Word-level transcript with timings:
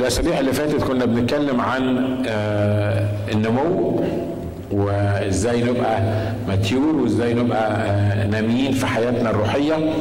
الأسابيع 0.00 0.40
اللي 0.40 0.52
فاتت 0.52 0.82
كنا 0.84 1.04
بنتكلم 1.04 1.60
عن 1.60 2.16
آه، 2.28 3.08
النمو 3.32 4.00
وإزاي 4.72 5.62
نبقى 5.62 6.00
ماتيور 6.48 6.96
وإزاي 6.96 7.34
نبقى 7.34 7.70
آه، 7.72 8.26
ناميين 8.26 8.72
في 8.72 8.86
حياتنا 8.86 9.30
الروحية. 9.30 9.92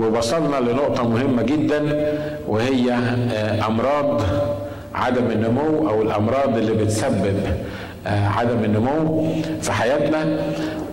ووصلنا 0.00 0.56
لنقطة 0.56 1.08
مهمة 1.08 1.42
جدا 1.42 2.06
وهي 2.48 2.92
آه، 2.92 3.66
أمراض 3.66 4.22
عدم 4.94 5.30
النمو 5.30 5.88
أو 5.88 6.02
الأمراض 6.02 6.56
اللي 6.58 6.72
بتسبب 6.84 7.40
عدم 8.06 8.64
النمو 8.64 9.26
في 9.60 9.72
حياتنا. 9.72 10.36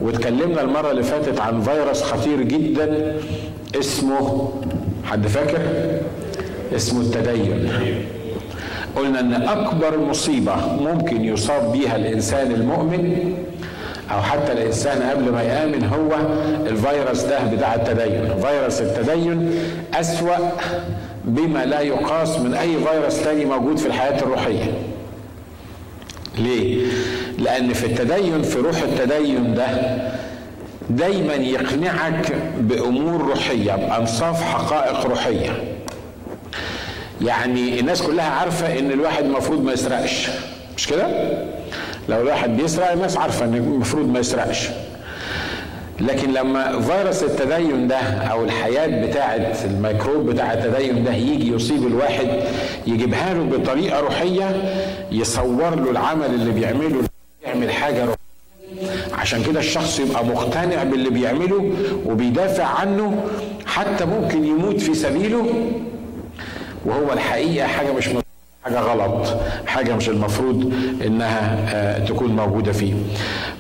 واتكلمنا 0.02 0.62
المرة 0.62 0.92
اللي 0.92 1.04
فاتت 1.04 1.40
عن 1.40 1.62
فيروس 1.62 2.04
خطير 2.04 2.42
جدا 2.42 3.16
اسمه 3.80 4.50
حد 5.04 5.28
فاكر؟ 5.28 5.60
اسمه 6.76 7.02
التدين. 7.02 7.70
قلنا 8.96 9.20
إن 9.20 9.34
أكبر 9.34 9.98
مصيبة 9.98 10.56
ممكن 10.82 11.26
يصاب 11.26 11.72
بيها 11.72 11.96
الإنسان 11.96 12.52
المؤمن 12.52 13.34
أو 14.12 14.22
حتى 14.22 14.52
الإنسان 14.52 15.02
قبل 15.10 15.32
ما 15.32 15.42
يآمن 15.44 15.84
هو 15.84 16.16
الفيروس 16.68 17.22
ده 17.22 17.40
بتاع 17.46 17.76
التدين. 17.76 18.34
فيروس 18.42 18.82
التدين 18.82 19.52
أسوأ 19.94 20.36
بما 21.26 21.66
لا 21.66 21.80
يقاس 21.80 22.40
من 22.40 22.54
أي 22.54 22.78
فيروس 22.78 23.24
تاني 23.24 23.46
موجود 23.46 23.78
في 23.78 23.86
الحياة 23.88 24.22
الروحية. 24.22 24.72
ليه؟ 26.38 26.86
لأن 27.40 27.74
في 27.74 27.86
التدين 27.86 28.42
في 28.42 28.60
روح 28.60 28.82
التدين 28.82 29.54
ده 29.56 29.68
دايما 30.90 31.34
يقنعك 31.34 32.34
بأمور 32.60 33.22
روحية 33.22 33.76
بأنصاف 33.76 34.44
حقائق 34.44 35.06
روحية. 35.06 35.64
يعني 37.22 37.80
الناس 37.80 38.02
كلها 38.02 38.30
عارفة 38.30 38.80
إن 38.80 38.92
الواحد 38.92 39.24
المفروض 39.26 39.64
ما 39.64 39.74
يسرقش. 39.74 40.28
مش 40.78 40.88
كده؟ 40.88 41.08
لو 42.10 42.22
الواحد 42.22 42.58
بيسرق 42.58 42.92
الناس 42.92 43.18
عارفة 43.18 43.46
إن 43.46 43.56
المفروض 43.56 44.10
ما 44.10 44.20
يسرقش. 44.20 44.68
لكن 46.02 46.34
لما 46.34 46.82
فيروس 46.82 47.24
التدين 47.24 47.88
ده 47.88 47.98
أو 48.00 48.44
الحياة 48.44 49.06
بتاعه 49.06 49.56
الميكروب 49.66 50.30
بتاع 50.30 50.54
التدين 50.54 51.04
ده 51.04 51.14
يجي 51.14 51.52
يصيب 51.54 51.88
الواحد 51.88 52.28
يجيبها 52.88 53.34
له 53.34 53.44
بطريقة 53.44 54.00
روحية 54.00 54.64
يصور 55.12 55.76
له 55.76 55.92
العمل 55.92 56.26
اللي 56.26 56.52
بيعمله 56.52 57.02
يعمل 57.46 57.72
حاجة 57.72 58.02
روحية. 58.06 58.20
عشان 59.14 59.44
كده 59.44 59.60
الشخص 59.60 60.00
يبقى 60.00 60.26
مقتنع 60.26 60.84
باللي 60.84 61.10
بيعمله 61.10 61.72
وبيدافع 62.06 62.64
عنه 62.66 63.24
حتى 63.66 64.06
ممكن 64.06 64.46
يموت 64.46 64.82
في 64.82 64.94
سبيله 64.94 65.46
وهو 66.86 67.14
الحقيقة 67.14 67.68
حاجة 67.68 67.92
مش 67.92 68.10
حاجة 68.64 68.80
غلط 68.80 69.28
حاجة 69.68 69.96
مش 69.96 70.10
المفروض 70.10 70.74
إنها 71.06 71.58
آه، 71.74 72.06
تكون 72.06 72.36
موجودة 72.36 72.72
فيه. 72.72 72.94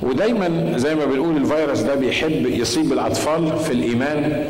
ودايما 0.02 0.78
زي 0.78 0.95
ما 0.95 1.06
بنقول 1.06 1.38
الفيروس 1.38 1.80
ده 1.80 1.95
بيحب 1.95 2.45
يصيب 2.45 2.94
الأطفال 2.94 3.59
في 3.59 3.72
الإيمان 3.73 4.45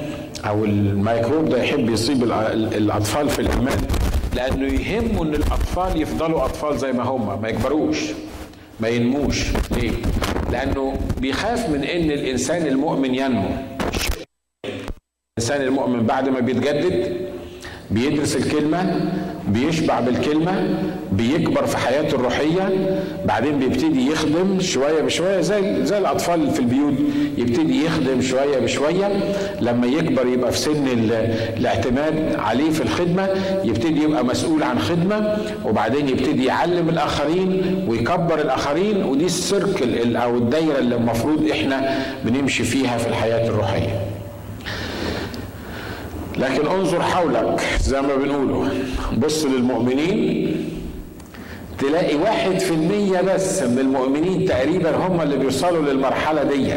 أو 0.47 0.65
الميكروب 0.65 1.49
ده 1.49 1.63
يحب 1.63 1.89
يصيب 1.89 2.23
الأطفال 2.53 3.29
في 3.29 3.39
الإيمان 3.39 3.77
لأنه 4.35 4.73
يهمه 4.73 5.23
إن 5.23 5.33
الأطفال 5.35 6.01
يفضلوا 6.01 6.45
أطفال 6.45 6.77
زي 6.77 6.91
ما 6.91 7.03
هم 7.03 7.41
ما 7.41 7.49
يكبروش 7.49 7.97
ما 8.79 8.87
ينموش. 8.87 9.45
ليه؟ 9.71 9.91
لأنه 10.51 10.93
بيخاف 11.17 11.69
من 11.69 11.83
إن 11.83 12.11
الإنسان 12.11 12.67
المؤمن 12.67 13.15
ينمو. 13.15 13.49
الإنسان 15.37 15.61
المؤمن 15.61 16.05
بعد 16.05 16.29
ما 16.29 16.39
بيتجدد 16.39 17.17
بيدرس 17.91 18.35
الكلمة 18.35 18.95
بيشبع 19.47 19.99
بالكلمة 19.99 20.67
بيكبر 21.11 21.65
في 21.65 21.77
حياته 21.77 22.15
الروحية 22.15 22.69
بعدين 23.25 23.59
بيبتدي 23.59 24.11
يخدم 24.11 24.59
شوية 24.59 25.01
بشوية 25.01 25.41
زي 25.41 25.85
زي 25.85 25.97
الأطفال 25.97 26.51
في 26.51 26.59
البيوت 26.59 26.93
يبتدي 27.37 27.85
يخدم 27.85 28.21
شوية 28.21 28.59
بشوية 28.59 29.09
لما 29.61 29.87
يكبر 29.87 30.27
يبقى 30.27 30.51
في 30.51 30.57
سن 30.57 30.87
ال- 30.87 31.11
الاعتماد 31.57 32.35
عليه 32.39 32.69
في 32.69 32.81
الخدمة 32.81 33.27
يبتدي 33.63 34.03
يبقى 34.03 34.25
مسؤول 34.25 34.63
عن 34.63 34.79
خدمة 34.79 35.37
وبعدين 35.65 36.09
يبتدي 36.09 36.45
يعلم 36.45 36.89
الآخرين 36.89 37.61
ويكبر 37.87 38.39
الآخرين 38.41 39.03
ودي 39.03 39.25
السيركل 39.25 39.89
ال- 39.89 40.17
أو 40.17 40.37
الدايرة 40.37 40.77
اللي 40.79 40.95
المفروض 40.95 41.49
إحنا 41.51 41.95
بنمشي 42.25 42.63
فيها 42.63 42.97
في 42.97 43.07
الحياة 43.07 43.47
الروحية. 43.49 44.01
لكن 46.39 46.67
انظر 46.67 47.01
حولك 47.01 47.61
زي 47.81 48.01
ما 48.01 48.15
بنقوله. 48.15 48.69
بص 49.17 49.45
للمؤمنين 49.45 50.55
تلاقي 51.79 52.15
واحد 52.15 52.59
في 52.59 52.71
المية 52.73 53.21
بس 53.21 53.61
من 53.63 53.79
المؤمنين 53.79 54.45
تقريبا 54.45 54.95
هم 54.95 55.21
اللي 55.21 55.37
بيوصلوا 55.37 55.81
للمرحلة 55.93 56.43
دي 56.43 56.73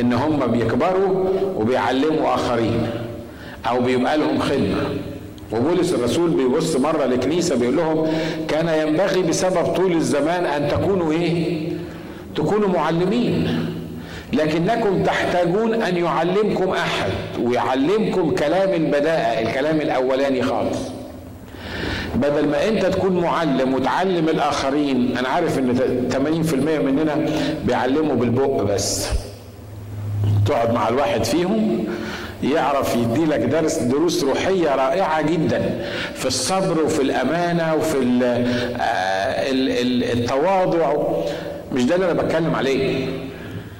إن 0.00 0.12
هم 0.12 0.46
بيكبروا 0.46 1.28
وبيعلموا 1.56 2.34
آخرين 2.34 2.86
أو 3.68 3.80
بيبقى 3.80 4.18
لهم 4.18 4.38
خدمة. 4.38 4.84
وبولس 5.52 5.92
الرسول 5.94 6.30
بيبص 6.30 6.76
مرة 6.76 7.04
لكنيسة 7.06 7.56
بيقول 7.56 7.76
لهم 7.76 8.06
كان 8.48 8.88
ينبغي 8.88 9.22
بسبب 9.22 9.66
طول 9.66 9.92
الزمان 9.92 10.44
أن 10.44 10.68
تكونوا 10.68 11.12
إيه؟ 11.12 11.68
تكونوا 12.36 12.68
معلمين. 12.68 13.66
لكنكم 14.32 15.02
تحتاجون 15.02 15.82
أن 15.82 15.96
يعلمكم 15.96 16.70
أحد 16.70 17.10
ويعلمكم 17.42 18.30
كلام 18.34 18.72
البداءة 18.74 19.40
الكلام 19.42 19.80
الأولاني 19.80 20.42
خالص. 20.42 20.78
بدل 22.14 22.48
ما 22.48 22.68
أنت 22.68 22.86
تكون 22.86 23.20
معلم 23.20 23.74
وتعلم 23.74 24.28
الآخرين 24.28 25.14
أنا 25.18 25.28
عارف 25.28 25.58
إن 25.58 25.74
80% 26.10 26.54
مننا 26.54 27.26
بيعلموا 27.64 28.14
بالبق 28.16 28.62
بس. 28.62 29.08
تقعد 30.46 30.72
مع 30.74 30.88
الواحد 30.88 31.24
فيهم 31.24 31.84
يعرف 32.42 32.96
يدي 32.96 33.24
لك 33.24 33.38
درس 33.40 33.78
دروس 33.78 34.24
روحية 34.24 34.74
رائعة 34.74 35.22
جدا. 35.22 35.84
في 36.14 36.26
الصبر 36.26 36.82
وفي 36.84 37.02
الأمانة 37.02 37.74
وفي 37.74 37.96
آه، 37.98 39.50
ال- 39.50 39.68
ال- 39.70 40.18
التواضع. 40.20 40.92
مش 41.72 41.84
ده 41.84 41.94
اللي 41.94 42.10
أنا 42.10 42.22
بتكلم 42.22 42.54
عليه. 42.54 43.06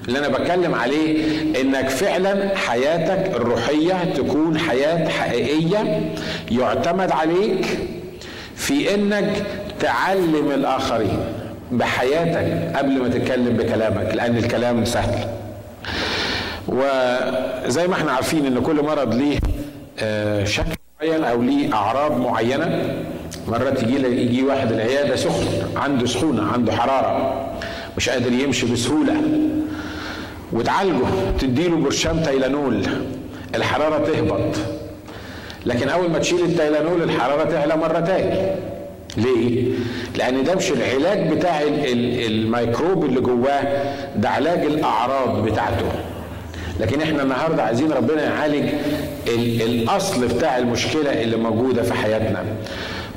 اللي 0.09 0.19
أنا 0.19 0.29
بتكلم 0.29 0.75
عليه 0.75 1.25
إنك 1.61 1.89
فعلا 1.89 2.57
حياتك 2.59 3.35
الروحية 3.37 4.05
تكون 4.17 4.59
حياة 4.59 5.09
حقيقية 5.09 6.13
يعتمد 6.51 7.11
عليك 7.11 7.67
في 8.57 8.95
إنك 8.95 9.47
تعلم 9.81 10.51
الآخرين 10.55 11.19
بحياتك 11.73 12.77
قبل 12.77 12.99
ما 13.03 13.09
تتكلم 13.09 13.57
بكلامك 13.57 14.15
لأن 14.15 14.37
الكلام 14.37 14.85
سهل. 14.85 15.29
وزي 16.69 17.87
ما 17.87 17.95
إحنا 17.95 18.13
عارفين 18.13 18.47
إن 18.47 18.61
كل 18.63 18.83
مرض 18.83 19.15
ليه 19.15 19.39
آه، 20.01 20.45
شكل 20.45 20.71
معين 21.03 21.25
أو 21.25 21.43
ليه 21.43 21.75
أعراض 21.75 22.21
معينة. 22.21 22.95
مرات 23.49 23.83
يجي 23.83 24.07
يجي 24.23 24.43
واحد 24.43 24.73
العيادة 24.73 25.17
سخن 25.17 25.47
عنده 25.77 26.07
سخونة 26.07 26.53
عنده 26.53 26.73
حرارة 26.73 27.47
مش 27.97 28.09
قادر 28.09 28.33
يمشي 28.33 28.67
بسهولة. 28.67 29.15
وتعالجه 30.53 31.07
تديله 31.41 31.77
برشام 31.77 32.23
تايلانول. 32.23 32.83
الحرارة 33.55 34.05
تهبط. 34.05 34.57
لكن 35.67 35.89
أول 35.89 36.11
ما 36.11 36.19
تشيل 36.19 36.45
التايلانول 36.45 37.03
الحرارة 37.03 37.45
تعلى 37.45 37.77
مره 37.77 38.01
تاني 38.01 38.51
ليه؟ 39.17 39.65
لأن 40.19 40.45
ده 40.45 40.55
مش 40.55 40.73
العلاج 40.73 41.33
بتاع 41.33 41.63
ال- 41.63 41.87
ال- 41.93 42.27
الميكروب 42.33 43.05
اللي 43.05 43.21
جواه 43.21 43.63
ده 44.17 44.29
علاج 44.29 44.59
الأعراض 44.65 45.45
بتاعته. 45.45 45.87
لكن 46.81 47.01
إحنا 47.01 47.23
النهارده 47.23 47.63
عايزين 47.63 47.93
ربنا 47.93 48.23
يعالج 48.25 48.69
ال- 49.29 49.63
الأصل 49.63 50.29
بتاع 50.29 50.59
المشكلة 50.59 51.23
اللي 51.23 51.37
موجودة 51.37 51.83
في 51.83 51.95
حياتنا. 51.95 52.45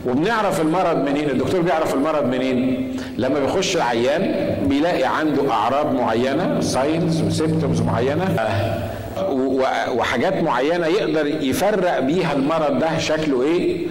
وبنعرف 0.06 0.62
المرض 0.62 1.10
منين؟ 1.10 1.30
الدكتور 1.30 1.62
بيعرف 1.62 1.94
المرض 1.94 2.26
منين؟ 2.26 2.92
لما 3.18 3.40
بيخش 3.40 3.76
العيان 3.76 4.56
بيلاقي 4.68 5.04
عنده 5.04 5.52
أعراض 5.52 5.94
معينة 5.94 6.62
signs 6.62 7.22
و 7.22 7.28
symptoms 7.28 7.82
معينة 7.82 8.24
آه، 8.24 9.32
و- 9.32 9.60
و- 9.62 9.98
وحاجات 9.98 10.44
معينة 10.44 10.88
يقدر 10.88 11.28
يفرق 11.28 12.00
بيها 12.00 12.34
المرض 12.34 12.80
ده 12.80 12.98
شكله 12.98 13.44
إيه؟ 13.44 13.88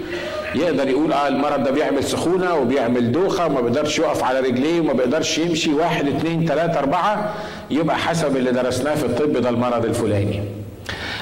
يقدر 0.54 0.88
يقول 0.88 1.12
آه 1.12 1.28
المرض 1.28 1.62
ده 1.64 1.70
بيعمل 1.70 2.04
سخونة 2.04 2.54
وبيعمل 2.54 3.12
دوخة 3.12 3.46
وما 3.46 3.60
بيقدرش 3.60 3.98
يقف 3.98 4.24
على 4.24 4.40
رجليه 4.40 4.80
وما 4.80 4.92
بيقدرش 4.92 5.38
يمشي 5.38 5.74
واحد 5.74 6.08
اتنين 6.08 6.44
تلاتة 6.44 6.78
أربعة 6.78 7.34
يبقى 7.70 7.96
حسب 7.96 8.36
اللي 8.36 8.52
درسناه 8.52 8.94
في 8.94 9.04
الطب 9.06 9.32
ده 9.32 9.48
المرض 9.48 9.84
الفلاني. 9.84 10.40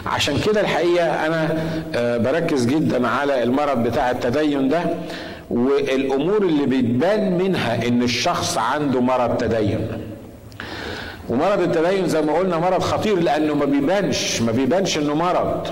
عشان 0.06 0.38
كده 0.46 0.60
الحقيقة 0.60 1.26
أنا 1.26 1.58
آه، 1.94 2.16
بركز 2.18 2.66
جدا 2.66 3.08
على 3.08 3.42
المرض 3.42 3.82
بتاع 3.82 4.10
التدين 4.10 4.68
ده 4.68 4.82
والأمور 5.50 6.42
اللي 6.42 6.66
بتبان 6.66 7.38
منها 7.38 7.88
إن 7.88 8.02
الشخص 8.02 8.58
عنده 8.58 9.00
مرض 9.00 9.36
تدين. 9.36 9.88
ومرض 11.28 11.60
التدين 11.60 12.08
زي 12.08 12.22
ما 12.22 12.32
قلنا 12.32 12.58
مرض 12.58 12.82
خطير 12.82 13.18
لأنه 13.20 13.54
ما 13.54 13.64
بيبانش 13.64 14.42
ما 14.42 14.52
بيبانش 14.52 14.98
إنه 14.98 15.14
مرض 15.14 15.66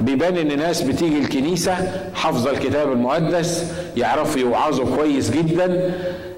بيبان 0.00 0.36
إن 0.36 0.58
ناس 0.58 0.82
بتيجي 0.82 1.18
الكنيسة 1.18 1.76
حافظة 2.14 2.50
الكتاب 2.50 2.92
المقدس 2.92 3.72
يعرفوا 3.96 4.40
يوعظوا 4.40 4.96
كويس 4.96 5.30
جدا 5.30 5.90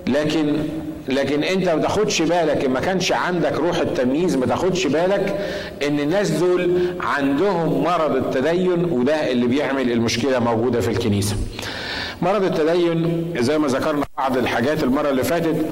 لكن 0.07 0.57
لكن 1.09 1.43
انت 1.43 1.69
ما 1.69 1.83
تاخدش 1.83 2.23
بالك 2.23 2.65
ما 2.69 2.81
كانش 2.81 3.13
عندك 3.13 3.53
روح 3.53 3.77
التمييز 3.79 4.37
ما 4.37 4.47
تاخدش 4.47 4.87
بالك 4.87 5.39
ان 5.87 6.01
الناس 6.01 6.31
دول 6.31 6.79
عندهم 7.01 7.83
مرض 7.85 8.17
التدين 8.17 8.85
وده 8.85 9.31
اللي 9.33 9.47
بيعمل 9.47 9.93
المشكلة 9.93 10.39
موجودة 10.39 10.81
في 10.81 10.89
الكنيسة. 10.91 11.37
مرض 12.23 12.45
التدين 12.45 13.25
زي 13.39 13.59
ما 13.59 13.69
ذكرنا 13.69 14.05
بعض 14.19 14.37
الحاجات 14.37 14.83
المرة 14.83 15.11
اللي 15.11 15.25
فاتت 15.25 15.67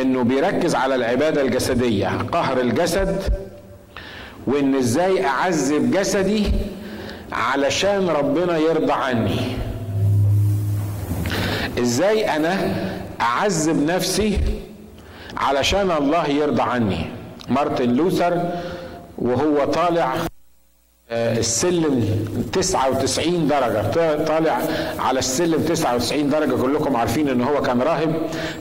انه 0.00 0.22
بيركز 0.22 0.74
على 0.74 0.94
العبادة 0.94 1.42
الجسدية 1.42 2.08
قهر 2.32 2.60
الجسد 2.60 3.22
وإن 4.46 4.74
إزاي 4.74 5.26
أعذب 5.26 5.90
جسدي 5.90 6.44
علشان 7.32 8.08
ربنا 8.08 8.58
يرضى 8.58 8.92
عني. 8.92 9.36
إزاي 11.78 12.36
أنا 12.36 12.74
أعذب 13.20 13.86
نفسي 13.86 14.38
علشان 15.36 15.90
الله 15.90 16.26
يرضى 16.26 16.62
عني. 16.62 17.06
مارتن 17.48 17.90
لوثر 17.90 18.42
وهو 19.18 19.64
طالع 19.64 20.14
آه، 21.12 21.38
السلم 21.38 22.04
99 22.52 23.48
درجة. 23.48 23.82
طالع 24.24 24.58
على 24.98 25.18
السلم 25.18 25.62
99 25.62 26.30
درجة. 26.30 26.62
كلكم 26.62 26.96
عارفين 26.96 27.28
إن 27.28 27.40
هو 27.42 27.62
كان 27.62 27.82
راهب. 27.82 28.12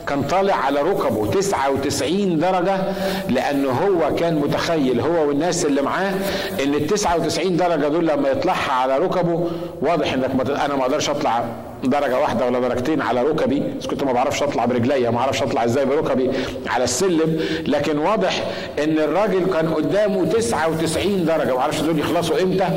كان 0.07 0.23
طالع 0.23 0.55
على 0.55 0.81
ركبه 0.81 1.27
99 1.27 2.39
درجة 2.39 2.77
لأنه 3.29 3.69
هو 3.71 4.15
كان 4.15 4.35
متخيل 4.35 4.99
هو 5.01 5.27
والناس 5.27 5.65
اللي 5.65 5.81
معاه 5.81 6.13
إن 6.63 6.73
ال 6.73 6.87
99 6.87 7.57
درجة 7.57 7.87
دول 7.87 8.07
لما 8.07 8.29
يطلعها 8.29 8.71
على 8.71 8.97
ركبه 8.97 9.47
واضح 9.81 10.13
إنك 10.13 10.49
أنا 10.49 10.75
ما 10.75 10.81
أقدرش 10.81 11.09
أطلع 11.09 11.45
درجة 11.83 12.19
واحدة 12.19 12.45
ولا 12.45 12.59
درجتين 12.59 13.01
على 13.01 13.23
ركبي. 13.23 13.63
بس 13.79 13.87
كنت 13.87 14.03
ما 14.03 14.11
بعرفش 14.11 14.43
أطلع 14.43 14.65
برجليا 14.65 15.09
ما 15.09 15.17
أعرفش 15.19 15.43
أطلع 15.43 15.63
إزاي 15.65 15.85
بركبي 15.85 16.31
على 16.67 16.83
السلم. 16.83 17.39
لكن 17.67 17.97
واضح 17.97 18.43
إن 18.83 18.99
الراجل 18.99 19.45
كان 19.53 19.73
قدامه 19.73 20.25
99 20.25 21.25
درجة. 21.25 21.53
ما 21.53 21.59
أعرفش 21.59 21.81
دول 21.81 21.99
يخلصوا 21.99 22.41
إمتى. 22.41 22.67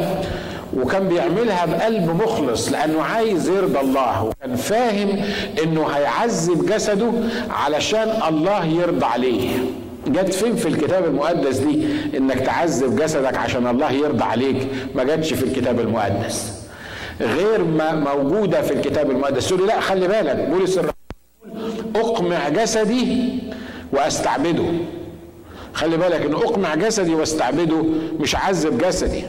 وكان 0.77 1.09
بيعملها 1.09 1.67
بقلب 1.67 2.23
مخلص 2.23 2.73
لأنه 2.73 3.03
عايز 3.03 3.49
يرضى 3.49 3.81
الله. 3.81 4.25
وكان 4.25 4.57
فاهم 4.57 5.25
إنه 5.63 5.87
هيعذب 5.87 6.67
جسده 6.67 7.11
علشان 7.51 8.13
الله 8.29 8.65
يرضى 8.65 9.05
عليه. 9.05 9.51
جت 10.07 10.35
فين 10.35 10.57
في 10.57 10.69
الكتاب 10.69 11.05
المقدس 11.05 11.57
دي؟ 11.57 11.87
إنك 12.17 12.41
تعذب 12.41 12.97
جسدك 12.97 13.37
عشان 13.37 13.67
الله 13.67 13.93
يرضى 13.93 14.25
عليك. 14.25 14.67
ما 14.95 15.05
جاتش 15.05 15.35
في 15.35 15.43
الكتاب 15.43 15.81
المقدس. 15.81 16.62
غير 17.21 17.65
ما 17.65 17.95
موجودة 17.95 18.63
في 18.63 18.73
الكتاب 18.73 19.11
المقدس. 19.11 19.49
تقول 19.49 19.67
لا 19.67 19.81
خلي 19.81 20.09
بالك 20.09 20.49
بولس 20.51 20.81
أقمع 21.97 22.49
جسدي 22.49 23.39
وأستعبده. 23.93 24.65
خلي 25.75 25.97
بالك 25.97 26.21
إن 26.21 26.35
أقمع 26.35 26.75
جسدي 26.75 27.15
وأستعبده 27.15 27.85
مش 28.21 28.37
عذب 28.37 28.79
جسدي. 28.79 29.23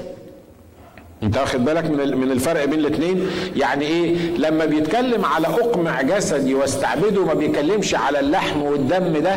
انت 1.23 1.37
واخد 1.37 1.65
بالك 1.65 1.85
من 1.85 2.17
من 2.17 2.31
الفرق 2.31 2.65
بين 2.65 2.79
الاثنين 2.79 3.27
يعني 3.55 3.85
إيه؟ 3.85 4.15
لما 4.37 4.65
بيتكلم 4.65 5.25
على 5.25 5.47
اقمع 5.47 6.01
جسدي 6.01 6.53
واستعبده 6.55 7.25
ما 7.25 7.33
بيتكلمش 7.33 7.95
على 7.95 8.19
اللحم 8.19 8.61
والدم 8.61 9.13
ده 9.21 9.35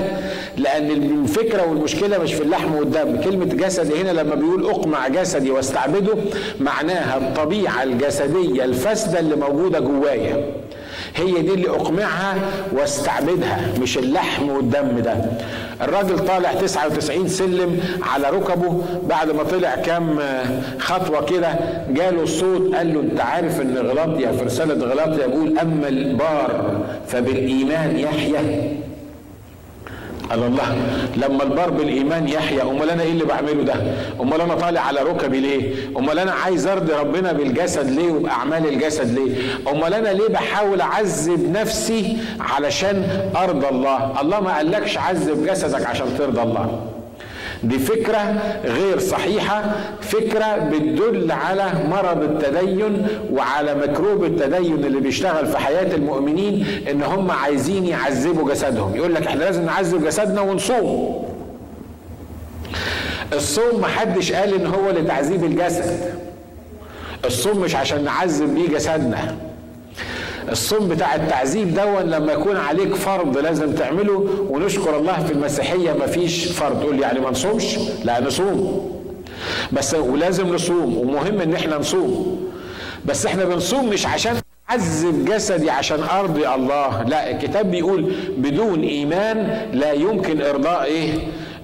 لأن 0.57 0.91
الفكرة 0.91 1.67
والمشكلة 1.71 2.19
مش 2.19 2.35
في 2.35 2.43
اللحم 2.43 2.75
والدم. 2.75 3.17
كلمة 3.25 3.45
جسدي 3.45 4.01
هنا 4.03 4.11
لما 4.11 4.35
بيقول 4.35 4.67
اقمع 4.67 5.09
جسدي 5.09 5.51
واستعبده 5.51 6.15
معناها 6.61 7.17
الطبيعة 7.19 7.83
الجسدية 7.83 8.65
الفاسدة 8.65 9.19
اللي 9.19 9.37
موجودة 9.37 9.79
جوايا. 9.81 10.47
هي 11.17 11.43
دي 11.43 11.55
اللي 11.55 11.69
اقمعها 11.71 12.35
واستعبدها 12.73 13.61
مش 13.83 13.99
اللحم 13.99 14.49
والدم 14.49 14.99
ده. 15.01 15.15
الراجل 15.83 16.19
طالع 16.19 16.53
99 16.53 17.29
سلم 17.29 17.81
على 18.03 18.31
ركبه 18.31 18.83
بعد 19.09 19.31
ما 19.31 19.43
طلع 19.43 19.75
كام 19.75 20.19
خطوة 20.79 21.25
كده 21.25 21.49
جاله 21.91 22.23
الصوت 22.23 22.75
قال 22.75 22.95
له 22.95 23.01
أنت 23.01 23.21
عارف 23.21 23.61
إن 23.61 23.77
غلاطيا 23.79 24.33
في 24.33 24.45
رسالة 24.45 24.87
غلاطيا 24.87 25.27
يقول 25.27 25.59
أما 25.59 25.89
البار 25.89 26.81
فبالإيمان 27.09 27.99
يحيى 27.99 28.71
قال 30.31 30.43
الله 30.43 30.77
لما 31.17 31.43
البار 31.43 31.71
بالإيمان 31.71 32.29
يحيى 32.29 32.63
أمال 32.63 32.91
أنا 32.91 33.03
إيه 33.03 33.13
اللي 33.13 33.25
بعمله 33.25 33.63
ده؟ 33.63 33.75
أمال 34.21 34.41
أنا 34.41 34.55
طالع 34.55 34.81
على 34.81 35.01
ركبي 35.03 35.41
ليه؟ 35.41 35.75
أمال 35.99 36.19
أنا 36.19 36.33
عايز 36.33 36.67
أرضي 36.67 36.93
ربنا 36.93 37.33
بالجسد 37.33 37.91
ليه 37.91 38.11
وبأعمال 38.13 38.67
الجسد 38.69 39.19
ليه؟ 39.19 39.37
أمال 39.73 39.95
أنا 39.95 40.09
ليه 40.09 40.29
بحاول 40.29 40.81
أعذب 40.81 41.51
نفسي 41.53 42.17
علشان 42.41 43.03
ارضى 43.37 43.69
الله؟ 43.69 44.21
الله 44.21 44.41
ما 44.41 44.57
قالكش 44.57 44.99
عذب 44.99 45.47
جسدك 45.47 45.87
عشان 45.87 46.07
ترضى 46.19 46.43
الله. 46.43 46.81
دي 47.63 47.79
فكرة 47.79 48.43
غير 48.65 48.99
صحيحة 48.99 49.65
فكرة 50.01 50.57
بتدل 50.57 51.33
على 51.33 51.73
مرض 51.91 52.23
التدين 52.23 53.07
وعلى 53.33 53.75
مكروب 53.75 54.25
التدين 54.25 54.85
اللي 54.85 55.01
بيشتغل 55.01 55.47
في 55.47 55.59
حياة 55.59 55.95
المؤمنين 55.95 56.67
إن 56.91 57.03
هم 57.03 57.31
عايزين 57.31 57.87
يعذبوا 57.87 58.51
جسدهم. 58.51 58.97
يقول 58.97 59.15
لك 59.15 59.27
إحنا 59.27 59.41
لازم 59.41 59.65
نعذب 59.65 60.07
جسدنا 60.07 60.41
ونصوم. 60.41 61.25
الصوم 63.33 63.81
محدش 63.81 64.33
قال 64.33 64.55
إن 64.55 64.67
هو 64.67 64.91
لتعذيب 64.91 65.45
الجسد. 65.45 66.01
الصوم 67.25 67.59
مش 67.59 67.77
عشان 67.77 68.05
نعذب 68.05 68.55
بيه 68.55 68.69
جسدنا. 68.69 69.37
الصوم 70.53 70.89
بتاع 70.89 71.15
التعذيب 71.15 71.75
دون 71.75 72.03
لما 72.03 72.33
يكون 72.33 72.57
عليك 72.57 72.95
فرض 72.95 73.39
لازم 73.39 73.73
تعمله 73.73 74.27
ونشكر 74.51 74.97
الله 74.97 75.25
في 75.25 75.33
المسيحية 75.33 75.93
ما 75.93 76.07
فيش 76.07 76.45
فرض 76.53 76.81
تقول 76.81 77.01
يعني 77.01 77.21
ما 77.21 77.31
نصومش؟ 77.31 77.79
لا 78.05 78.21
نصوم. 78.21 78.91
بس 79.73 79.95
ولازم 79.95 80.55
نصوم 80.55 80.97
ومهم 80.99 81.41
إن 81.41 81.55
إحنا 81.55 81.79
نصوم. 81.79 82.41
بس 83.07 83.27
إحنا 83.27 83.45
بنصوم 83.45 83.89
مش 83.89 84.07
عشان 84.07 84.37
عذب 84.69 85.25
جسدي 85.25 85.71
عشان 85.71 86.03
أرضي 86.03 86.49
الله. 86.49 87.03
لا 87.03 87.31
الكتاب 87.31 87.71
بيقول 87.71 88.13
بدون 88.39 88.81
إيمان 88.83 89.67
لا 89.73 89.93
يمكن 89.93 90.43
إرضاء 90.43 90.85
إيه؟ 90.85 91.13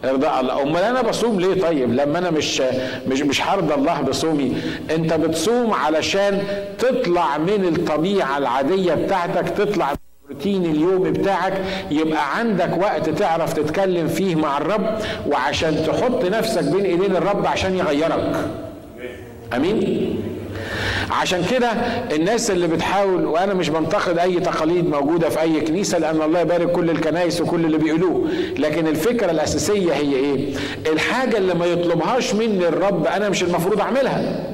ارضاء 0.04 0.40
الله. 0.40 0.62
امال 0.62 0.82
أنا 0.82 1.02
بصوم 1.02 1.40
ليه 1.40 1.62
طيب؟ 1.62 1.93
لما 1.94 2.19
أنا 2.19 2.31
مش 2.31 2.62
مش 3.08 3.22
مش 3.22 3.43
هرضى 3.43 3.75
الله 3.75 4.00
بصومي. 4.00 4.56
انت 4.90 5.12
بتصوم 5.14 5.72
علشان 5.75 6.43
تطلع 6.78 7.38
من 7.38 7.75
الطبيعة 7.76 8.38
العادية 8.38 8.94
بتاعتك 8.94 9.49
تطلع 9.49 9.94
الروتين 10.31 10.65
اليومي 10.65 11.10
بتاعك. 11.10 11.53
يبقى 11.91 12.38
عندك 12.38 12.77
وقت 12.79 13.08
تعرف 13.10 13.53
تتكلم 13.53 14.08
فيه 14.08 14.34
مع 14.34 14.58
الرب 14.58 14.98
وعشان 15.27 15.84
تحط 15.86 16.24
نفسك 16.24 16.65
بين 16.65 16.84
ايدين 16.84 17.17
الرب 17.17 17.46
عشان 17.46 17.77
يغيرك. 17.79 18.36
امين؟ 19.56 20.19
عشان 21.20 21.44
كده 21.50 21.69
الناس 22.12 22.50
اللي 22.50 22.66
بتحاول 22.66 23.24
وأنا 23.26 23.54
مش 23.54 23.69
بنتقد 23.69 24.19
أي 24.19 24.40
تقاليد 24.40 24.90
موجودة 24.90 25.28
في 25.28 25.40
أي 25.40 25.60
كنيسة 25.60 25.98
لأن 25.98 26.22
الله 26.22 26.40
يبارك 26.40 26.72
كل 26.72 26.90
الكنائس 26.90 27.40
وكل 27.40 27.64
اللي 27.64 27.78
بيقولوه. 27.78 28.28
لكن 28.58 28.86
الفكرة 28.86 29.31
الأساسية 29.31 29.92
هي 29.92 30.14
إيه؟ 30.16 30.54
الحاجة 30.92 31.36
اللي 31.36 31.54
ما 31.54 31.66
يطلبهاش 31.66 32.34
مني 32.34 32.69
الرب 32.69 33.06
أنا 33.06 33.28
مش 33.28 33.42
المفروض 33.42 33.81
أعملها. 33.81 34.52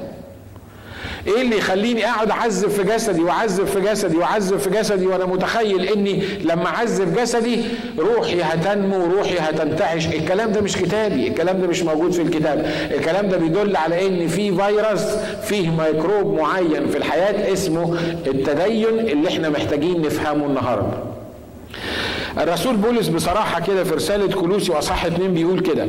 إيه 1.27 1.41
اللي 1.41 1.57
يخليني 1.57 2.05
اقعد 2.09 2.31
اعذب 2.31 2.69
في 2.69 2.83
جسدي 2.83 3.21
واعذب 3.21 3.65
في 3.65 3.81
جسدي 3.81 4.17
واعذب 4.17 4.57
في 4.57 4.69
جسدي 4.69 5.07
وأنا 5.07 5.25
متخيل 5.25 5.81
اني 5.83 6.23
لما 6.43 6.65
اعذب 6.67 7.15
جسدي 7.19 7.63
روحي 7.99 8.41
هتنمو 8.41 9.03
وروحي 9.03 9.39
هتنتعش. 9.39 10.07
الكلام 10.07 10.51
ده 10.51 10.61
مش 10.61 10.77
كتابي 10.77 11.27
الكلام 11.27 11.61
ده 11.61 11.67
مش 11.67 11.83
موجود 11.83 12.11
في 12.11 12.21
الكتاب. 12.21 12.71
الكلام 12.91 13.29
ده 13.29 13.37
بيدل 13.37 13.75
على 13.75 14.07
ان 14.07 14.27
في 14.27 14.55
فيروس 14.55 15.01
فيه 15.43 15.69
ميكروب 15.69 16.39
معين 16.39 16.87
في 16.89 16.97
الحياة 16.97 17.53
اسمه 17.53 17.97
التدين 18.27 18.99
اللي 18.99 19.27
إحنا 19.29 19.49
محتاجين 19.49 20.01
نفهمه 20.01 20.45
النهارده. 20.45 20.97
الرسول 22.37 22.75
بولس 22.75 23.07
بصراحة 23.07 23.61
كده 23.61 23.83
في 23.83 23.93
رسالة 23.95 24.27
كلوسي 24.41 24.71
واصح 24.71 25.05
اتنين 25.05 25.33
بيقول 25.33 25.59
كده 25.59 25.87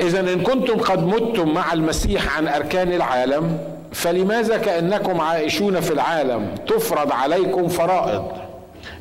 إذا 0.00 0.20
إن 0.20 0.40
كنتم 0.40 0.74
قد 0.78 1.06
متم 1.06 1.54
مع 1.54 1.72
المسيح 1.72 2.36
عن 2.38 2.48
أركان 2.48 2.92
العالم 2.92 3.58
فلماذا 3.92 4.56
كأنكم 4.56 5.20
عائشون 5.20 5.80
في 5.80 5.92
العالم؟ 5.92 6.54
تفرض 6.66 7.12
عليكم 7.12 7.68
فرائض. 7.68 8.24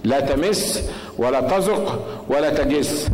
لا 0.03 0.19
تمس 0.19 0.89
ولا 1.17 1.41
تزق 1.41 2.05
ولا 2.29 2.49
تجس. 2.49 3.07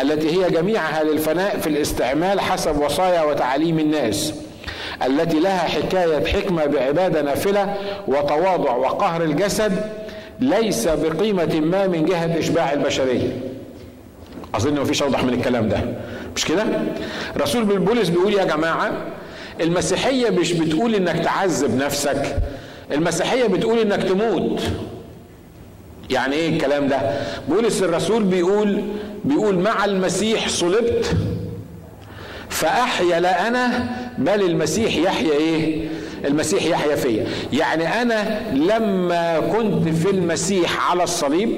التي 0.00 0.30
هي 0.30 0.50
جميعها 0.50 1.04
للفناء 1.04 1.58
في 1.58 1.66
الاستعمال 1.66 2.40
حسب 2.40 2.78
وصايا 2.82 3.22
وتعاليم 3.22 3.78
الناس. 3.78 4.34
التي 5.06 5.40
لها 5.40 5.58
حكاية 5.58 6.26
حكمة 6.26 6.64
بعبادة 6.66 7.22
نافلة 7.22 7.74
وتواضع 8.08 8.76
وقهر 8.76 9.22
الجسد 9.22 9.72
ليس 10.40 10.88
بقيمة 10.88 11.60
ما 11.60 11.86
من 11.86 12.04
جهة 12.04 12.38
إشباع 12.38 12.72
البشرية. 12.72 13.40
أظن 14.54 14.80
مفيش 14.80 15.02
أوضح 15.02 15.24
من 15.24 15.34
الكلام 15.34 15.68
ده. 15.68 15.80
مش 16.36 16.44
كده؟ 16.44 16.64
رسول 17.38 17.64
بولس 17.64 18.08
بيقول 18.08 18.34
يا 18.34 18.44
جماعة 18.44 18.92
المسيحية 19.60 20.30
مش 20.30 20.52
بتقول 20.52 20.94
إنك 20.94 21.24
تعذب 21.24 21.76
نفسك 21.76 22.36
المسيحية 22.92 23.44
بتقول 23.46 23.78
إنك 23.78 24.02
تموت. 24.02 24.62
يعني 26.10 26.34
إيه 26.36 26.48
الكلام 26.48 26.88
ده؟ 26.88 27.00
بولس 27.48 27.82
الرسول 27.82 28.22
بيقول 28.24 28.82
بيقول 29.24 29.58
مع 29.58 29.84
المسيح 29.84 30.48
صلبت 30.48 31.16
فأحيا 32.48 33.20
لا 33.20 33.48
أنا 33.48 33.90
بل 34.18 34.42
المسيح 34.42 34.96
يحيا 34.96 35.32
إيه؟ 35.32 35.88
المسيح 36.24 36.64
يحيا 36.66 36.96
فيا. 36.96 37.26
يعني 37.52 38.02
أنا 38.02 38.40
لما 38.52 39.40
كنت 39.40 39.88
في 39.88 40.10
المسيح 40.10 40.90
على 40.90 41.02
الصليب 41.02 41.50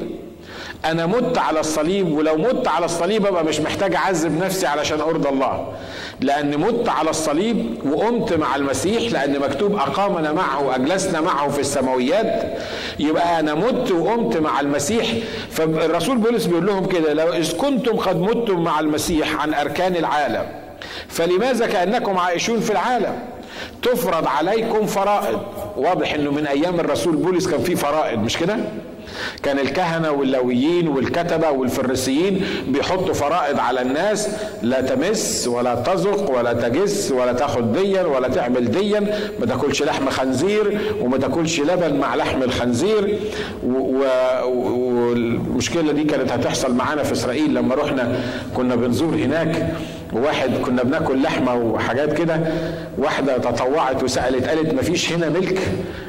أنا 0.85 1.07
مت 1.07 1.39
على 1.39 1.61
الصليب 1.61 2.13
ولو 2.13 2.37
مت 2.37 2.69
على 2.69 2.85
الصليب 2.85 3.27
ابقى 3.27 3.45
مش 3.45 3.61
محتاج 3.61 3.95
اعذب 3.95 4.39
نفسي 4.45 4.67
علشان 4.67 5.01
ارضى 5.01 5.29
الله. 5.29 5.73
لأن 6.21 6.59
مت 6.59 6.89
على 6.89 7.11
الصليب 7.11 7.79
وقمت 7.93 8.33
مع 8.33 8.57
المسيح 8.57 9.13
لأن 9.13 9.39
مكتوب 9.41 9.75
اقامنا 9.77 10.33
معه 10.33 10.67
واجلسنا 10.67 11.21
معه 11.21 11.49
في 11.49 11.61
السماويات. 11.61 12.59
يبقى 12.99 13.41
أنا 13.41 13.55
مت 13.55 13.91
وقمت 13.93 14.37
مع 14.37 14.61
المسيح. 14.61 15.07
فالرسول 15.51 16.19
بولس 16.19 16.47
بيقول 16.47 16.67
لهم 16.67 16.87
كده 16.87 17.13
لو 17.13 17.33
إذ 17.33 17.57
كنتم 17.57 17.97
قد 17.97 18.21
متم 18.21 18.65
مع 18.65 18.81
المسيح 18.81 19.43
عن 19.43 19.55
أركان 19.55 19.97
العالم 19.97 20.45
فلماذا 21.09 21.67
كأنكم 21.67 22.19
عائشون 22.19 22.61
في 22.61 22.71
العالم؟ 22.71 23.19
تفرض 23.83 24.27
عليكم 24.27 24.87
فرائض. 24.87 25.41
واضح 25.77 26.15
إنه 26.15 26.31
من 26.31 26.47
أيام 26.47 26.81
الرسول 26.81 27.17
بولس 27.17 27.47
كان 27.49 27.61
في 27.63 27.77
فرائض 27.77 28.19
مش 28.19 28.37
كده؟ 28.39 28.57
كان 29.43 29.59
الكهنة 29.59 30.11
واللويين 30.11 30.89
والكتبة 30.89 31.51
والفريسيين 31.51 32.45
بيحطوا 32.69 33.15
فرائض 33.15 33.59
على 33.59 33.83
الناس 33.83 34.29
لا 34.63 34.81
تمس 34.81 35.49
ولا 35.49 35.75
تزق 35.75 36.31
ولا 36.31 36.53
تجس 36.53 37.13
ولا 37.13 37.33
تاخد 37.33 37.73
ديا 37.73 38.03
ولا 38.03 38.29
تعمل 38.29 38.71
ديا. 38.71 39.01
ما 39.41 39.47
تاكلش 39.47 39.83
لحم 39.83 40.11
خنزير 40.11 40.79
وما 41.01 41.19
تاكلش 41.19 41.61
لبن 41.61 41.95
مع 42.01 42.15
لحم 42.15 42.43
الخنزير. 42.43 43.19
والمشكلة 44.47 45.93
دي 45.93 46.05
كانت 46.05 46.33
هتحصل 46.33 46.75
معانا 46.75 47.03
في 47.03 47.13
إسرائيل 47.13 47.55
لما 47.55 47.75
رحنا 47.75 48.21
كنا 48.57 48.75
بنزور 48.75 49.15
هناك. 49.15 49.75
وواحد 50.15 50.51
كنا 50.65 50.83
بناكل 50.83 51.23
لحمة 51.23 51.55
وحاجات 51.55 52.13
كده 52.13 52.41
واحدة 52.99 53.39
تطوعت 53.39 54.03
وسألت 54.03 54.49
قالت 54.49 54.75
مفيش 54.75 55.13
هنا 55.13 55.29
ملك؟ 55.29 55.59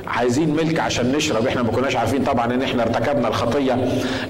عايزين 0.07 0.50
ملك 0.55 0.79
عشان 0.79 1.12
نشرب. 1.12 1.47
إحنا 1.47 1.62
ما 1.62 1.71
كناش 1.71 1.95
عارفين 1.95 2.24
طبعا 2.24 2.53
إن 2.53 2.62
إحنا 2.62 2.83
ارتكبنا 2.83 3.27
الخطية 3.27 3.77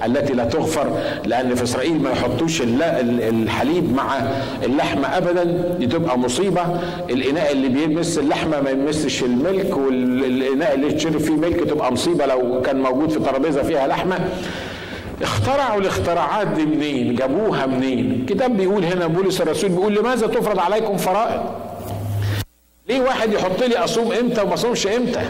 التي 0.06 0.34
لا 0.34 0.46
تغفر 0.46 0.88
لأن 1.26 1.56
في 1.56 1.64
إسرائيل 1.64 2.02
ما 2.02 2.10
يحطوش 2.12 2.62
الحليب 2.62 3.94
مع 3.96 4.20
اللحمة 4.64 5.18
ابدا 5.18 5.44
دي 5.80 5.88
تبقى 5.88 6.20
مصيبة. 6.20 6.62
الإناء 7.10 7.52
اللي 7.52 7.68
بيمس 7.70 8.18
اللحمة 8.18 8.62
ما 8.62 8.70
يمسش 8.70 9.24
الملك 9.24 9.78
والاناء 9.78 10.76
اللي 10.76 10.88
يتشرب 10.88 11.18
فيه 11.18 11.34
ملك 11.34 11.60
تبقى 11.70 11.94
مصيبة 11.94 12.26
لو 12.26 12.62
كان 12.62 12.80
موجود 12.82 13.10
في 13.10 13.20
ترابيزة 13.20 13.64
فيها 13.64 13.88
لحمة. 13.88 14.20
اخترعوا 15.22 15.82
الاختراعات 15.82 16.48
دي 16.48 16.66
منين؟ 16.66 17.16
جابوها 17.16 17.66
منين؟ 17.66 18.12
الكتاب 18.22 18.58
بيقول 18.58 18.84
هنا 18.86 19.08
بولس 19.08 19.42
الرسول 19.42 19.70
بيقول 19.70 19.96
لماذا 19.96 20.28
تفرض 20.28 20.60
عليكم 20.60 20.98
فرائض؟ 20.98 21.42
ليه 22.90 23.02
واحد 23.02 23.34
يحط 23.34 23.64
لي 23.64 23.78
أصوم 23.78 24.12
إمتى 24.12 24.42
وما 24.42 24.54
أصومش 24.54 24.88
إمتى؟ 24.88 25.22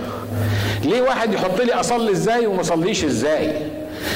ليه 0.84 1.02
واحد 1.02 1.34
يحط 1.34 1.62
لي 1.62 1.74
أصلي 1.74 2.12
إزاي 2.12 2.48
وما 2.48 2.62
أصليش 2.62 3.04
إزاي؟ 3.06 3.54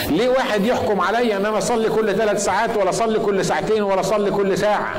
ليه 0.09 0.29
واحد 0.29 0.65
يحكم 0.65 1.01
عليا 1.01 1.38
إن 1.38 1.45
أنا 1.45 1.57
أصلي 1.57 1.89
كل 1.89 2.15
ثلاث 2.15 2.43
ساعات 2.45 2.77
ولا 2.77 2.89
أصلي 2.89 3.19
كل 3.19 3.45
ساعتين 3.45 3.81
ولا 3.83 3.99
أصلي 3.99 4.31
كل 4.31 4.57
ساعة؟ 4.57 4.93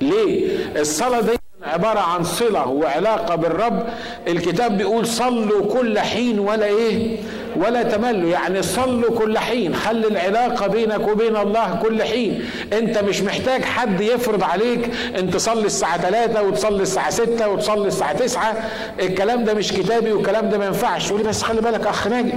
ليه؟ 0.00 0.48
الصلاة 0.80 1.20
دي 1.20 1.32
عبارة 1.62 2.00
عن 2.00 2.24
صلة 2.24 2.68
وعلاقة 2.68 3.34
بالرب. 3.34 3.86
الكتاب 4.28 4.78
بيقول 4.78 5.06
صلوا 5.06 5.72
كل 5.72 5.98
حين 5.98 6.38
ولا 6.38 6.66
إيه؟ 6.66 7.16
ولا 7.56 7.82
تملوا. 7.82 8.30
يعني 8.30 8.62
صلوا 8.62 9.18
كل 9.18 9.38
حين. 9.38 9.74
خلي 9.74 10.06
العلاقة 10.08 10.66
بينك 10.66 11.08
وبين 11.08 11.36
الله 11.36 11.78
كل 11.82 12.02
حين. 12.02 12.44
انت 12.72 12.98
مش 12.98 13.22
محتاج 13.22 13.62
حد 13.64 14.00
يفرض 14.00 14.42
عليك 14.44 14.90
انت 15.18 15.34
تصلي 15.34 15.66
الساعة 15.66 16.00
3 16.10 16.42
وتصلي 16.42 16.82
الساعة 16.82 17.10
6 17.10 17.48
وتصلي 17.48 17.86
الساعة 17.88 18.12
9 18.12 18.54
الكلام 19.00 19.44
ده 19.44 19.54
مش 19.54 19.72
كتابي 19.72 20.12
والكلام 20.12 20.48
ده 20.50 20.58
ما 20.58 20.66
ينفعش. 20.66 21.08
تقولي 21.08 21.24
بس 21.24 21.42
خلي 21.42 21.60
بالك 21.60 21.86
أخ 21.86 22.06
ناجي. 22.06 22.32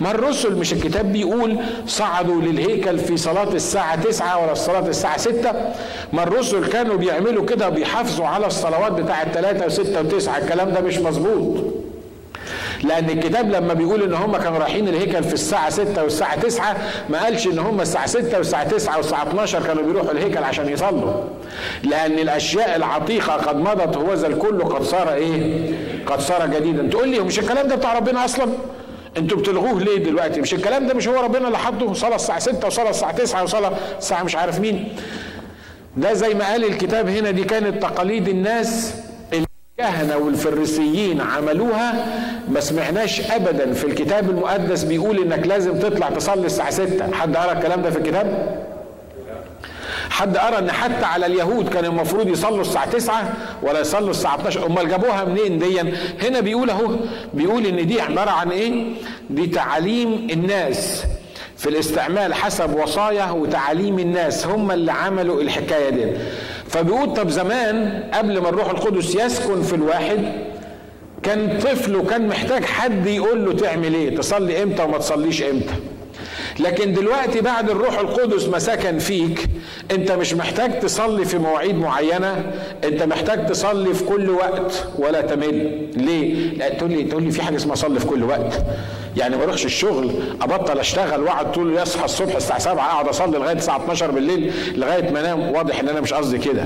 ما 0.00 0.10
الرسل 0.10 0.54
مش 0.54 0.72
الكتاب 0.72 1.12
بيقول 1.12 1.56
صعدوا 1.86 2.42
للهيكل 2.42 2.98
في 2.98 3.16
صلاة 3.16 3.52
الساعة 3.54 4.02
9 4.02 4.42
ولا 4.44 4.54
صلاة 4.54 4.88
الساعة 4.88 5.18
6 5.18 5.52
ما 6.12 6.22
الرسل 6.22 6.66
كانوا 6.66 6.96
بيعملوا 6.96 7.44
كده 7.46 7.68
بيحافظوا 7.68 8.26
على 8.26 8.46
الصلوات 8.46 8.92
بتاعة 8.92 9.32
3 9.32 9.68
و6 9.68 9.80
و9 10.24 10.28
الكلام 10.42 10.70
ده 10.72 10.80
مش 10.80 10.98
مظبوط. 10.98 11.56
لأن 12.84 13.10
الكتاب 13.10 13.50
لما 13.50 13.74
بيقول 13.74 14.02
ان 14.02 14.14
هم 14.14 14.36
كانوا 14.36 14.58
رايحين 14.58 14.88
الهيكل 14.88 15.22
في 15.24 15.34
الساعة 15.34 15.70
6 15.70 16.02
والساعة 16.02 16.40
9 16.40 16.76
ما 17.08 17.22
قالش 17.22 17.46
ان 17.46 17.58
هم 17.58 17.80
الساعة 17.80 18.06
6 18.06 18.38
والساعة 18.38 18.68
9 18.68 18.96
والساعة 18.96 19.22
12 19.28 19.62
كانوا 19.66 19.82
بيروحوا 19.82 20.10
الهيكل 20.12 20.44
عشان 20.44 20.68
يصلوا. 20.68 21.12
لأن 21.82 22.12
الاشياء 22.18 22.76
العتيقة 22.76 23.32
قد 23.32 23.56
مضت 23.56 23.96
هو 23.96 24.12
الكل 24.12 24.62
قد 24.64 24.82
صار 24.82 25.12
إيه؟ 25.12 25.70
قد 26.06 26.20
صار 26.20 26.46
جديدا. 26.46 26.88
تقول 26.88 27.08
لي 27.08 27.20
مش 27.20 27.38
الكلام 27.38 27.68
ده 27.68 27.74
بتاع 27.76 27.98
ربنا 27.98 28.24
أصلا؟ 28.24 28.46
أنتوا 29.16 29.38
بتلغوه 29.38 29.80
ليه 29.80 29.98
دلوقتي؟ 29.98 30.40
مش 30.40 30.54
الكلام 30.54 30.86
ده 30.86 30.94
مش 30.94 31.08
هو 31.08 31.20
ربنا 31.24 31.46
اللي 31.46 31.58
حطه؟ 31.58 31.92
صلاة 31.92 32.14
الساعة 32.16 32.38
6 32.38 32.66
وصلاة 32.66 32.90
الساعة 32.90 33.12
9 33.12 33.42
وصلاة 33.42 33.72
الساعة 33.98 34.22
مش 34.22 34.36
عارف 34.36 34.60
مين. 34.60 34.88
ده 35.96 36.12
زي 36.12 36.34
ما 36.34 36.44
قال 36.50 36.64
الكتاب 36.64 37.08
هنا 37.08 37.30
دي 37.30 37.44
كانت 37.44 37.82
تقاليد 37.82 38.28
الناس 38.28 38.94
الكهنة 39.80 40.16
والفريسيين 40.16 41.20
عملوها 41.20 42.06
ما 42.48 42.60
سمعناش 42.60 43.20
ابدا 43.30 43.72
في 43.72 43.84
الكتاب 43.84 44.30
المقدس 44.30 44.84
بيقول 44.84 45.18
إنك 45.18 45.46
لازم 45.46 45.78
تطلع 45.78 46.10
تصلي 46.10 46.46
الساعة 46.46 46.70
6 46.70 47.12
حد 47.12 47.36
قرأ 47.36 47.52
الكلام 47.52 47.82
ده 47.82 47.90
في 47.90 47.98
الكتاب؟ 47.98 48.56
حد 50.10 50.36
قرأ 50.36 50.58
إن 50.58 50.70
حتى 50.72 51.04
على 51.04 51.26
اليهود 51.26 51.68
كان 51.68 51.84
المفروض 51.84 52.28
يصلوا 52.28 52.60
الساعة 52.60 52.90
9 52.90 53.32
ولا 53.62 53.80
يصلوا 53.80 54.10
الساعة 54.10 54.34
12 54.34 54.66
أمال 54.66 54.88
جابوها 54.88 55.24
منين 55.24 55.58
دي؟ 55.58 55.80
هنا 56.22 56.40
بيقول 56.40 56.70
أهو 56.70 56.96
بيقول 57.34 57.66
إن 57.66 57.86
دي 57.86 58.00
عبارة 58.00 58.30
عن 58.30 58.50
إيه؟ 58.50 58.84
دي 59.30 59.46
تعاليم 59.46 60.28
الناس 60.30 61.04
في 61.56 61.68
الاستعمال 61.68 62.34
حسب 62.34 62.74
وصايا 62.76 63.30
وتعاليم 63.30 63.98
الناس. 63.98 64.46
هم 64.46 64.70
اللي 64.70 64.92
عملوا 64.92 65.40
الحكاية 65.42 65.90
دي. 65.90 66.06
فبيقول 66.70 67.14
طب 67.14 67.28
زمان 67.28 68.02
قبل 68.14 68.38
ما 68.38 68.48
الروح 68.48 68.70
القدس 68.70 69.14
يسكن 69.14 69.62
في 69.62 69.74
الواحد 69.74 70.32
كان 71.22 71.58
طفل 71.58 71.96
وكان 71.96 72.28
محتاج 72.28 72.64
حد 72.64 73.06
يقول 73.06 73.44
له 73.44 73.52
تعمل 73.52 73.94
إيه؟ 73.94 74.16
تصلي 74.16 74.62
إمتى 74.62 74.82
وما 74.82 74.98
تصليش 74.98 75.42
إمتى؟ 75.42 75.74
لكن 76.58 76.92
دلوقتي 76.92 77.40
بعد 77.40 77.70
الروح 77.70 77.98
القدس 77.98 78.44
ما 78.48 78.58
سكن 78.58 78.98
فيك 78.98 79.48
انت 79.90 80.12
مش 80.12 80.34
محتاج 80.34 80.80
تصلي 80.80 81.24
في 81.24 81.38
مواعيد 81.38 81.74
معينة 81.78 82.52
انت 82.84 83.02
محتاج 83.02 83.46
تصلي 83.46 83.94
في 83.94 84.04
كل 84.04 84.30
وقت 84.30 84.84
ولا 84.98 85.20
تمل. 85.20 85.86
ليه؟ 85.96 86.34
لا 86.58 86.68
تقول 86.68 86.90
لي 86.90 87.04
تقول 87.04 87.22
لي 87.22 87.30
في 87.30 87.42
حاجة 87.42 87.56
اسمها 87.56 87.74
صلي 87.74 88.00
في 88.00 88.06
كل 88.06 88.24
وقت. 88.24 88.62
يعني 89.16 89.36
ما 89.36 89.42
اروحش 89.44 89.64
الشغل 89.64 90.10
ابطل 90.42 90.78
اشتغل 90.78 91.22
واقعد 91.22 91.52
طول 91.52 91.76
يصحى 91.78 92.04
الصبح 92.04 92.36
الساعة 92.36 92.58
7 92.58 92.84
اقعد 92.86 93.08
اصلي 93.08 93.38
لغاية 93.38 93.56
الساعة 93.56 93.76
12 93.76 94.10
بالليل 94.10 94.52
لغاية 94.76 95.10
ما 95.10 95.20
انام. 95.20 95.50
واضح 95.52 95.80
ان 95.80 95.88
أنا 95.88 96.00
مش 96.00 96.12
قصدي 96.12 96.38
كده. 96.38 96.64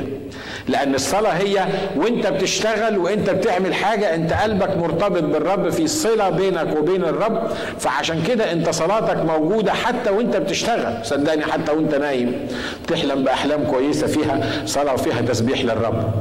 لأن 0.68 0.94
الصلاة 0.94 1.30
هي 1.32 1.66
وانت 1.96 2.26
بتشتغل 2.26 2.98
وانت 2.98 3.30
بتعمل 3.30 3.74
حاجة 3.74 4.14
انت 4.14 4.32
قلبك 4.32 4.76
مرتبط 4.76 5.22
بالرب 5.22 5.70
في 5.70 5.86
صلة 5.86 6.30
بينك 6.30 6.76
وبين 6.76 7.04
الرب. 7.04 7.42
فعشان 7.78 8.22
كده 8.28 8.52
انت 8.52 8.70
صلاتك 8.70 9.16
موجودة 9.16 9.72
حتى 9.74 10.10
وانت 10.10 10.36
بتشتغل. 10.36 11.06
صدقني 11.06 11.44
حتى 11.44 11.72
وانت 11.72 11.94
نايم 11.94 12.48
تحلم 12.88 13.24
بأحلام 13.24 13.64
كويسة 13.64 14.06
فيها 14.06 14.40
صلاة 14.66 14.94
وفيها 14.94 15.20
تسبيح 15.20 15.60
للرب. 15.60 16.12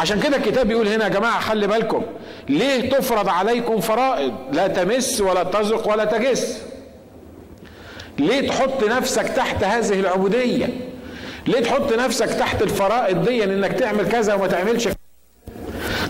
عشان 0.00 0.20
كده 0.20 0.36
الكتاب 0.36 0.68
بيقول 0.68 0.88
هنا 0.88 1.04
يا 1.04 1.08
جماعة 1.08 1.40
خلي 1.40 1.66
بالكم 1.66 2.02
ليه 2.48 2.90
تفرض 2.90 3.28
عليكم 3.28 3.80
فرائض؟ 3.80 4.32
لا 4.52 4.66
تمس 4.66 5.20
ولا 5.20 5.42
تزق 5.42 5.88
ولا 5.88 6.04
تجس. 6.04 6.58
ليه 8.18 8.48
تحط 8.48 8.84
نفسك 8.84 9.28
تحت 9.28 9.64
هذه 9.64 10.00
العبودية؟ 10.00 10.68
ليه 11.46 11.60
تحط 11.60 11.92
نفسك 11.92 12.28
تحت 12.28 12.62
الفرائض 12.62 13.24
دي 13.24 13.44
إنك 13.44 13.72
تعمل 13.72 14.08
كذا 14.08 14.34
وما 14.34 14.46
تعملش 14.46 14.88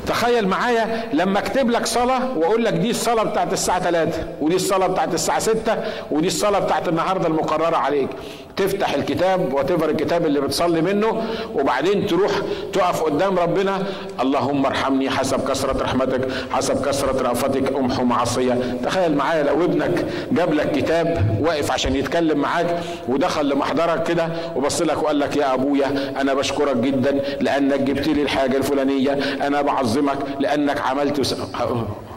تخيل 0.07 0.49
معايا 0.49 1.09
لما 1.13 1.39
اكتب 1.39 1.71
لك 1.71 1.87
صلاة 1.87 2.39
واقول 2.39 2.65
لك 2.65 2.73
دي 2.73 2.91
الصلاة 2.91 3.23
بتاعت 3.23 3.53
الساعة 3.53 3.81
3 3.81 4.29
ودي 4.41 4.57
الصلاة 4.57 4.87
بتاعت 4.87 5.15
الساعة 5.15 5.39
6 5.39 5.77
ودي 6.11 6.27
الصلاة 6.27 6.59
بتاعت 6.59 6.89
النهارده 6.89 7.27
المقررة 7.29 7.77
عليك. 7.77 8.09
تفتح 8.57 8.95
الكتاب 8.95 9.53
وتفر 9.55 9.91
الكتاب 9.91 10.27
اللي 10.27 10.41
بتصلي 10.41 10.81
منه 10.83 11.23
وبعدين 11.55 12.07
تروح 12.07 12.31
تقف 12.73 13.03
قدام 13.03 13.39
ربنا 13.39 13.83
اللهم 14.21 14.67
ارحمني 14.67 15.11
حسب 15.11 15.49
كثرة 15.51 15.83
رحمتك 15.83 16.29
حسب 16.51 16.87
كثرة 16.87 17.23
رأفتك 17.23 17.77
أمحو 17.77 18.05
معصية 18.05 18.79
تخيل 18.85 19.17
معايا 19.17 19.43
لو 19.43 19.65
ابنك 19.65 20.07
جاب 20.33 20.55
لك 20.55 20.73
كتاب 20.73 21.39
واقف 21.41 21.71
عشان 21.73 21.97
يتكلم 21.97 22.39
معاك 22.39 22.81
ودخل 23.09 23.49
لمحضرك 23.49 24.03
كده 24.09 24.29
وبص 24.57 24.83
لك 24.83 25.03
وقال 25.03 25.19
لك 25.19 25.37
يا 25.37 25.55
أبويا 25.55 26.13
أنا 26.21 26.35
بشكرك 26.35 26.77
جدا 26.77 27.21
لأنك 27.41 27.81
جبت 27.81 28.09
لي 28.09 28.23
الحاجة 28.23 28.57
الفلانية 28.57 29.13
أنا 29.47 29.63
بعظمك 29.63 30.19
لأنك 30.41 30.81
عملت. 30.81 31.37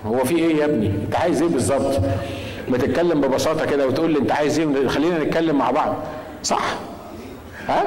هو 0.05 0.23
في 0.23 0.35
إيه 0.35 0.55
يا 0.55 0.65
ابني؟ 0.65 0.87
أنت 0.87 1.15
عايز 1.15 1.41
إيه 1.41 1.49
بالظبط؟ 1.49 1.99
ما 2.69 2.77
تتكلم 2.77 3.21
ببساطة 3.21 3.65
كده 3.65 3.87
وتقول 3.87 4.11
لي 4.11 4.19
أنت 4.19 4.31
عايز 4.31 4.59
إيه؟ 4.59 4.87
خلينا 4.87 5.19
نتكلم 5.23 5.55
مع 5.57 5.71
بعض. 5.71 5.95
صح. 6.43 6.63
ها؟ 7.67 7.83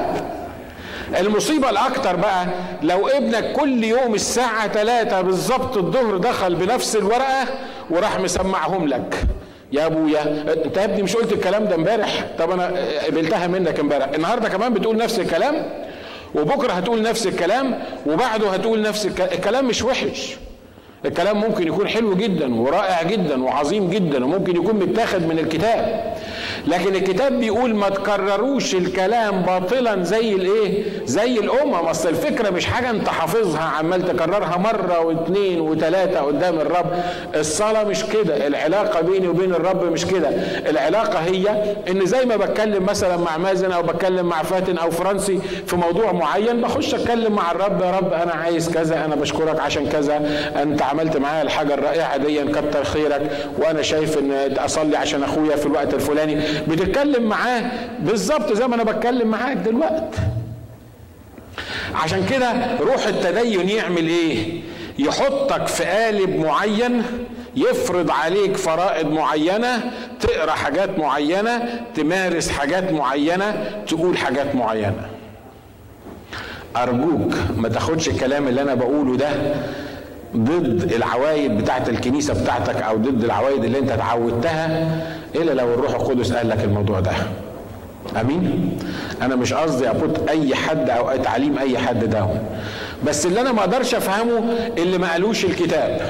المصيبة 1.20 1.70
الأكتر 1.70 2.16
بقى 2.16 2.46
لو 2.82 3.08
ابنك 3.08 3.52
كل 3.52 3.84
يوم 3.84 4.14
الساعة 4.14 4.68
3 4.68 5.20
بالظبط 5.22 5.76
الظهر 5.76 6.16
دخل 6.16 6.54
بنفس 6.54 6.96
الورقة 6.96 7.44
وراح 7.90 8.20
مسمعهم 8.20 8.88
لك. 8.88 9.14
يا 9.72 9.86
أبويا 9.86 10.22
أنت 10.64 10.76
يا 10.76 10.84
ابني 10.84 11.02
مش 11.02 11.16
قلت 11.16 11.32
الكلام 11.32 11.64
ده 11.64 11.74
امبارح؟ 11.74 12.24
طب 12.38 12.50
أنا 12.50 12.72
قبلتها 13.06 13.46
منك 13.46 13.80
امبارح. 13.80 14.08
النهارده 14.14 14.48
كمان 14.48 14.74
بتقول 14.74 14.96
نفس 14.96 15.18
الكلام 15.20 15.54
وبكرة 16.34 16.72
هتقول 16.72 17.02
نفس 17.02 17.26
الكلام 17.26 17.78
وبعده 18.06 18.50
هتقول 18.50 18.82
نفس 18.82 19.06
الكلام 19.06 19.28
الكلام 19.32 19.68
مش 19.68 19.82
وحش. 19.82 20.36
الكلام 21.04 21.40
ممكن 21.40 21.66
يكون 21.66 21.88
حلو 21.88 22.14
جدا 22.14 22.54
ورائع 22.60 23.02
جدا 23.02 23.42
وعظيم 23.44 23.90
جدا 23.90 24.24
وممكن 24.24 24.56
يكون 24.56 24.74
متاخد 24.76 25.22
من 25.22 25.38
الكتاب. 25.38 26.14
لكن 26.66 26.94
الكتاب 26.94 27.32
بيقول 27.40 27.74
ما 27.74 27.88
تكرروش 27.88 28.74
الكلام 28.74 29.42
باطلا 29.42 30.02
زي 30.02 30.32
الإيه؟ 30.32 30.84
زي 31.04 31.38
الأمم. 31.38 31.74
أصل 31.74 32.08
الفكرة 32.08 32.50
مش 32.50 32.66
حاجة 32.66 32.90
أنت 32.90 33.08
حافظها 33.08 33.60
عمال 33.62 34.08
تكررها 34.08 34.56
مرة 34.56 35.00
واثنين 35.00 35.60
وثلاثه 35.60 36.20
قدام 36.20 36.60
الرب. 36.60 36.86
الصلاة 37.36 37.84
مش 37.84 38.04
كده 38.04 38.46
العلاقة 38.46 39.00
بيني 39.00 39.28
وبين 39.28 39.54
الرب 39.54 39.84
مش 39.92 40.06
كده. 40.06 40.28
العلاقة 40.70 41.18
هي 41.18 41.74
إن 41.90 42.06
زي 42.06 42.24
ما 42.24 42.36
بتكلم 42.36 42.84
مثلا 42.86 43.16
مع 43.16 43.36
مازن 43.38 43.72
أو 43.72 43.82
بتكلم 43.82 44.26
مع 44.26 44.42
فاتن 44.42 44.78
أو 44.78 44.90
فرنسي 44.90 45.40
في 45.66 45.76
موضوع 45.76 46.12
معين 46.12 46.60
بخش 46.60 46.94
أتكلم 46.94 47.32
مع 47.32 47.50
الرب 47.50 47.80
يا 47.82 47.90
رب 47.90 48.12
أنا 48.12 48.32
عايز 48.32 48.70
كذا 48.70 49.04
أنا 49.04 49.14
بشكرك 49.14 49.60
عشان 49.60 49.86
كذا. 49.88 50.16
أنت 50.62 50.82
عملت 50.82 51.16
معايا 51.16 51.42
الحاجة 51.42 51.74
الرائعة 51.74 52.16
دي 52.16 52.44
كتر 52.44 52.84
خيرك. 52.84 53.30
وأنا 53.58 53.82
شايف 53.82 54.18
إن 54.18 54.32
أصلي 54.58 54.96
عشان 54.96 55.22
أخويا 55.22 55.56
في 55.56 55.66
الوقت 55.66 55.94
الفلاني. 55.94 56.40
بتتكلم 56.68 57.28
معاه. 57.28 57.62
بالظبط 58.00 58.52
زي 58.52 58.66
ما 58.68 58.74
أنا 58.74 58.82
بتكلم 58.84 59.28
معاك 59.28 59.56
دلوقتي 59.56 60.18
عشان 61.94 62.26
كده 62.30 62.52
روح 62.80 63.06
التدين 63.06 63.68
يعمل 63.68 64.08
إيه؟ 64.08 64.60
يحطك 64.98 65.66
في 65.66 65.84
قالب 65.84 66.36
معين 66.40 67.02
يفرض 67.56 68.10
عليك 68.10 68.56
فرائض 68.56 69.06
معينة 69.12 69.90
تقرأ 70.20 70.50
حاجات 70.52 70.98
معينة 70.98 71.80
تمارس 71.94 72.48
حاجات 72.50 72.92
معينة 72.92 73.64
تقول 73.88 74.18
حاجات 74.18 74.54
معينة. 74.54 75.06
أرجوك 76.76 77.34
ما 77.56 77.68
تاخدش 77.68 78.08
الكلام 78.08 78.48
اللي 78.48 78.62
أنا 78.62 78.74
بقوله 78.74 79.16
ده 79.16 79.28
ضد 80.36 80.92
العوايد 80.92 81.58
بتاعت 81.58 81.88
الكنيسة 81.88 82.42
بتاعتك 82.42 82.82
أو 82.82 82.96
ضد 82.96 83.24
العوايد 83.24 83.64
اللي 83.64 83.78
أنت 83.78 83.90
اتعودتها 83.90 84.88
إلا 85.34 85.52
لو 85.52 85.74
الروح 85.74 85.94
القدس 85.94 86.32
قال 86.32 86.48
لك 86.48 86.64
الموضوع 86.64 87.00
ده. 87.00 87.12
أمين؟ 88.20 88.78
أنا 89.22 89.36
مش 89.36 89.52
قصدي 89.52 89.90
ابوت 89.90 90.28
أي 90.28 90.54
حد 90.54 90.90
أو 90.90 91.16
تعليم 91.16 91.58
أي 91.58 91.78
حد 91.78 92.04
ده. 92.04 92.26
بس 93.06 93.26
اللي 93.26 93.40
أنا 93.40 93.52
ما 93.52 93.60
أقدرش 93.60 93.94
أفهمه 93.94 94.38
اللي 94.78 94.98
ما 94.98 95.12
قالوش 95.12 95.44
الكتاب. 95.44 96.00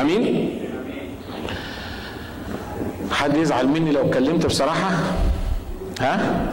أمين؟ 0.00 0.50
حد 3.12 3.36
يزعل 3.36 3.68
مني 3.68 3.92
لو 3.92 4.00
اتكلمت 4.08 4.46
بصراحة؟ 4.46 4.90
ها؟ 6.00 6.46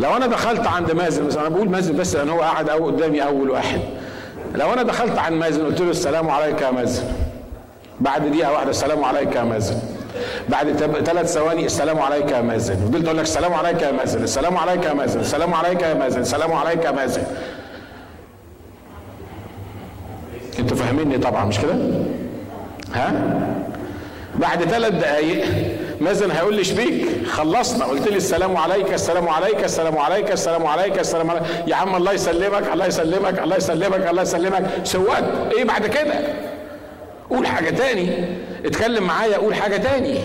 لو 0.00 0.16
أنا 0.16 0.26
دخلت 0.26 0.66
عند 0.66 0.92
مازن 0.92 1.26
مثلا 1.26 1.40
أنا 1.40 1.48
بقول 1.48 1.68
مازن 1.70 1.96
بس 1.96 2.16
لأن 2.16 2.28
هو 2.28 2.40
قاعد 2.40 2.68
أو 2.68 2.86
قدامي 2.86 3.24
أول 3.24 3.50
واحد. 3.50 3.80
لو 4.54 4.72
أنا 4.72 4.82
دخلت 4.82 5.18
عند 5.18 5.34
مازن 5.34 5.66
قلت 5.66 5.80
له 5.80 5.90
السلام 5.90 6.30
عليك 6.30 6.60
يا 6.62 6.70
مازن. 6.70 7.04
بعد 8.00 8.30
دقيقة 8.30 8.52
واحدة 8.52 8.70
السلام 8.70 9.04
عليك 9.04 9.36
يا 9.36 9.42
مازن. 9.44 9.76
بعد 10.48 10.72
ثلاث 11.04 11.32
ثواني 11.32 11.66
السلام 11.66 11.98
عليك 11.98 12.30
يا 12.30 12.40
مازن. 12.40 12.76
فضلت 12.76 13.04
أقول 13.04 13.16
لك 13.16 13.22
السلام 13.22 13.54
عليك 13.54 13.82
يا 13.82 13.92
مازن. 13.92 14.22
السلام 14.22 14.56
عليك 14.56 14.84
يا 14.84 14.92
مازن. 14.92 15.20
السلام 15.20 15.54
عليك 15.54 15.82
يا 15.82 15.94
مازن. 15.94 16.20
السلام 16.20 16.52
عليك 16.52 16.84
يا 16.84 16.90
مازن. 16.90 17.22
أنتوا 20.58 20.76
فاهميني 20.76 21.18
طبعا 21.18 21.44
مش 21.44 21.58
كده؟ 21.58 21.74
ها؟ 22.94 23.12
بعد 24.34 24.64
ثلاث 24.64 24.92
دقايق 24.92 25.44
مازن 26.00 26.30
هيقول 26.30 26.54
لي 26.54 26.64
شبيك. 26.64 27.26
خلصنا. 27.26 27.84
قلت 27.84 28.08
لي 28.08 28.16
السلام 28.16 28.56
عليك 28.56 28.94
السلام 28.94 29.28
عليك 29.28 29.64
السلام 29.64 29.98
عليك 29.98 30.32
السلام 30.32 30.66
عليك 30.66 30.98
السلام 30.98 31.30
عليك. 31.30 31.42
يا 31.66 31.74
عم 31.74 31.96
الله 31.96 32.12
يسلمك 32.12 32.72
الله 32.72 32.86
يسلمك 32.86 33.38
الله 33.38 33.56
يسلمك 33.56 34.08
الله 34.10 34.22
يسلمك. 34.22 34.64
سوات 34.84 35.24
إيه 35.56 35.64
بعد 35.64 35.86
كده؟ 35.86 36.14
قول 37.30 37.46
حاجة 37.46 37.70
تاني. 37.70 38.24
اتكلم 38.64 39.04
معايا 39.04 39.36
قول 39.36 39.54
حاجة 39.54 39.76
تاني. 39.76 40.18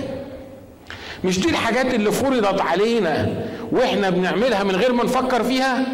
مش 1.23 1.39
دي 1.39 1.49
الحاجات 1.49 1.93
اللي 1.93 2.11
فرضت 2.11 2.61
علينا 2.61 3.29
وإحنا 3.71 4.09
بنعملها 4.09 4.63
من 4.63 4.75
غير 4.75 4.93
ما 4.93 5.03
نفكر 5.03 5.43
فيها؟ 5.43 5.85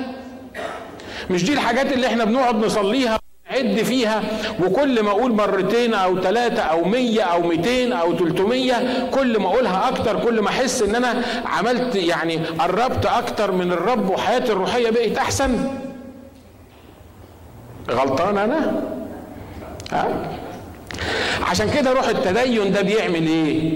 مش 1.30 1.44
دي 1.44 1.54
الحاجات 1.54 1.94
اللي 1.94 2.08
إحنا 2.08 2.26
بنقعد 2.26 2.56
نصليها؟ 2.56 3.20
عد 3.50 3.84
فيها 3.84 4.24
وكل 4.64 5.04
ما 5.04 5.10
أقول 5.12 5.32
مرتين 5.32 5.94
أو 5.94 6.22
ثلاثة 6.22 6.62
أو 6.62 6.84
مية 6.84 7.22
أو 7.22 7.42
ميتين 7.48 7.94
أو 7.94 8.14
تلتمية 8.14 9.10
كل 9.12 9.40
ما 9.40 9.48
أقولها 9.48 9.90
أكتر 9.90 10.20
كل 10.20 10.42
ما 10.42 10.50
أحس 10.50 10.82
إن 10.82 10.96
أنا 10.96 11.22
عملت 11.46 11.96
يعني 11.96 12.38
قربت 12.38 13.06
أكتر 13.06 13.52
من 13.52 13.72
الرب 13.72 14.10
وحياتي 14.10 14.52
الروحية 14.52 14.90
بقت 14.90 15.18
أحسن. 15.18 15.68
غلطان 17.92 18.38
أنا؟ 18.38 18.82
ها؟ 19.92 20.08
عشان 21.50 21.70
كده 21.70 21.94
روح 21.94 22.08
التدين 22.08 22.72
ده 22.72 22.82
بيعمل 22.82 23.28
إيه؟ 23.28 23.74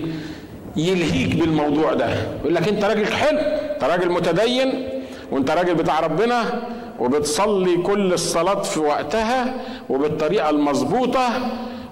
يلهيك 0.76 1.36
بالموضوع 1.36 1.94
ده. 1.94 2.10
يقول 2.42 2.56
لك 2.56 2.68
أنت 2.68 2.84
راجل 2.84 3.14
حلو 3.14 3.40
أنت 3.40 3.84
راجل 3.84 4.12
متدين 4.12 4.90
وأنت 5.32 5.52
راجل 5.52 5.76
بتاع 5.76 6.00
ربنا 6.00 6.62
وبتصلي 7.04 7.78
كل 7.78 8.14
الصلاة 8.14 8.62
في 8.62 8.80
وقتها 8.80 9.54
وبالطريقة 9.90 10.50
المظبوطة. 10.50 11.30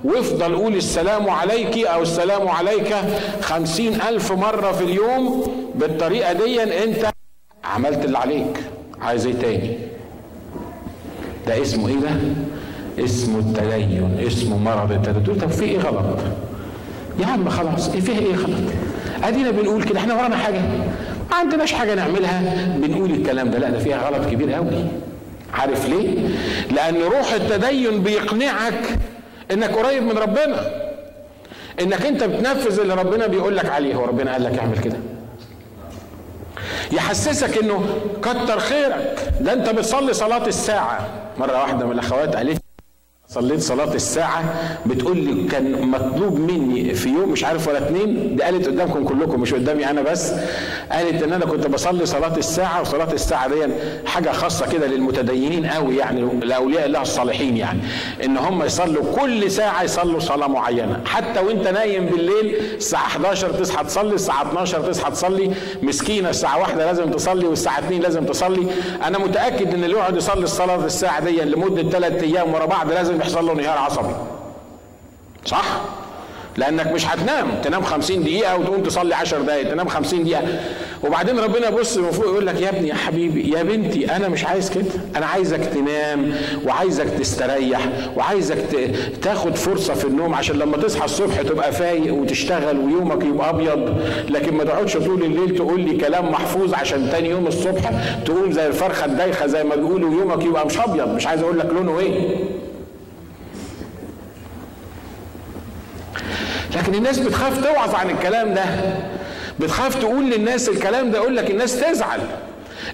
وافضل 0.04 0.56
قول 0.56 0.76
السلام 0.76 1.30
عليك 1.30 1.78
أو 1.88 2.02
السلام 2.02 2.48
عليك 2.48 2.96
خمسين 3.42 4.02
ألف 4.02 4.32
مرة 4.32 4.72
في 4.72 4.84
اليوم 4.84 5.44
بالطريقة 5.76 6.34
دي 6.34 6.64
أنت 6.84 7.12
عملت 7.64 8.06
اللي 8.06 8.18
عليك. 8.18 8.58
عايز 9.02 9.26
إيه 9.26 9.34
تاني؟ 9.34 9.78
ده 11.48 11.62
اسمه 11.62 11.88
إيه 11.88 11.96
ده؟ 11.96 12.10
اسمه 13.06 13.40
التدين 13.40 14.18
اسمه 14.28 14.58
مرض 14.58 14.92
التدين 14.92 15.36
طب 15.38 15.50
في 15.50 15.64
إيه 15.66 15.78
غلط؟ 15.80 16.18
يا 17.20 17.26
عم 17.26 17.50
خلاص 17.50 17.90
إيه 17.90 18.00
فيها 18.02 18.20
إيه 18.20 18.36
غلط؟ 18.36 18.72
أدينا 19.24 19.52
بنقول 19.52 19.84
كده 19.84 20.00
إحنا 20.00 20.14
ورانا 20.16 20.36
حاجة. 20.38 20.62
ما 21.32 21.38
عندناش 21.38 21.74
حاجة 21.74 21.96
نعملها. 21.96 22.42
بنقول 22.78 23.12
الكلام 23.12 23.52
ده 23.52 23.60
لا 23.60 23.70
ده 23.70 23.80
فيها 23.80 24.10
غلط 24.10 24.30
كبير 24.30 24.54
قوي 24.54 24.86
عارف 25.54 25.90
ليه؟ 25.90 26.28
لأن 26.72 27.02
روح 27.02 27.34
التدين 27.34 28.04
بيقنعك 28.04 29.00
إنك 29.52 29.70
قريب 29.70 30.04
من 30.04 30.18
ربنا. 30.18 30.72
إنك 31.82 32.06
أنت 32.06 32.24
بتنفذ 32.24 32.80
اللي 32.80 32.94
ربنا 32.94 33.28
بيقول 33.28 33.58
لك 33.58 33.66
عليه. 33.66 33.96
هو 33.96 34.06
ربنا 34.06 34.32
قال 34.32 34.44
لك 34.44 34.60
اعمل 34.60 34.78
كده. 34.78 34.98
يحسسك 36.92 37.58
إنه 37.58 37.86
كتر 38.22 38.60
خيرك. 38.60 39.34
ده 39.42 39.54
أنت 39.54 39.70
بتصلي 39.70 40.14
صلاة 40.14 40.48
الساعة. 40.48 41.08
مرة 41.38 41.62
واحدة 41.62 41.86
من 41.86 41.92
الأخوات 41.92 42.36
قالت 42.36 42.61
صليت 43.34 43.62
صلاة 43.62 43.94
الساعة 43.94 44.44
بتقول 44.86 45.18
لي 45.18 45.48
كان 45.48 45.88
مطلوب 45.88 46.40
مني 46.40 46.94
في 46.94 47.10
يوم 47.10 47.30
مش 47.32 47.44
عارف 47.44 47.68
ولا 47.68 47.78
اتنين 47.78 48.36
دي 48.36 48.44
قالت 48.44 48.68
قدامكم 48.68 49.04
كلكم 49.04 49.42
مش 49.42 49.54
قدامي 49.54 49.90
أنا 49.90 50.02
بس. 50.02 50.32
قالت 50.92 51.24
إن 51.24 51.34
أنا 51.34 51.46
كنت 51.46 51.68
بصلي 51.68 52.06
صلاة 52.06 52.38
الساعة 52.38 52.82
وصلاة 52.82 53.14
الساعة 53.14 53.48
دي 53.48 53.74
حاجة 54.06 54.32
خاصة 54.32 54.68
كده 54.72 54.88
للمتدينين 54.88 55.66
قوي 55.66 55.96
يعني 55.98 56.30
لأولياء 56.44 56.86
الله 56.86 57.02
الصالحين 57.02 57.58
يعني. 57.58 57.80
إن 58.26 58.38
هم 58.38 58.64
يصلوا 58.64 59.04
كل 59.16 59.52
ساعة 59.52 59.84
يصلوا 59.84 60.20
صلاة 60.20 60.48
معينة. 60.48 61.00
حتى 61.06 61.40
وأنت 61.40 61.68
نايم 61.68 62.06
بالليل 62.06 62.56
الساعة 62.78 63.06
11 63.06 63.52
تصحى 63.52 63.84
تصلي 63.84 64.14
الساعة 64.16 64.42
12 64.48 64.82
تصحى 64.82 65.12
تصلي. 65.12 65.52
مسكينة 65.84 66.30
الساعة 66.30 66.60
واحدة 66.60 66.86
لازم 66.86 67.12
تصلي 67.12 67.46
والساعة 67.48 67.80
2 67.80 68.02
لازم 68.02 68.26
تصلي. 68.26 68.68
أنا 69.04 69.18
متأكد 69.18 69.74
إن 69.74 69.84
اللي 69.84 69.96
يقعد 69.98 70.18
يصلي 70.18 70.44
الصلاة 70.44 70.86
الساعة 70.86 71.26
دي 71.26 71.42
لمدة 71.42 71.90
ثلاث 71.90 72.24
أيام 72.24 72.54
ورا 72.54 72.66
بعض 72.66 72.92
لازم 72.92 73.21
يحصل 73.22 73.46
له 73.46 73.52
انهيار 73.54 73.78
عصبي. 73.78 74.14
صح؟ 75.46 75.82
لأنك 76.58 76.88
مش 76.92 77.08
هتنام 77.08 77.48
تنام 77.64 77.82
خمسين 77.84 78.24
دقيقة 78.24 78.58
وتقوم 78.58 78.84
تصلي 78.84 79.16
عشر 79.16 79.42
دقايق 79.42 79.70
تنام 79.72 79.88
خمسين 79.88 80.24
دقيقة. 80.24 80.42
وبعدين 81.04 81.40
ربنا 81.40 81.68
يبص 81.68 81.98
من 81.98 82.12
فوق 82.12 82.26
يقول 82.26 82.48
لك 82.48 82.62
يا 82.62 82.70
ابني 82.70 82.88
يا 82.88 82.94
حبيبي 82.96 83.52
يا 83.52 83.64
بنتي 83.64 84.16
أنا 84.16 84.28
مش 84.28 84.46
عايز 84.46 84.70
كده. 84.70 84.86
أنا 85.16 85.26
عايزك 85.26 85.60
تنام 85.66 86.34
وعايزك 86.66 87.10
تستريح 87.20 87.82
وعايزك 88.18 88.58
تاخد 89.22 89.56
فرصة 89.56 89.94
في 89.94 90.06
النوم 90.06 90.34
عشان 90.34 90.56
لما 90.56 90.78
تصحى 90.78 91.06
الصبح 91.06 91.42
تبقى 91.42 91.72
فايق 91.72 92.14
وتشتغل 92.14 92.78
ويومك 92.80 93.24
يبقى 93.26 93.50
أبيض. 93.50 93.98
لكن 94.30 94.56
ما 94.56 94.64
تقعدش 94.64 94.98
طول 94.98 95.24
الليل 95.24 95.56
تقول 95.56 95.82
لي 95.82 95.98
كلام 95.98 96.32
محفوظ 96.32 96.74
عشان 96.74 97.10
تاني 97.12 97.30
يوم 97.30 97.48
الصبح 97.48 97.92
تقوم 98.26 98.52
زي 98.52 98.68
الفرخة 98.68 99.06
الدايخة 99.06 99.48
زي 99.48 99.64
ما 99.64 99.76
بيقولوا 99.76 100.14
يومك 100.14 100.46
يبقى 100.46 100.66
مش 100.66 100.78
أبيض. 100.80 101.08
مش 101.08 101.28
عايز 101.28 101.42
أقول 101.42 101.60
لك 101.60 101.66
لونه 101.66 102.00
إيه. 102.00 102.36
لكن 106.76 106.96
الناس 106.96 107.20
بتخاف 107.20 107.64
توعظ 107.66 107.96
عن 107.96 108.10
الكلام 108.10 108.54
ده. 108.54 108.64
بتخاف 109.60 109.96
تقول 109.96 110.30
للناس 110.30 110.70
الكلام 110.70 111.12
ده 111.12 111.18
يقول 111.18 111.36
لك 111.36 111.52
الناس 111.52 111.80
تزعل. 111.80 112.20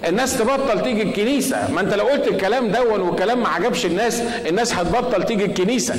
الناس 0.08 0.38
تبطل 0.38 0.82
تيجي 0.82 1.02
الكنيسة. 1.02 1.72
ما 1.72 1.80
انت 1.80 1.94
لو 1.94 2.04
قلت 2.04 2.28
الكلام 2.28 2.68
دون 2.68 3.00
والكلام 3.00 3.42
ما 3.42 3.48
عجبش 3.48 3.86
الناس 3.86 4.22
الناس 4.48 4.74
هتبطل 4.74 5.22
تيجي 5.22 5.44
الكنيسة. 5.44 5.94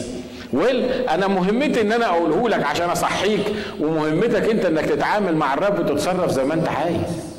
ويل 0.53 0.91
أنا 1.09 1.27
مهمتي 1.27 1.81
إن 1.81 1.91
أنا 1.91 2.05
أقوله 2.05 2.49
لك 2.49 2.65
عشان 2.65 2.89
أصحيك 2.89 3.41
ومهمتك 3.79 4.49
أنت 4.49 4.65
إنك 4.65 4.85
تتعامل 4.85 5.35
مع 5.35 5.53
الرب 5.53 5.79
وتتصرف 5.79 6.31
زي 6.31 6.43
ما 6.43 6.53
أنت 6.53 6.67
عايز. 6.67 7.29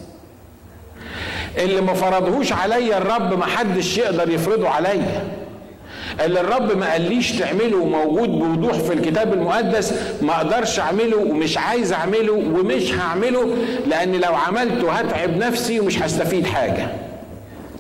اللي 1.59 1.81
ما 1.81 1.95
فرضهوش 1.95 2.53
عليا 2.53 2.99
الرب 2.99 3.39
ما 3.39 3.47
حدش 3.47 3.99
يقدر 3.99 4.31
يفرضه 4.31 4.69
عليا. 4.69 5.40
اللي 6.25 6.41
الرب 6.41 6.77
ما 6.79 6.93
قاليش 6.93 7.33
تعمله 7.33 7.85
موجود 7.85 8.29
بوضوح 8.29 8.73
في 8.79 8.93
الكتاب 8.93 9.33
المقدس 9.33 9.95
ما 10.23 10.37
أقدرش 10.37 10.81
اعمله 10.81 11.17
ومش 11.17 11.59
عايز 11.59 11.93
اعمله 11.93 12.33
ومش 12.33 12.93
هعمله 12.95 13.57
لأن 13.87 14.13
لو 14.13 14.35
عملته 14.35 14.93
هتعب 14.93 15.37
نفسي 15.37 15.81
ومش 15.81 16.03
هستفيد 16.03 16.47
حاجة. 16.47 16.87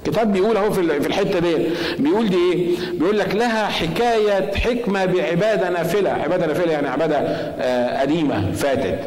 الكتاب 0.06 0.32
بيقول 0.32 0.56
أهو 0.56 0.70
في 0.70 0.80
الحتة 0.80 1.38
دي 1.38 1.56
بيقول 1.98 2.28
دي 2.30 2.36
إيه؟ 2.52 2.66
بيقول 2.98 3.18
لك 3.18 3.34
لها 3.34 3.66
حكاية 3.66 4.54
حكمة 4.54 5.04
بعبادة 5.04 5.70
نافلة 5.70 6.10
عبادة 6.10 6.46
نافلة 6.46 6.72
يعني 6.72 6.88
عبادة 6.88 7.16
آه 7.18 8.00
قديمة 8.00 8.52
فاتت. 8.52 8.98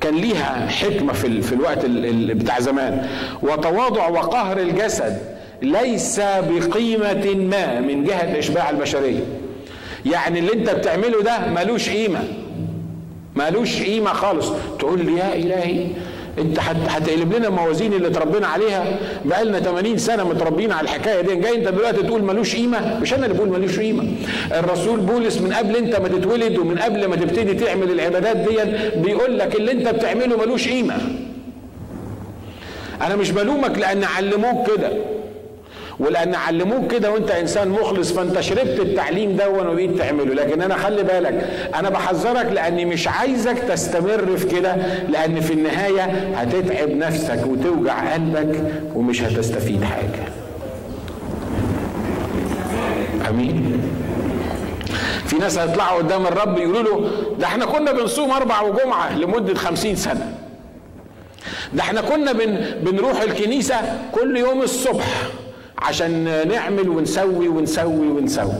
كان 0.00 0.14
ليها 0.16 0.66
حكمة 0.68 1.12
في, 1.12 1.42
في 1.42 1.52
الوقت 1.52 1.78
بتاع 2.34 2.60
زمان. 2.60 3.08
وتواضع 3.42 4.08
وقهر 4.08 4.58
الجسد. 4.58 5.18
ليس 5.62 6.20
بقيمة 6.20 7.34
ما 7.34 7.80
من 7.80 8.04
جهة 8.04 8.38
إشباع 8.38 8.70
البشرية. 8.70 9.20
يعني 10.06 10.38
اللي 10.38 10.52
أنت 10.52 10.70
بتعمله 10.70 11.22
ده 11.22 11.38
ملوش 11.46 11.88
قيمة. 11.88 12.24
ملوش 13.36 13.82
قيمة 13.82 14.12
خالص. 14.12 14.52
تقول 14.78 15.04
لي 15.04 15.16
يا 15.16 15.34
إلهي 15.34 15.86
أنت 16.38 16.58
هتقلب 16.88 17.32
لنا 17.34 17.48
الموازين 17.48 17.92
اللي 17.92 18.08
اتربينا 18.08 18.46
عليها. 18.46 18.98
بقالنا 19.24 19.60
80 19.60 19.98
سنة 19.98 20.24
متربيين 20.28 20.72
على 20.72 20.84
الحكاية 20.84 21.20
دي. 21.20 21.34
جاي 21.36 21.54
أنت 21.56 21.68
دلوقتي 21.68 22.02
تقول 22.02 22.22
ملوش 22.22 22.56
قيمة؟ 22.56 22.98
مش 23.00 23.14
أنا 23.14 23.26
اللي 23.26 23.36
بقول 23.36 23.48
ملوش 23.48 23.78
قيمة. 23.78 24.04
الرسول 24.52 25.00
بولس 25.00 25.38
من 25.40 25.52
قبل 25.52 25.76
أنت 25.76 25.96
ما 25.96 26.08
تتولد 26.08 26.58
ومن 26.58 26.78
قبل 26.78 27.06
ما 27.06 27.16
تبتدي 27.16 27.54
تعمل 27.54 27.90
العبادات 27.90 28.36
دي 28.36 28.56
بيقول 29.00 29.38
لك 29.38 29.56
اللي 29.56 29.72
أنت 29.72 29.88
بتعمله 29.88 30.36
ملوش 30.36 30.68
قيمة. 30.68 30.96
أنا 33.02 33.16
مش 33.16 33.30
بلومك 33.30 33.78
لأن 33.78 34.04
علموك 34.04 34.70
كده. 34.70 34.90
ولان 36.00 36.34
علموك 36.34 36.92
كده 36.92 37.10
وانت 37.12 37.30
انسان 37.30 37.68
مخلص 37.68 38.12
فانت 38.12 38.40
شربت 38.40 38.80
التعليم 38.80 39.36
ده 39.36 39.48
وبقيت 39.50 39.98
تعمله. 39.98 40.34
لكن 40.34 40.62
أنا 40.62 40.74
خلي 40.76 41.02
بالك 41.02 41.50
أنا 41.74 41.90
بحذرك 41.90 42.46
لأني 42.52 42.84
مش 42.84 43.08
عايزك 43.08 43.58
تستمر 43.58 44.36
في 44.36 44.46
كده 44.46 44.76
لأن 45.08 45.40
في 45.40 45.52
النهاية 45.52 46.02
هتتعب 46.36 46.88
نفسك 46.90 47.46
وتوجع 47.46 48.12
قلبك 48.12 48.62
ومش 48.94 49.22
هتستفيد 49.22 49.84
حاجة. 49.84 50.24
أمين؟ 53.28 53.80
في 55.26 55.36
ناس 55.38 55.58
هيطلعوا 55.58 55.98
قدام 55.98 56.26
الرب 56.26 56.58
يقولوا 56.58 56.82
له 56.82 57.10
ده 57.38 57.46
إحنا 57.46 57.66
كنا 57.66 57.92
بنصوم 57.92 58.30
أربع 58.30 58.60
وجمعة 58.60 59.18
لمدة 59.18 59.54
خمسين 59.54 59.96
سنة. 59.96 60.32
ده 61.72 61.82
إحنا 61.82 62.00
كنا 62.00 62.32
بن 62.32 62.58
بنروح 62.82 63.20
الكنيسة 63.22 63.76
كل 64.12 64.36
يوم 64.36 64.62
الصبح. 64.62 65.06
عشان 65.82 66.48
نعمل 66.48 66.88
ونسوي 66.88 67.48
ونسوي 67.48 68.08
ونسوي. 68.08 68.52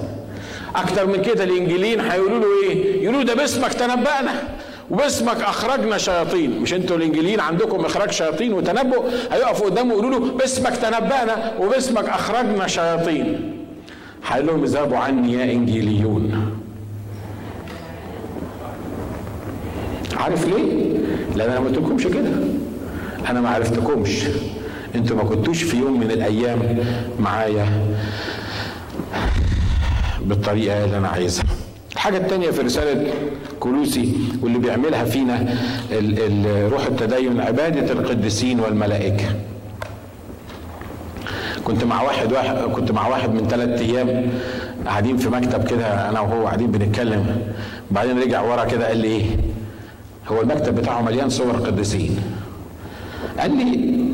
أكتر 0.77 1.07
من 1.07 1.23
كده 1.23 1.45
الإنجيليين 1.45 2.01
هيقولوا 2.01 2.39
له 2.39 2.47
إيه؟ 2.71 3.03
يقولوا 3.03 3.23
ده 3.23 3.35
باسمك 3.35 3.73
تنبأنا 3.73 4.43
وباسمك 4.91 5.41
أخرجنا 5.41 5.99
شياطين. 5.99 6.61
مش 6.63 6.75
أنتوا 6.75 6.97
الإنجيليين 6.97 7.41
عندكم 7.41 7.85
إخراج 7.85 8.11
شياطين 8.11 8.53
وتنبؤ؟ 8.53 9.05
هيقفوا 9.33 9.67
قدامه 9.67 9.93
يقولوا 9.93 10.11
له 10.11 10.19
باسمك 10.19 10.77
تنبأنا 10.77 11.53
وباسمك 11.61 12.09
أخرجنا 12.09 12.67
شياطين. 12.67 13.57
هيقول 14.27 14.47
لهم 14.47 14.63
اذهبوا 14.63 14.97
عني 14.97 15.33
يا 15.33 15.45
إنجيليون. 15.53 16.53
عارف 20.17 20.49
ليه؟ 20.49 20.99
لأن 21.37 21.51
أنا 21.51 21.61
ما 21.61 21.67
قلتلكمش 21.67 22.07
كده. 22.07 22.31
أنا 23.31 23.41
ما 23.41 23.49
عرفتكمش. 23.51 24.25
أنتوا 24.95 25.17
ما 25.17 25.23
كنتوش 25.25 25.63
في 25.63 25.77
يوم 25.77 26.01
من 26.01 26.11
الأيام 26.11 26.79
معايا 27.21 27.67
بالطريقة 30.21 30.85
اللي 30.85 30.99
أنا 30.99 31.09
عايزها. 31.09 31.45
الحاجة 31.93 32.17
التانية 32.17 32.51
في 32.51 32.61
رسالة 32.63 33.13
كولوسي 33.61 34.15
واللي 34.43 34.59
بيعملها 34.59 35.05
فينا 35.05 35.55
روح 36.73 36.87
التدين 36.87 37.41
عبادة 37.41 37.93
القديسين 37.93 38.61
والملائكة. 38.61 39.25
كنت 41.65 41.85
مع 41.85 42.03
واحد 42.03 42.33
واحد 42.33 42.57
كنت 42.57 42.93
مع 42.93 43.07
واحد 43.09 43.31
من 43.35 43.49
ثلاث 43.49 43.81
أيام 43.81 44.31
قاعدين 44.87 45.17
في 45.17 45.29
مكتب 45.29 45.65
كده 45.65 46.09
أنا 46.09 46.21
وهو 46.21 46.47
قاعدين 46.47 46.71
بنتكلم. 46.71 47.43
بعدين 47.91 48.19
رجع 48.19 48.41
ورا 48.41 48.65
كده 48.65 48.87
قال 48.89 48.97
لي 48.99 49.09
إيه؟ 49.09 49.25
هو 50.29 50.41
المكتب 50.41 50.75
بتاعه 50.75 51.03
مليان 51.03 51.29
صور 51.31 51.53
قديسين. 51.53 52.19
قال 53.41 53.57
لي 53.57 54.05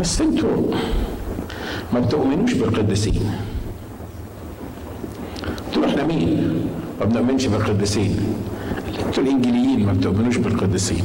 بس 0.00 0.20
أنتوا 0.20 0.70
ما 1.92 2.00
بتؤمنوش 2.00 2.52
بالقديسين. 2.52 3.32
قلت 5.66 5.76
له 5.76 5.90
إحنا 5.90 6.04
مين؟ 6.04 6.60
ما 7.00 7.06
بنؤمنش 7.06 7.46
بالقديسين. 7.46 8.16
أنتوا 9.06 9.22
الانجيليين 9.22 9.86
ما 9.86 9.92
بتؤمنوش 9.92 10.36
بالقديسين. 10.36 11.04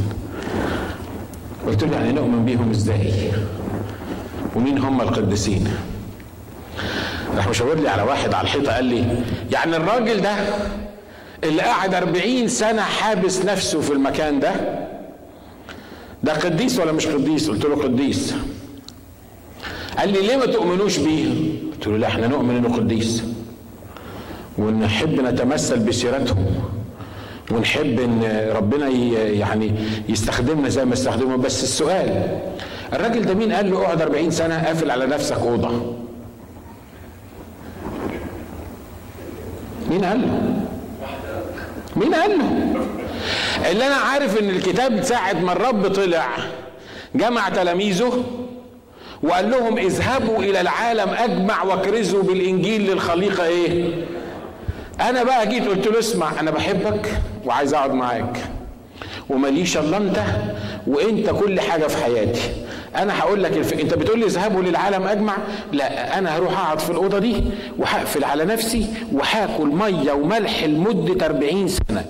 قلت 1.68 1.84
له 1.84 1.96
يعني 1.98 2.12
نؤمن 2.12 2.46
بيهم 2.46 2.70
إزاي؟ 2.70 3.32
ومين 4.56 4.78
هم 4.78 5.02
القديسين؟ 5.02 5.68
راح 7.36 7.48
مشاور 7.48 7.76
لي 7.80 7.90
على 7.90 8.02
واحد 8.02 8.34
على 8.34 8.44
الحيطة 8.44 8.72
قال 8.72 8.86
لي 8.86 9.24
يعني 9.52 9.78
الراجل 9.78 10.22
ده 10.22 10.36
اللي 11.44 11.62
قاعد 11.62 11.94
أربعين 11.94 12.48
سنة 12.48 12.82
حابس 12.82 13.46
نفسه 13.46 13.82
في 13.82 13.94
المكان 13.94 14.40
ده 14.40 14.52
ده 16.24 16.34
قديس 16.34 16.80
ولا 16.80 16.92
مش 16.92 17.08
قديس؟ 17.08 17.50
قلت 17.50 17.66
له 17.66 17.76
قديس. 17.84 18.36
قال 19.98 20.10
لي 20.14 20.22
ليه 20.28 20.38
ما 20.38 20.46
تؤمنوش 20.46 20.98
بيه؟ 20.98 21.26
قلت 21.74 21.88
له 21.88 21.98
لا 21.98 22.08
إحنا 22.08 22.28
نؤمن 22.28 22.56
انه 22.56 22.76
قديس. 22.76 23.24
ونحب 24.58 25.22
نتمثل 25.22 25.80
بسيرتهم. 25.80 26.46
ونحب 27.52 28.00
ان 28.00 28.50
ربنا 28.56 28.88
يعني 29.28 29.72
يستخدمنا 30.10 30.70
زي 30.70 30.86
ما 30.86 30.94
استخدمه. 30.94 31.36
بس 31.36 31.64
السؤال 31.64 32.40
الراجل 32.94 33.22
ده 33.26 33.34
مين 33.34 33.52
قال 33.52 33.72
له 33.72 33.78
اقعد 33.82 34.02
40 34.02 34.32
سنة 34.32 34.66
قافل 34.66 34.92
على 34.92 35.06
نفسك 35.06 35.38
أوضة؟ 35.38 35.96
مين 39.90 40.06
قال 40.06 40.22
له؟ 40.22 40.42
مين 41.96 42.14
قال 42.14 42.40
له؟ 42.40 42.86
اللي 43.72 43.88
أنا 43.88 43.96
عارف 43.96 44.40
إن 44.40 44.50
الكتاب 44.50 45.04
ساعة 45.04 45.34
ما 45.34 45.52
الرب 45.52 45.88
طلع 45.88 46.28
جمع 47.16 47.50
تلاميذه 47.50 48.24
وقال 49.24 49.50
لهم 49.52 49.78
اذهبوا 49.78 50.38
إلى 50.44 50.62
العالم 50.62 51.10
أجمع 51.10 51.64
وأكرزوا 51.64 52.24
بالإنجيل 52.24 52.92
للخليقة 52.92 53.46
إيه؟ 53.46 53.94
أنا 55.02 55.24
بقى 55.24 55.48
جيت 55.48 55.68
قلت 55.68 55.88
له 55.88 56.00
اسمع 56.00 56.40
أنا 56.40 56.52
بحبك 56.52 57.10
وعايز 57.46 57.74
أقعد 57.74 57.94
معاك. 57.94 58.38
ومليش 59.30 59.78
إلا 59.78 59.98
أنت 59.98 60.20
وأنت 60.88 61.30
كل 61.30 61.60
حاجة 61.62 61.88
في 61.88 62.04
حياتي. 62.04 62.42
أنا 62.96 63.20
هقول 63.20 63.44
لك 63.44 63.58
الف... 63.58 63.74
أنت 63.74 63.94
بتقول 63.94 64.20
لي 64.20 64.26
اذهبوا 64.26 64.62
للعالم 64.64 65.04
أجمع؟ 65.08 65.38
لا 65.72 66.18
أنا 66.18 66.38
هروح 66.38 66.60
أقعد 66.60 66.80
في 66.80 66.90
الأوضة 66.90 67.20
دي 67.20 67.44
وهقفل 67.78 68.24
على 68.24 68.46
نفسي 68.46 68.86
وهاكل 69.12 69.68
مية 69.68 70.12
وملح 70.12 70.64
لمدة 70.64 71.26
40 71.26 71.68
سنة. 71.68 72.06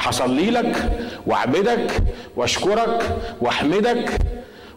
هصلي 0.00 0.50
لك 0.50 0.90
واعبدك 1.26 1.90
واشكرك 2.36 3.16
واحمدك 3.40 4.10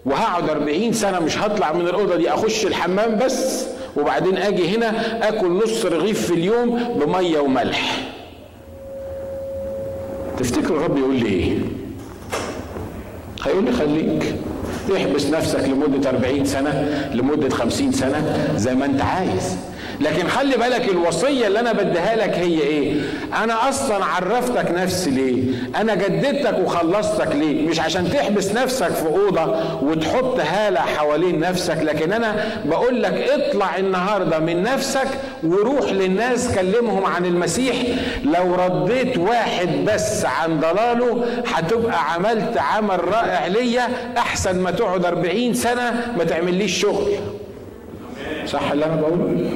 وهقعد 0.05 0.49
40 0.49 0.93
سنة 0.93 1.19
مش 1.19 1.37
هطلع 1.37 1.73
من 1.73 1.87
الأوضة 1.87 2.15
دي 2.15 2.29
أخش 2.33 2.65
الحمام 2.65 3.17
بس 3.17 3.65
وبعدين 3.97 4.37
أجي 4.37 4.75
هنا 4.75 4.93
أكل 5.29 5.47
نص 5.47 5.85
رغيف 5.85 6.25
في 6.27 6.33
اليوم 6.33 6.83
بمية 6.99 7.39
وملح. 7.39 7.97
تفتكر 10.37 10.75
الرب 10.77 10.97
يقول 10.97 11.15
لي 11.15 11.25
إيه؟ 11.29 11.57
هيقول 13.45 13.63
لي 13.65 13.71
خليك 13.71 14.35
احبس 14.95 15.25
نفسك 15.25 15.59
لمدة 15.63 16.09
40 16.09 16.45
سنة 16.45 16.71
لمدة 17.13 17.49
50 17.49 17.91
سنة 17.91 18.47
زي 18.55 18.75
ما 18.75 18.85
أنت 18.85 19.01
عايز. 19.01 19.57
لكن 20.01 20.27
خلي 20.27 20.57
بالك 20.57 20.89
الوصية 20.89 21.47
اللي 21.47 21.59
أنا 21.59 21.71
بديها 21.73 22.15
لك 22.15 22.33
هي 22.33 22.59
إيه؟ 22.61 23.01
أنا 23.43 23.69
أصلا 23.69 24.05
عرفتك 24.05 24.71
نفسي 24.71 25.09
ليه؟ 25.09 25.43
أنا 25.81 25.95
جددتك 25.95 26.57
وخلصتك 26.59 27.35
ليه؟ 27.35 27.67
مش 27.67 27.79
عشان 27.79 28.09
تحبس 28.09 28.51
نفسك 28.51 28.87
في 28.89 29.05
أوضة 29.07 29.55
وتحط 29.81 30.39
هالة 30.39 30.79
حوالين 30.79 31.39
نفسك 31.39 31.77
لكن 31.83 32.11
أنا 32.13 32.45
بقول 32.65 33.03
لك 33.03 33.13
اطلع 33.13 33.77
النهاردة 33.77 34.39
من 34.39 34.63
نفسك 34.63 35.07
وروح 35.43 35.91
للناس 35.91 36.55
كلمهم 36.55 37.05
عن 37.05 37.25
المسيح. 37.25 37.75
لو 38.23 38.55
رديت 38.55 39.17
واحد 39.17 39.69
بس 39.87 40.25
عن 40.25 40.59
ضلاله 40.59 41.25
هتبقى 41.53 42.13
عملت 42.13 42.57
عمل 42.57 43.07
رائع 43.07 43.47
ليا 43.47 43.87
أحسن 44.17 44.59
ما 44.59 44.71
تقعد 44.71 45.05
40 45.05 45.53
سنة 45.53 46.13
ما 46.17 46.23
تعمليش 46.23 46.81
شغل. 46.81 47.07
صح 48.49 48.71
اللي 48.71 48.85
أنا 48.85 48.95
بقوله؟ 48.95 49.49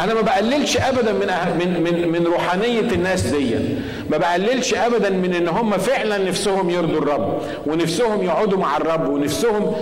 أنا 0.00 0.14
ما 0.14 0.20
بقللش 0.20 0.76
ابدا 0.76 1.12
من 1.12 1.26
من 1.58 1.82
من 1.82 2.08
من 2.08 2.26
روحانية 2.26 2.80
الناس 2.80 3.22
دي 3.26 3.54
ما 4.10 4.16
بقللش 4.16 4.74
ابدا 4.74 5.10
من 5.10 5.34
إن 5.34 5.48
هم 5.48 5.70
فعلا 5.70 6.18
نفسهم 6.18 6.70
يرضوا 6.70 6.98
الرب 6.98 7.42
ونفسهم 7.66 8.22
يقعدوا 8.22 8.58
مع 8.58 8.76
الرب 8.76 9.08
ونفسهم 9.08 9.72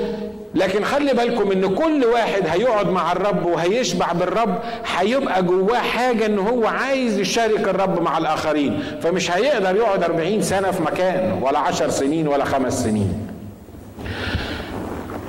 لكن 0.55 0.85
خلي 0.85 1.13
بالكم 1.13 1.53
إن 1.53 1.75
كل 1.75 2.05
واحد 2.05 2.43
هيقعد 2.49 2.89
مع 2.91 3.13
الرب 3.13 3.47
وهيشبع 3.47 4.13
بالرب 4.13 4.59
هيبقى 4.97 5.43
جواه 5.43 5.79
حاجة 5.79 6.27
إن 6.27 6.39
هو 6.39 6.67
عايز 6.67 7.19
يشارك 7.19 7.69
الرب 7.69 8.03
مع 8.03 8.19
الآخرين. 8.19 8.83
فمش 9.03 9.31
هيقدر 9.31 9.77
يقعد 9.77 10.03
40 10.03 10.43
سنة 10.43 10.71
في 10.71 10.83
مكان 10.83 11.39
ولا 11.43 11.59
10 11.59 11.89
سنين 11.89 12.29
ولا 12.29 12.45
خمس 12.45 12.83
سنين. 12.85 13.34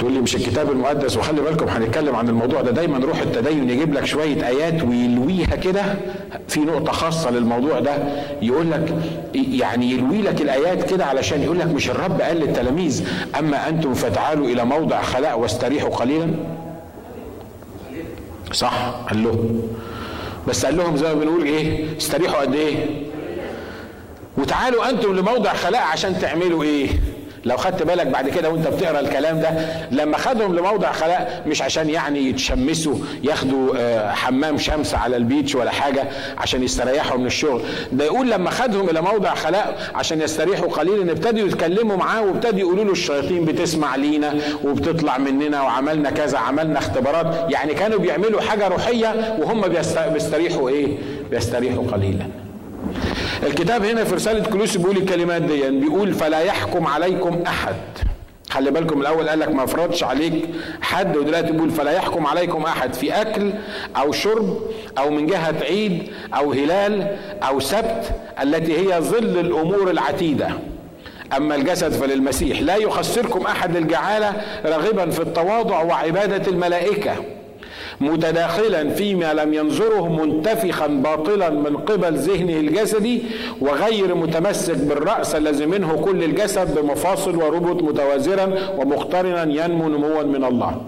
تقول 0.06 0.14
لي 0.16 0.22
مش 0.22 0.36
الكتاب 0.36 0.72
المقدس 0.72 1.18
وخلي 1.18 1.42
بالكم 1.42 1.68
هنتكلم 1.68 2.16
عن 2.16 2.30
الموضوع 2.30 2.62
ده. 2.62 2.72
دايما 2.72 2.98
روح 3.06 3.20
التدين 3.22 3.70
يجيب 3.70 3.94
لك 3.94 4.06
شوية 4.06 4.48
آيات 4.48 4.84
ويلويها 4.84 5.56
كده. 5.56 5.82
في 6.48 6.60
نقطة 6.60 6.92
خاصة 6.92 7.30
للموضوع 7.32 7.80
ده. 7.80 7.98
يقول 8.42 8.72
لك 8.72 8.96
يعني 9.34 9.92
يلوي 9.92 10.22
لك 10.22 10.42
الآيات 10.42 10.90
كده 10.90 11.06
علشان 11.06 11.44
يقول 11.44 11.60
لك 11.60 11.68
مش 11.68 11.90
الرب 11.90 12.22
قال 12.22 12.38
للتلاميذ 12.38 13.08
أما 13.40 13.70
أنتم 13.70 13.94
فتعالوا 13.94 14.48
إلى 14.48 14.66
موضع 14.66 15.02
خلاء 15.02 15.40
واستريحوا 15.40 15.90
قليلا. 15.90 16.28
صح؟ 18.52 18.74
قال 19.10 19.24
لهم 19.24 19.62
بس 20.48 20.66
قال 20.66 20.78
لهم 20.78 20.98
زي 20.98 21.08
ما 21.08 21.14
بنقول 21.14 21.44
إيه؟ 21.44 21.86
استريحوا 21.98 22.42
قد 22.42 22.56
إيه؟ 22.56 22.76
وتعالوا 24.38 24.90
أنتم 24.90 25.16
لموضع 25.16 25.54
خلاء 25.54 25.82
عشان 25.82 26.20
تعملوا 26.20 26.64
إيه؟ 26.64 26.90
لو 27.46 27.58
خدت 27.58 27.84
بالك 27.84 28.08
بعد 28.08 28.30
كده 28.30 28.50
وانت 28.50 28.68
بتقرأ 28.68 29.00
الكلام 29.00 29.40
ده 29.40 29.50
لما 29.92 30.18
خدهم 30.18 30.56
لموضع 30.56 30.92
خلاء 30.92 31.44
مش 31.48 31.62
عشان 31.62 31.90
يعني 31.90 32.20
يتشمسوا 32.30 32.96
ياخدوا 33.24 33.74
آه، 33.78 34.12
حمام 34.12 34.58
شمس 34.58 34.96
على 34.96 35.18
البيتش 35.18 35.56
ولا 35.56 35.72
حاجة 35.72 36.04
عشان 36.38 36.64
يستريحوا 36.64 37.18
من 37.18 37.26
الشغل. 37.26 37.62
ده 37.92 38.06
يقول 38.06 38.32
لما 38.32 38.50
خدهم 38.50 38.90
إلى 38.90 39.02
موضع 39.02 39.34
خلاء 39.36 39.92
عشان 39.96 40.22
يستريحوا 40.22 40.68
قليلا 40.68 41.12
ابتدوا 41.12 41.48
يتكلموا 41.48 41.98
معاه 41.98 42.22
وابتدوا 42.22 42.60
يقولوا 42.60 42.84
له 42.84 42.92
الشياطين 42.92 43.46
بتسمع 43.46 43.96
لينا 43.96 44.34
وبتطلع 44.64 45.18
مننا 45.18 45.62
وعملنا 45.62 46.10
كذا 46.10 46.38
عملنا 46.38 46.80
اختبارات. 46.80 47.52
يعني 47.52 47.74
كانوا 47.74 48.00
بيعملوا 48.00 48.42
حاجة 48.42 48.68
روحية 48.68 49.36
وهم 49.40 49.62
بيستريحوا 50.14 50.70
إيه؟ 50.70 50.98
بيستريحوا 51.32 51.84
قليلا. 51.92 52.26
الكتاب 53.46 53.86
هنا 53.86 54.04
في 54.04 54.16
رسالة 54.16 54.50
كلوسي 54.50 54.78
بيقول 54.78 54.98
الكلمات 54.98 55.42
دي 55.42 55.60
يعني 55.60 55.80
بيقول 55.80 56.14
فلا 56.14 56.40
يحكم 56.40 56.88
عليكم 56.88 57.44
أحد. 57.48 57.76
خلي 58.50 58.72
بالكم 58.72 59.02
الأول 59.02 59.30
قال 59.30 59.40
لك 59.40 59.50
ما 59.50 59.66
فرضش 59.66 60.04
عليك 60.04 60.34
حد 60.82 61.18
ودلوقتي 61.18 61.52
بيقول 61.52 61.70
فلا 61.72 61.92
يحكم 61.92 62.28
عليكم 62.28 62.64
أحد 62.64 62.94
في 62.94 63.12
أكل 63.22 63.54
أو 63.98 64.12
شرب 64.12 64.60
أو 64.98 65.10
من 65.10 65.26
جهة 65.26 65.56
عيد 65.62 66.10
أو 66.36 66.52
هلال 66.52 67.18
أو 67.44 67.60
سبت 67.60 68.12
التي 68.42 68.78
هي 68.78 69.02
ظل 69.02 69.40
الأمور 69.40 69.90
العتيدة. 69.92 70.50
أما 71.38 71.56
الجسد 71.56 71.92
فللمسيح. 71.92 72.62
لا 72.62 72.76
يخسركم 72.76 73.46
أحد 73.46 73.76
الجعالة 73.76 74.34
راغبا 74.66 75.10
في 75.10 75.20
التواضع 75.22 75.84
وعبادة 75.84 76.52
الملائكة. 76.52 77.16
متداخلا 78.02 78.90
فيما 78.90 79.34
لم 79.34 79.54
ينظره 79.54 80.08
منتفخا 80.08 80.88
باطلا 80.88 81.50
من 81.50 81.78
قبل 81.78 82.14
ذهنه 82.16 82.54
الجسدي 82.54 83.22
وغير 83.62 84.16
متمسك 84.16 84.78
بالرأس 84.78 85.36
الذي 85.36 85.66
منه 85.66 86.02
كل 86.06 86.24
الجسد 86.24 86.80
بمفاصل 86.80 87.36
وربط 87.36 87.84
متوازرا 87.84 88.56
ومقترنا 88.78 89.44
ينمو 89.44 89.90
نموا 89.90 90.24
من 90.24 90.44
الله. 90.44 90.82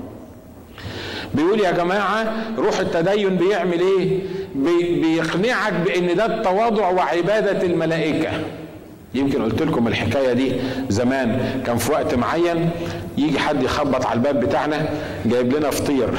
بيقول 1.34 1.60
يا 1.60 1.72
جماعة 1.72 2.34
روح 2.58 2.80
التدين 2.80 3.36
بيعمل 3.38 3.80
إيه؟ 3.80 4.20
بيقنعك 5.02 5.74
بإن 5.86 6.16
ده 6.16 6.26
التواضع 6.26 6.90
وعبادة 6.90 7.66
الملائكة. 7.66 8.30
يمكن 9.14 9.42
قلت 9.42 9.62
لكم 9.62 9.88
الحكاية 9.88 10.34
دي 10.34 10.52
زمان. 10.90 11.62
كان 11.66 11.78
في 11.78 11.92
وقت 11.92 12.16
معين 12.16 12.70
يجي 13.18 13.40
حد 13.40 13.64
يخبط 13.64 14.06
على 14.06 14.18
الباب 14.18 14.40
بتاعنا 14.40 14.90
جايب 15.26 15.56
لنا 15.56 15.70
فطير. 15.70 16.10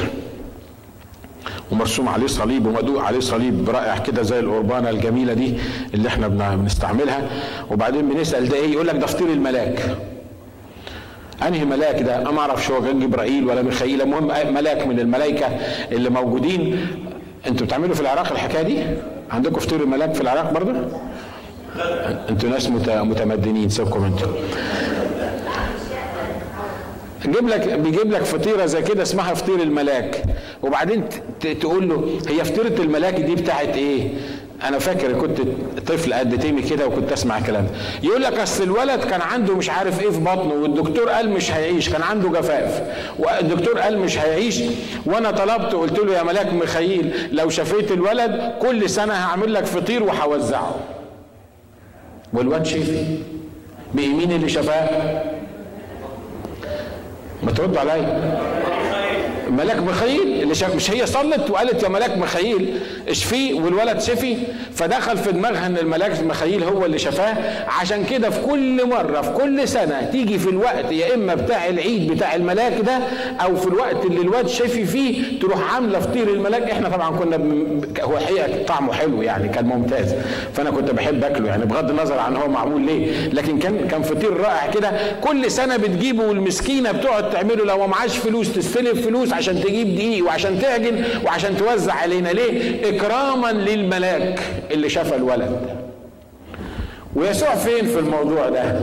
ومرسوم 1.73 2.09
عليه 2.09 2.27
صليب 2.27 2.67
ومدوق 2.67 3.03
عليه 3.03 3.21
صليب 3.21 3.71
رائع 3.71 3.99
كده 3.99 4.23
زي 4.23 4.39
القربانة 4.41 4.91
الجميلة 4.91 5.33
دي 5.35 5.55
اللي 5.95 6.09
إحنا 6.09 6.29
بنستعملها. 6.29 7.29
وبعدين 7.71 8.09
بنسأل 8.09 8.49
ده 8.49 8.57
إيه؟ 8.57 8.73
يقول 8.73 8.87
لك 8.87 8.97
ده 8.97 9.07
فطير 9.07 9.29
الملاك. 9.29 9.97
انهي 11.47 11.65
ملاك 11.65 12.03
ده؟ 12.03 12.31
ما 12.31 12.41
أعرفش 12.41 12.71
هو 12.71 12.83
كان 12.83 13.01
جبرائيل 13.01 13.45
ولا 13.45 13.63
ميخائيل. 13.63 14.03
المهم 14.03 14.55
ملاك 14.55 14.87
من 14.87 15.01
الملائكة 15.01 15.47
اللي 15.93 16.11
موجودين. 16.11 16.87
أنتوا 17.47 17.67
بتعملوا 17.67 17.95
في 17.95 18.01
العراق 18.01 18.33
الحكاية 18.33 18.63
دي؟ 18.63 18.85
عندكم 19.31 19.61
فطير 19.61 19.81
الملاك 19.83 20.15
في 20.15 20.21
العراق 20.21 20.53
برضه؟ 20.53 20.73
أنتوا 22.29 22.49
ناس 22.51 22.69
متمدنين 22.89 23.69
سيبكم 23.69 24.05
أنتوا. 24.05 24.29
جيب 27.27 27.49
لك 27.49 27.69
بيجيب 27.69 28.13
لك 28.13 28.23
فطيرة 28.23 28.67
زي 28.67 28.83
كده 28.83 29.03
اسمها 29.03 29.35
فطير 29.35 29.63
الملاك. 29.63 30.23
وبعدين 30.63 31.05
تقول 31.61 31.89
له 31.89 32.19
هي 32.29 32.45
فطيرة 32.45 32.83
الملاك 32.83 33.15
دي 33.21 33.35
بتاعت 33.35 33.77
إيه؟ 33.77 34.09
أنا 34.65 34.79
فاكر 34.79 35.13
كنت 35.13 35.39
طفل 35.87 36.15
قد 36.15 36.39
تيمي 36.39 36.63
كده 36.63 36.87
وكنت 36.87 37.13
أسمع 37.13 37.41
كلام 37.41 37.67
يقول 38.03 38.23
لك 38.23 38.39
أصل 38.39 38.63
الولد 38.63 39.01
كان 39.05 39.21
عنده 39.21 39.55
مش 39.55 39.71
عارف 39.71 40.03
إيه 40.03 40.11
في 40.11 40.21
بطنه 40.21 40.55
والدكتور 40.55 41.09
قال 41.09 41.31
مش 41.31 41.51
هيعيش 41.53 41.89
كان 41.89 42.03
عنده 42.03 42.29
جفاف. 42.29 42.83
والدكتور 43.19 43.79
قال 43.79 43.99
مش 43.99 44.19
هيعيش 44.19 44.61
وأنا 45.07 45.31
طلبت 45.31 45.73
قلت 45.75 45.99
له 45.99 46.15
يا 46.19 46.23
ملاك 46.23 46.53
ميخائيل 46.53 47.29
لو 47.33 47.49
شفيت 47.51 47.93
الولد 47.93 48.53
كل 48.63 48.91
سنة 48.91 49.13
هعمل 49.15 49.55
لك 49.55 49.65
فطير 49.65 50.03
وهوزعه. 50.03 50.75
والواد 52.33 52.67
شفي 52.67 53.05
بيمين 53.95 54.33
اللي 54.33 54.49
شفاه 54.49 54.89
ما 57.43 57.53
ترد 57.53 57.77
عليا. 57.77 58.88
ملاك 59.49 59.77
مخيل 59.79 60.43
اللي 60.43 60.55
شاف 60.55 60.75
مش 60.75 60.91
هي 60.91 61.07
صلت 61.07 61.51
وقالت 61.51 61.83
يا 61.83 61.89
ملاك 61.89 62.19
مخيل 62.19 62.79
اشفيه 63.09 63.55
والولد 63.55 64.01
شفي. 64.01 64.37
فدخل 64.75 65.17
في 65.17 65.33
دماغها 65.33 65.67
إن 65.67 65.77
الملاك 65.79 66.23
مخيل 66.25 66.63
هو 66.65 66.85
اللي 66.85 66.99
شفاه. 66.99 67.37
عشان 67.81 68.05
كده 68.05 68.31
في 68.31 68.41
كل 68.47 68.87
مرة 68.89 69.21
في 69.21 69.31
كل 69.31 69.69
سنة 69.69 70.09
تيجي 70.13 70.39
في 70.39 70.49
الوقت 70.51 70.93
يا 70.93 71.15
إما 71.15 71.35
بتاع 71.35 71.67
العيد 71.69 72.13
بتاع 72.13 72.35
الملاك 72.35 72.81
ده 72.81 72.99
أو 73.41 73.57
في 73.57 73.67
الوقت 73.67 74.05
اللي 74.05 74.21
الواد 74.21 74.49
شفي 74.49 74.85
فيه 74.85 75.41
تروح 75.41 75.75
عاملة 75.75 75.99
فطير 76.01 76.29
الملاك. 76.29 76.71
إحنا 76.71 76.89
طبعا 76.89 77.17
كنا 77.17 77.37
هو 78.03 78.19
حقيقة 78.19 78.63
طعمه 78.67 78.93
حلو 78.93 79.23
يعني 79.23 79.49
كان 79.49 79.65
ممتاز. 79.65 80.15
فأنا 80.55 80.71
كنت 80.71 80.91
بحب 80.91 81.25
أكله 81.25 81.49
يعني 81.49 81.65
بغض 81.65 81.91
النظر 81.91 82.19
عن 82.19 82.37
هو 82.37 82.49
معمول 82.49 82.83
ليه. 82.87 83.29
لكن 83.29 83.59
كان 83.59 83.89
كان 83.89 84.03
فطير 84.03 84.37
رائع 84.37 84.71
كده. 84.75 84.91
كل 85.21 85.51
سنة 85.51 85.77
بتجيبه 85.77 86.25
والمسكينة 86.25 86.93
بتقعد 86.93 87.31
تعمله 87.31 87.65
لو 87.65 87.87
معاش 87.87 88.17
فلوس 88.19 88.53
تستلف 88.53 89.07
فلوس 89.07 89.33
عشان 89.39 89.63
تجيب 89.63 89.95
دقيق 89.97 90.25
وعشان 90.27 90.61
تعجن 90.61 91.05
وعشان 91.25 91.57
توزع 91.57 91.93
علينا 91.95 92.29
ليه؟ 92.29 92.89
إكراما 92.89 93.53
للملاك 93.53 94.41
اللي 94.71 94.89
شاف 94.89 95.15
الولد. 95.15 95.61
ويسوع 97.17 97.55
فين 97.55 97.87
في 97.87 97.99
الموضوع 97.99 98.49
ده؟ 98.49 98.81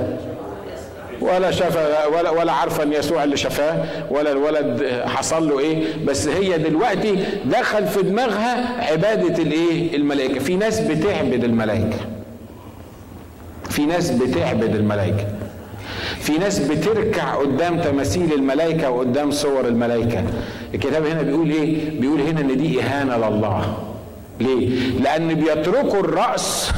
ولا 1.21 1.51
شاف 1.51 1.77
ولا 2.13 2.29
ولا 2.29 2.51
عارفه 2.51 2.83
أن 2.83 2.93
يسوع 2.93 3.23
اللي 3.23 3.37
شفاه 3.37 3.85
ولا 4.09 4.31
الولد 4.31 5.01
حصل 5.05 5.49
له 5.49 5.59
إيه. 5.59 5.83
بس 6.05 6.27
هي 6.27 6.57
دلوقتي 6.57 7.15
دخل 7.45 7.87
في 7.87 8.01
دماغها 8.01 8.83
عبادة 8.91 9.43
الإيه؟ 9.43 9.95
الملائكة. 9.95 10.39
في 10.39 10.55
ناس 10.55 10.79
بتعبد 10.79 11.43
الملائكة. 11.43 11.97
في 13.69 13.85
ناس 13.85 14.11
بتعبد 14.11 14.75
الملائكة. 14.75 15.25
في 16.19 16.37
ناس 16.37 16.59
بتركع 16.59 17.35
قدام 17.35 17.81
تماثيل 17.81 18.33
الملائكة 18.33 18.89
وقدام 18.89 19.31
صور 19.31 19.67
الملائكة. 19.67 20.23
الكتاب 20.73 21.05
هنا 21.05 21.21
بيقول 21.21 21.49
إيه؟ 21.49 21.99
بيقول 21.99 22.21
هنا 22.21 22.41
إن 22.41 22.57
دي 22.57 22.81
إهانة 22.81 23.17
لله. 23.17 23.77
ليه؟ 24.39 24.69
لأن 24.99 25.33
بيتركوا 25.33 25.99
الرأس 25.99 26.71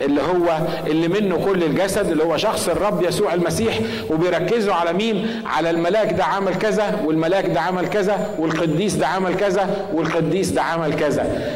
اللي 0.00 0.20
هو 0.20 0.58
اللي 0.86 1.08
منه 1.08 1.36
كل 1.44 1.62
الجسد 1.64 2.10
اللي 2.10 2.24
هو 2.24 2.36
شخص 2.36 2.68
الرب 2.68 3.02
يسوع 3.02 3.34
المسيح 3.34 3.78
وبيركزوا 4.10 4.74
على 4.74 4.92
مين؟ 4.92 5.26
على 5.46 5.70
الملاك 5.70 6.12
ده 6.12 6.24
عمل 6.24 6.54
كذا 6.54 7.00
والملاك 7.06 7.46
ده 7.46 7.60
عمل 7.60 7.86
كذا 7.88 8.30
والقديس 8.38 8.94
ده 8.94 9.06
عمل 9.06 9.34
كذا 9.36 9.86
والقديس 9.94 10.50
ده 10.50 10.62
عمل 10.62 10.94
كذا. 10.94 11.52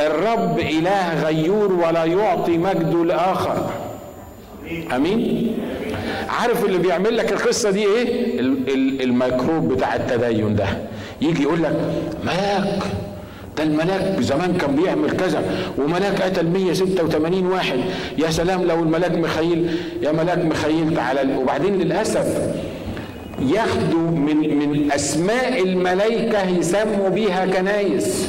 الرب 0.00 0.58
إله 0.58 1.22
غيور 1.24 1.72
ولا 1.72 2.04
يعطي 2.04 2.58
مجده 2.58 3.04
لآخر. 3.04 3.70
أمين؟ 4.96 5.54
عارف 6.28 6.64
اللي 6.64 6.78
بيعمل 6.78 7.16
لك 7.16 7.32
القصة 7.32 7.70
دي 7.70 7.86
إيه؟ 7.86 8.40
الميكروب 9.04 9.72
بتاع 9.72 9.96
التدين 9.96 10.56
ده. 10.56 10.66
يجي 11.22 11.42
يقول 11.42 11.62
لك 11.62 11.76
ملاك 12.24 12.82
ده 13.56 13.62
الملاك 13.62 14.20
زمان 14.20 14.56
كان 14.56 14.76
بيعمل 14.76 15.10
كذا 15.10 15.42
وملاك 15.78 16.22
قتل 16.22 16.46
186 16.46 17.46
واحد. 17.46 17.78
يا 18.18 18.30
سلام 18.30 18.62
لو 18.64 18.82
الملاك 18.82 19.12
مخيل 19.18 19.76
يا 20.02 20.12
ملاك 20.12 20.38
مخيل 20.44 20.94
تعالى 20.96 21.36
وبعدين 21.36 21.78
للأسف 21.78 22.54
ياخدوا 23.40 24.10
من 24.10 24.58
من 24.58 24.92
أسماء 24.92 25.62
الملائكة 25.62 26.48
يسموا 26.58 27.08
بيها 27.08 27.46
كنايس 27.46 28.28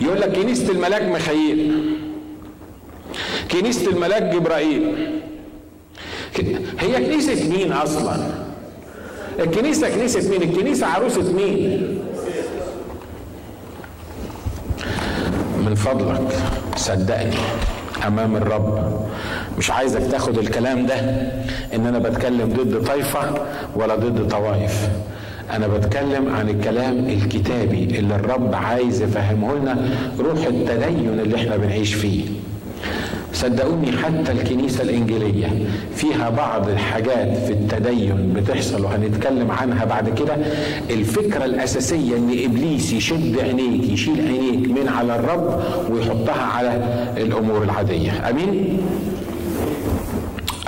يقول 0.00 0.20
لك 0.20 0.32
كنيسة 0.32 0.72
الملاك 0.72 1.02
مخيل 1.02 1.82
كنيسة 3.50 3.90
الملاك 3.90 4.22
جبرائيل. 4.22 4.92
هي 6.80 7.06
كنيسة 7.06 7.48
مين 7.56 7.72
أصلا؟ 7.72 8.16
الكنيسة 9.40 9.90
كنيسة 9.96 10.30
مين؟ 10.30 10.42
الكنيسة 10.42 10.86
عروسة 10.86 11.32
مين؟ 11.32 11.98
من 15.66 15.74
فضلك 15.74 16.20
صدقني 16.76 17.36
أمام 18.06 18.36
الرب. 18.36 18.98
مش 19.58 19.70
عايزك 19.70 20.02
تاخد 20.10 20.38
الكلام 20.38 20.86
ده 20.86 20.94
إن 21.74 21.86
أنا 21.86 21.98
بتكلم 21.98 22.48
ضد 22.56 22.86
طائفه 22.86 23.34
ولا 23.76 23.94
ضد 23.96 24.28
طوائف. 24.28 24.88
أنا 25.50 25.66
بتكلم 25.68 26.34
عن 26.34 26.48
الكلام 26.48 26.98
الكتابي 27.08 27.84
اللي 27.98 28.14
الرب 28.14 28.54
عايز 28.54 29.02
يفهمه 29.02 29.54
لنا 29.54 29.88
روح 30.18 30.46
التدين 30.46 31.20
اللي 31.20 31.36
إحنا 31.36 31.56
بنعيش 31.56 31.94
فيه. 31.94 32.24
صدقوني 33.42 33.92
حتى 33.92 34.32
الكنيسة 34.32 34.82
الإنجيلية 34.82 35.66
فيها 35.96 36.30
بعض 36.30 36.68
الحاجات 36.68 37.36
في 37.46 37.52
التدين 37.52 38.32
بتحصل 38.36 38.84
وهنتكلم 38.84 39.50
عنها 39.50 39.84
بعد 39.84 40.18
كده 40.18 40.36
الفكرة 40.90 41.44
الأساسية 41.44 42.16
إن 42.16 42.36
إبليس 42.44 42.92
يشد 42.92 43.38
عينيك 43.40 43.90
يشيل 43.90 44.20
عينيك 44.28 44.68
من 44.70 44.88
على 44.88 45.14
الرب 45.16 45.62
ويحطها 45.90 46.42
على 46.42 46.82
الأمور 47.16 47.62
العادية 47.62 48.30
أمين؟ 48.30 48.78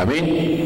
أمين؟ 0.02 0.61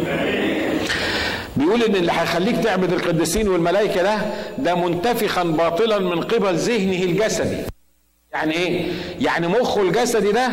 بيقول 1.57 1.83
إن 1.83 1.95
اللي 1.95 2.13
هيخليك 2.13 2.57
تعبد 2.57 2.93
القديسين 2.93 3.49
والملائكة 3.49 4.03
ده 4.03 4.17
ده 4.59 4.75
منتفخا 4.75 5.43
باطلا 5.43 5.99
من 5.99 6.21
قبل 6.21 6.55
ذهنه 6.55 7.03
الجسدي 7.03 7.57
يعني 8.33 8.53
إيه 8.53 8.83
يعني 9.21 9.49
مخه 9.49 9.83
الجسدي 9.83 10.33
ده 10.33 10.49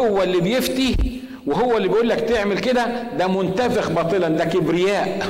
هو 0.00 0.22
اللي 0.22 0.40
بيفتي 0.40 0.96
وهو 1.46 1.76
اللي 1.76 1.88
بيقول 1.88 2.08
لك 2.08 2.20
تعمل 2.20 2.58
كده 2.58 2.86
ده 3.18 3.26
منتفخ 3.26 3.90
باطلا 3.90 4.28
ده 4.28 4.44
كبرياء 4.44 5.26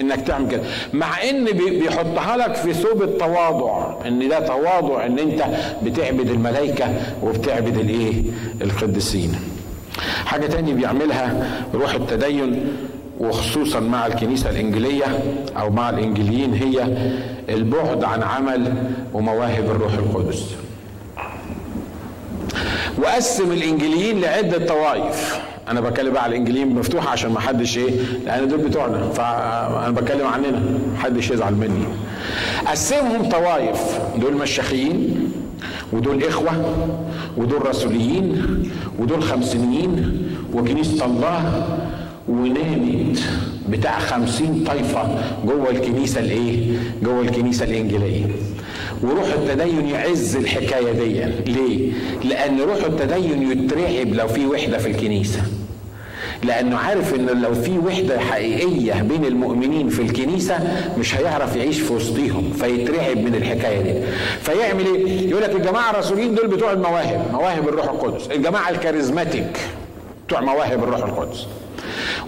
إنك 0.00 0.20
تعمل 0.20 0.48
كده. 0.50 0.62
مع 0.92 1.22
إن 1.30 1.44
بيحطها 1.54 2.36
لك 2.36 2.54
في 2.54 2.74
ثوب 2.74 3.02
التواضع 3.02 3.94
إن 4.06 4.28
ده 4.28 4.40
تواضع 4.40 5.06
إن 5.06 5.18
أنت 5.18 5.44
بتعبد 5.82 6.30
الملائكة 6.30 6.86
وبتعبد 7.22 7.76
الإيه؟ 7.76 8.22
القديسين. 8.62 9.34
حاجة 10.26 10.46
تانية 10.46 10.74
بيعملها 10.74 11.46
روح 11.74 11.94
التدين 11.94 12.66
وخصوصا 13.20 13.80
مع 13.80 14.06
الكنيسة 14.06 14.50
الإنجيلية 14.50 15.04
أو 15.56 15.70
مع 15.70 15.90
الإنجيليين 15.90 16.54
هي 16.54 16.86
البعد 17.48 18.04
عن 18.04 18.22
عمل 18.22 18.72
ومواهب 19.14 19.64
الروح 19.64 19.92
القدس. 19.92 20.42
وقسم 22.98 23.52
الانجيليين 23.52 24.20
لعدة 24.20 24.66
طوائف. 24.66 25.40
أنا 25.68 25.80
بتكلم 25.80 26.16
على 26.18 26.30
الانجيليين 26.30 26.68
مفتوحه 26.74 27.10
عشان 27.10 27.30
ما 27.30 27.40
حدش 27.40 27.78
إيه 27.78 27.90
لأن 28.26 28.48
دول 28.48 28.58
بتوعنا. 28.58 29.10
فأنا 29.10 29.90
بتكلم 29.90 30.26
عننا 30.26 30.62
محدش 30.94 31.30
يزعل 31.30 31.54
مني. 31.54 31.84
قسمهم 32.66 33.28
طوائف. 33.28 34.00
دول 34.20 34.34
مشاخيين 34.34 35.30
ودول 35.92 36.24
إخوة 36.24 36.74
ودول 37.36 37.66
رسوليين 37.68 38.42
ودول 38.98 39.22
خمسينيين 39.22 40.22
وكنيسة 40.54 41.04
الله 41.04 41.66
ونامت 42.28 43.18
بتاع 43.68 43.98
خمسين 43.98 44.64
طائفة 44.66 45.08
جوه 45.44 45.70
الكنيسة 45.70 46.20
الإيه 46.20 46.78
جوه 47.02 47.20
الكنيسة 47.20 47.64
الإنجيلية 47.64 48.26
وروح 49.02 49.26
التدين 49.26 49.88
يعز 49.88 50.36
الحكاية 50.36 50.92
دي. 50.92 51.24
ليه؟ 51.52 51.92
لأن 52.24 52.60
روح 52.60 52.84
التدين 52.84 53.52
يترعب 53.52 54.14
لو 54.14 54.28
في 54.28 54.46
وحدة 54.46 54.78
في 54.78 54.88
الكنيسة. 54.88 55.42
لأنه 56.44 56.76
عارف 56.76 57.14
ان 57.14 57.26
لو 57.42 57.54
في 57.54 57.78
وحدة 57.78 58.18
حقيقية 58.20 59.02
بين 59.02 59.24
المؤمنين 59.24 59.88
في 59.88 60.02
الكنيسة 60.02 60.58
مش 60.98 61.14
هيعرف 61.14 61.56
يعيش 61.56 61.80
في 61.80 61.92
وسطيهم 61.92 62.52
فيترعب 62.52 63.16
من 63.16 63.34
الحكاية 63.34 63.80
دي. 63.80 64.06
فيعمل 64.42 64.86
إيه؟ 64.86 65.30
يقول 65.30 65.42
لك 65.42 65.50
الجماعة 65.56 65.90
الرسولين 65.90 66.34
دول 66.34 66.46
بتوع 66.46 66.72
المواهب 66.72 67.26
مواهب 67.32 67.68
الروح 67.68 67.84
القدس. 67.88 68.26
الجماعة 68.30 68.70
الكاريزماتيك 68.70 69.58
بتوع 70.26 70.40
مواهب 70.40 70.84
الروح 70.84 71.04
القدس. 71.04 71.46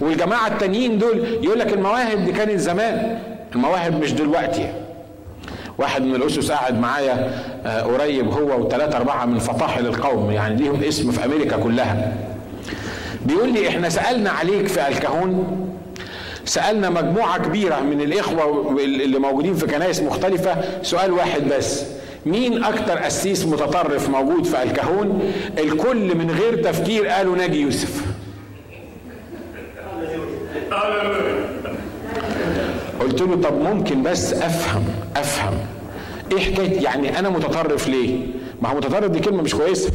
والجماعة 0.01 0.47
التانيين 0.47 0.97
دول 0.97 1.27
يقول 1.43 1.59
لك 1.59 1.73
المواهب 1.73 2.25
دي 2.25 2.31
كانت 2.31 2.59
زمان 2.59 3.19
المواهب 3.55 4.01
مش 4.01 4.13
دلوقتي. 4.13 4.73
واحد 5.79 6.01
من 6.01 6.15
الأسس 6.15 6.51
قاعد 6.51 6.79
معايا 6.79 7.31
آه، 7.65 7.81
قريب 7.81 8.27
هو 8.31 8.65
وثلاثة 8.65 8.97
أربعة 8.97 9.25
من 9.25 9.39
فطاحل 9.39 9.85
القوم 9.85 10.31
يعني 10.31 10.55
ليهم 10.55 10.83
اسم 10.83 11.11
في 11.11 11.25
أمريكا 11.25 11.57
كلها. 11.57 12.13
بيقول 13.25 13.53
لي 13.53 13.67
إحنا 13.69 13.89
سألنا 13.89 14.29
عليك 14.29 14.67
في 14.67 14.87
الكهون 14.87 15.65
سألنا 16.45 16.89
مجموعة 16.89 17.37
كبيرة 17.45 17.79
من 17.79 18.01
الإخوة 18.01 18.75
اللي 18.79 19.19
موجودين 19.19 19.53
في 19.55 19.67
كنائس 19.67 20.01
مختلفة 20.01 20.55
سؤال 20.81 21.11
واحد 21.11 21.41
بس 21.57 21.83
مين 22.25 22.63
أكتر 22.63 22.97
قسيس 22.97 23.45
متطرف 23.45 24.09
موجود 24.09 24.45
في 24.45 24.63
الكهون؟ 24.63 25.31
الكل 25.57 26.15
من 26.17 26.31
غير 26.31 26.63
تفكير 26.63 27.07
قالوا 27.07 27.35
ناجي 27.35 27.61
يوسف. 27.61 28.01
قلت 32.99 33.21
له 33.21 33.35
طب 33.35 33.61
ممكن 33.61 34.03
بس 34.03 34.33
أفهم 34.33 34.83
أفهم. 35.15 35.53
إيه 36.31 36.39
حكاية؟ 36.39 36.81
يعني 36.83 37.19
أنا 37.19 37.29
متطرف 37.29 37.87
ليه؟ 37.87 38.17
ما 38.61 38.69
هو 38.69 38.77
متطرف 38.77 39.11
دي 39.11 39.19
كلمة 39.19 39.41
مش 39.41 39.55
كويسة. 39.55 39.91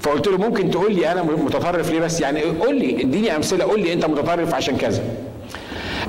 فقلت 0.00 0.26
له 0.28 0.36
ممكن 0.38 0.70
تقول 0.70 0.94
لي 0.94 1.12
أنا 1.12 1.22
متطرف 1.22 1.90
ليه 1.90 2.00
بس؟ 2.00 2.20
يعني 2.20 2.42
قول 2.42 2.78
لي 2.78 3.02
إديني 3.02 3.36
أمثلة 3.36 3.64
قول 3.64 3.80
لي 3.80 3.92
أنت 3.92 4.04
متطرف 4.04 4.54
عشان 4.54 4.76
كذا. 4.76 5.02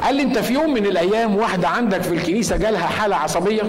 قال 0.03 0.15
لي 0.15 0.21
أنت 0.21 0.37
في 0.37 0.53
يوم 0.53 0.73
من 0.73 0.85
الأيام 0.85 1.35
واحدة 1.35 1.67
عندك 1.67 2.01
في 2.01 2.13
الكنيسة 2.13 2.57
جالها 2.57 2.85
حالة 2.87 3.15
عصبية 3.15 3.61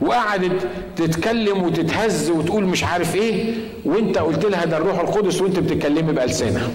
وقعدت 0.00 0.52
تتكلم 0.96 1.62
وتتهز 1.62 2.30
وتقول 2.30 2.64
مش 2.64 2.84
عارف 2.84 3.14
إيه 3.16 3.54
وأنت 3.84 4.18
قلت 4.18 4.44
لها 4.44 4.64
ده 4.64 4.76
الروح 4.76 4.98
القدس 5.00 5.40
وأنت 5.40 5.58
بتتكلمي 5.58 6.12
بألسنة 6.12 6.70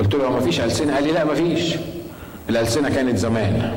قلت 0.00 0.14
له 0.14 0.30
ما 0.30 0.40
فيش 0.40 0.60
ألسنة؟ 0.60 0.94
قال 0.94 1.04
لي 1.04 1.12
لا 1.12 1.24
ما 1.24 1.34
فيش. 1.34 1.74
الألسنة 2.50 2.88
كانت 2.88 3.16
زمان. 3.18 3.72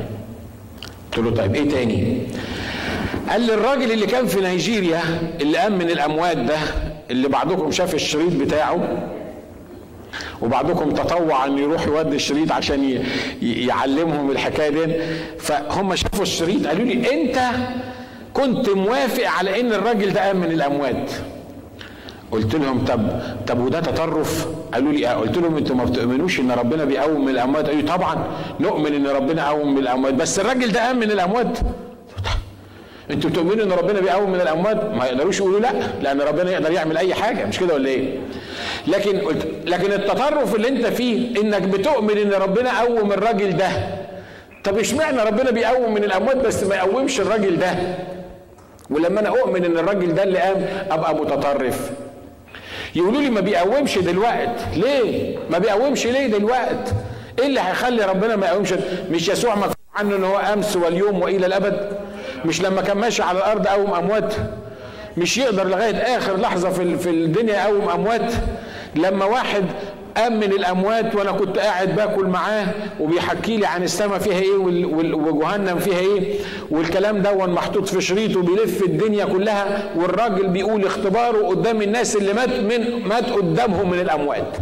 قلت 1.05 1.25
له 1.25 1.31
طيب 1.31 1.55
إيه 1.55 1.69
تاني؟ 1.69 2.17
قال 3.29 3.41
لي 3.41 3.53
الراجل 3.53 3.91
اللي 3.91 4.05
كان 4.05 4.27
في 4.27 4.41
نيجيريا 4.41 5.01
اللي 5.41 5.57
قام 5.57 5.77
من 5.77 5.89
الأموات 5.89 6.37
ده 6.37 6.57
اللي 7.11 7.27
بعضكم 7.27 7.71
شاف 7.71 7.93
الشريط 7.95 8.33
بتاعه 8.33 9.07
وبعضكم 10.41 10.91
تطوع 10.91 11.45
ان 11.45 11.57
يروح 11.57 11.87
يودي 11.87 12.15
الشريط 12.15 12.51
عشان 12.51 13.03
يعلمهم 13.41 14.31
الحكاية 14.31 14.69
دي 14.69 14.93
فهم 15.39 15.95
شافوا 15.95 16.21
الشريط 16.23 16.67
قالوا 16.67 16.85
لي 16.85 17.13
أنت 17.13 17.39
كنت 18.33 18.69
موافق 18.69 19.27
على 19.29 19.59
إن 19.61 19.73
الراجل 19.73 20.13
ده 20.13 20.21
قام 20.27 20.37
من 20.37 20.51
الأموات. 20.51 21.11
قلت 22.33 22.55
لهم 22.55 22.85
طب 22.85 23.01
طب 23.47 23.59
وده 23.59 23.79
تطرف؟ 23.79 24.47
قالوا 24.73 24.91
لي 24.91 25.07
آه. 25.07 25.13
قلت 25.13 25.37
لهم 25.37 25.57
أنتوا 25.57 25.75
ما 25.75 25.83
بتؤمنوش 25.83 26.39
إن 26.39 26.51
ربنا 26.51 26.85
بيقوم 26.85 27.21
من 27.25 27.29
الأموات؟ 27.31 27.67
قالوا 27.69 27.81
طبعا 27.87 28.23
نؤمن 28.59 28.93
إن 28.95 29.07
ربنا 29.07 29.47
قوم 29.49 29.73
من 29.73 29.77
الأموات 29.81 30.13
بس 30.13 30.39
الراجل 30.39 30.71
ده 30.71 30.87
قام 30.87 30.99
من 30.99 31.11
الأموات. 31.11 31.59
أنتوا 33.11 33.29
بتؤمنوا 33.29 33.63
إن 33.65 33.71
ربنا 33.71 33.99
بيقوم 33.99 34.29
من 34.31 34.41
الأموات؟ 34.41 34.83
ما 34.95 35.05
يقدروش 35.05 35.39
يقولوا 35.39 35.59
لا 35.59 35.71
لأن 36.03 36.21
ربنا 36.21 36.51
يقدر 36.51 36.71
يعمل 36.71 36.97
أي 36.97 37.13
حاجة 37.13 37.45
مش 37.45 37.59
كده 37.59 37.73
ولا 37.73 37.89
إيه؟ 37.89 38.17
لكن 38.87 39.17
قلت 39.19 39.47
لكن 39.65 39.91
التطرف 39.91 40.55
اللي 40.55 40.67
أنت 40.67 40.85
فيه 40.85 41.41
إنك 41.41 41.61
بتؤمن 41.61 42.17
إن 42.17 42.33
ربنا 42.33 42.79
قوم 42.81 43.11
الراجل 43.11 43.57
ده. 43.57 43.69
طب 44.63 44.77
اشمعنى 44.79 45.17
ربنا 45.23 45.51
بيقوم 45.51 45.93
من 45.93 46.03
الأموات 46.03 46.37
بس 46.37 46.63
ما 46.63 46.75
يقومش 46.75 47.19
الراجل 47.19 47.59
ده؟ 47.59 47.73
ولما 48.89 49.19
أنا 49.19 49.29
أؤمن 49.29 49.65
إن 49.65 49.77
الراجل 49.77 50.15
ده 50.15 50.23
اللي 50.23 50.39
قام 50.39 50.65
أبقى 50.91 51.15
متطرف. 51.15 51.91
يقولوا 52.95 53.21
لي 53.21 53.29
ما 53.29 53.41
بيقومش 53.41 53.97
دلوقت. 53.97 54.55
ليه؟ 54.75 55.37
ما 55.49 55.57
بيقومش 55.57 56.05
ليه 56.07 56.27
دلوقت؟ 56.27 56.93
إيه 57.39 57.45
اللي 57.45 57.59
هيخلي 57.59 58.05
ربنا 58.05 58.35
ما 58.35 58.47
يقومش؟ 58.47 58.73
مش 59.11 59.27
يسوع 59.29 59.55
مكتوب 59.55 59.75
عنه 59.95 60.15
إن 60.15 60.23
هو 60.23 60.37
أمس 60.39 60.75
واليوم 60.75 61.21
وإلى 61.21 61.45
الأبد؟ 61.45 61.97
مش 62.45 62.61
لما 62.61 62.81
كان 62.81 62.97
ماشي 62.97 63.23
على 63.23 63.37
الأرض 63.37 63.67
قوم 63.67 63.93
اموات 63.93 64.33
مش 65.17 65.37
يقدر 65.37 65.67
لغاية 65.67 65.95
آخر 66.17 66.37
لحظة 66.37 66.69
في 66.69 66.97
في 66.97 67.09
الدنيا 67.09 67.53
يقوم 67.67 67.89
اموات 67.89 68.33
لما 68.95 69.25
واحد 69.25 69.63
قام 70.17 70.35
من 70.39 70.43
الأموات 70.43 71.15
وأنا 71.15 71.31
كنت 71.31 71.57
قاعد 71.59 71.95
باكل 71.95 72.25
معاه 72.25 72.65
وبيحكي 72.99 73.57
لي 73.57 73.65
عن 73.65 73.83
السماء 73.83 74.19
فيها 74.19 74.39
إيه 74.39 74.55
وجهنم 75.15 75.79
فيها 75.79 75.99
إيه 75.99 76.39
والكلام 76.71 77.21
ده 77.21 77.45
محطوط 77.45 77.89
في 77.89 78.01
شريط 78.01 78.35
وبيلف 78.37 78.83
الدنيا 78.83 79.25
كلها 79.25 79.89
والراجل 79.95 80.47
بيقول 80.47 80.85
اختباره 80.85 81.47
قدام 81.47 81.81
الناس 81.81 82.15
اللي 82.15 82.33
مات 82.33 82.49
من 82.49 83.07
مات 83.07 83.29
قدامهم 83.29 83.89
من 83.91 83.99
الأموات. 83.99 84.57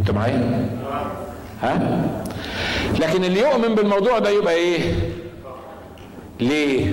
أنت 0.00 0.10
معايا؟ 0.10 0.68
ها؟ 1.62 2.02
لكن 3.00 3.24
اللي 3.24 3.40
يؤمن 3.40 3.74
بالموضوع 3.74 4.18
ده 4.18 4.30
يبقى 4.30 4.54
إيه؟ 4.54 4.80
ليه؟ 6.40 6.92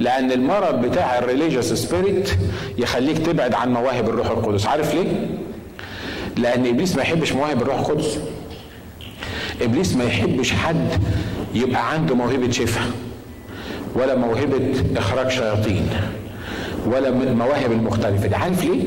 لأن 0.00 0.32
المرض 0.32 0.80
بتاع 0.80 1.18
الريليجيوس 1.18 1.72
سبيريت 1.72 2.30
يخليك 2.78 3.18
تبعد 3.18 3.54
عن 3.54 3.72
مواهب 3.72 4.08
الروح 4.08 4.30
القدس. 4.30 4.66
عارف 4.66 4.94
ليه؟ 4.94 5.26
لأن 6.36 6.66
إبليس 6.66 6.96
ما 6.96 7.02
يحبش 7.02 7.32
مواهب 7.32 7.62
الروح 7.62 7.78
القدس. 7.78 8.18
إبليس 9.62 9.96
ما 9.96 10.04
يحبش 10.04 10.52
حد 10.52 10.88
يبقى 11.54 11.92
عنده 11.92 12.14
موهبة 12.14 12.50
شفاء 12.50 12.86
ولا 13.94 14.14
موهبة 14.14 14.74
إخراج 14.96 15.30
شياطين 15.30 15.88
ولا 16.86 17.08
المواهب 17.08 17.72
المختلفة 17.72 18.26
دي. 18.26 18.34
عارف 18.34 18.64
ليه؟ 18.64 18.82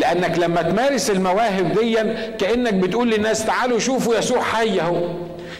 لأنك 0.00 0.38
لما 0.38 0.62
تمارس 0.62 1.10
المواهب 1.10 1.78
دي 1.80 1.94
كأنك 2.38 2.74
بتقول 2.74 3.10
للناس 3.10 3.46
تعالوا 3.46 3.78
شوفوا 3.78 4.16
يسوع 4.16 4.42
حي 4.42 4.80
أهو. 4.80 5.02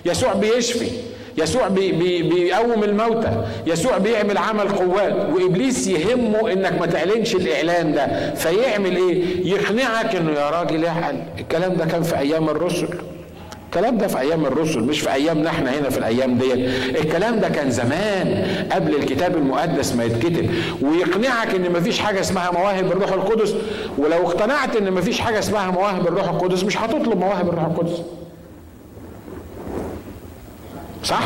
يسوع 0.07 0.33
بيشفي. 0.35 0.91
يسوع 1.39 1.69
بي 1.69 1.93
بي 1.93 2.23
بيقوم 2.23 2.85
الموتى 2.85 3.45
يسوع 3.67 3.99
بيعمل 3.99 4.39
عمل 4.39 4.69
قوات 4.69 5.15
وإبليس 5.35 5.87
يهمه 5.89 6.53
إنك 6.53 6.81
ما 6.81 6.87
تعلنش 6.87 7.35
الإعلان 7.35 7.93
ده. 7.93 8.35
فيعمل 8.35 8.97
إيه؟ 8.97 9.23
يقنعك 9.53 10.17
إنه 10.17 10.33
يا 10.33 10.51
راجل 10.51 10.85
اعقل 10.87 11.23
الكلام 11.41 11.75
ده 11.75 11.85
كان 11.85 12.03
في 12.03 12.19
أيام 12.19 12.49
الرسل. 12.49 12.89
الكلام 13.67 13.99
ده 13.99 14.07
في 14.07 14.19
أيام 14.21 14.47
الرسل 14.47 14.81
مش 14.81 15.01
في 15.01 15.13
ايامنا 15.15 15.51
إحنا 15.51 15.71
هنا 15.79 15.91
في 15.91 15.99
الأيام 15.99 16.39
ديت. 16.39 16.71
الكلام 16.97 17.41
ده 17.41 17.49
كان 17.49 17.71
زمان 17.71 18.47
قبل 18.73 18.95
الكتاب 18.95 19.37
المقدس 19.37 19.95
ما 19.95 20.05
يتكتب. 20.05 20.51
ويقنعك 20.83 21.55
إن 21.55 21.73
مفيش 21.73 21.99
حاجة 21.99 22.21
اسمها 22.21 22.51
مواهب 22.51 22.93
الروح 22.93 23.13
القدس. 23.13 23.55
ولو 23.99 24.27
اقتنعت 24.27 24.77
إن 24.77 24.93
مفيش 24.93 25.21
حاجة 25.21 25.39
اسمها 25.39 25.71
مواهب 25.71 26.07
الروح 26.09 26.29
القدس 26.29 26.65
مش 26.65 26.77
هتطلب 26.77 27.19
مواهب 27.19 27.49
الروح 27.49 27.65
القدس. 27.65 28.03
صح؟ 31.07 31.23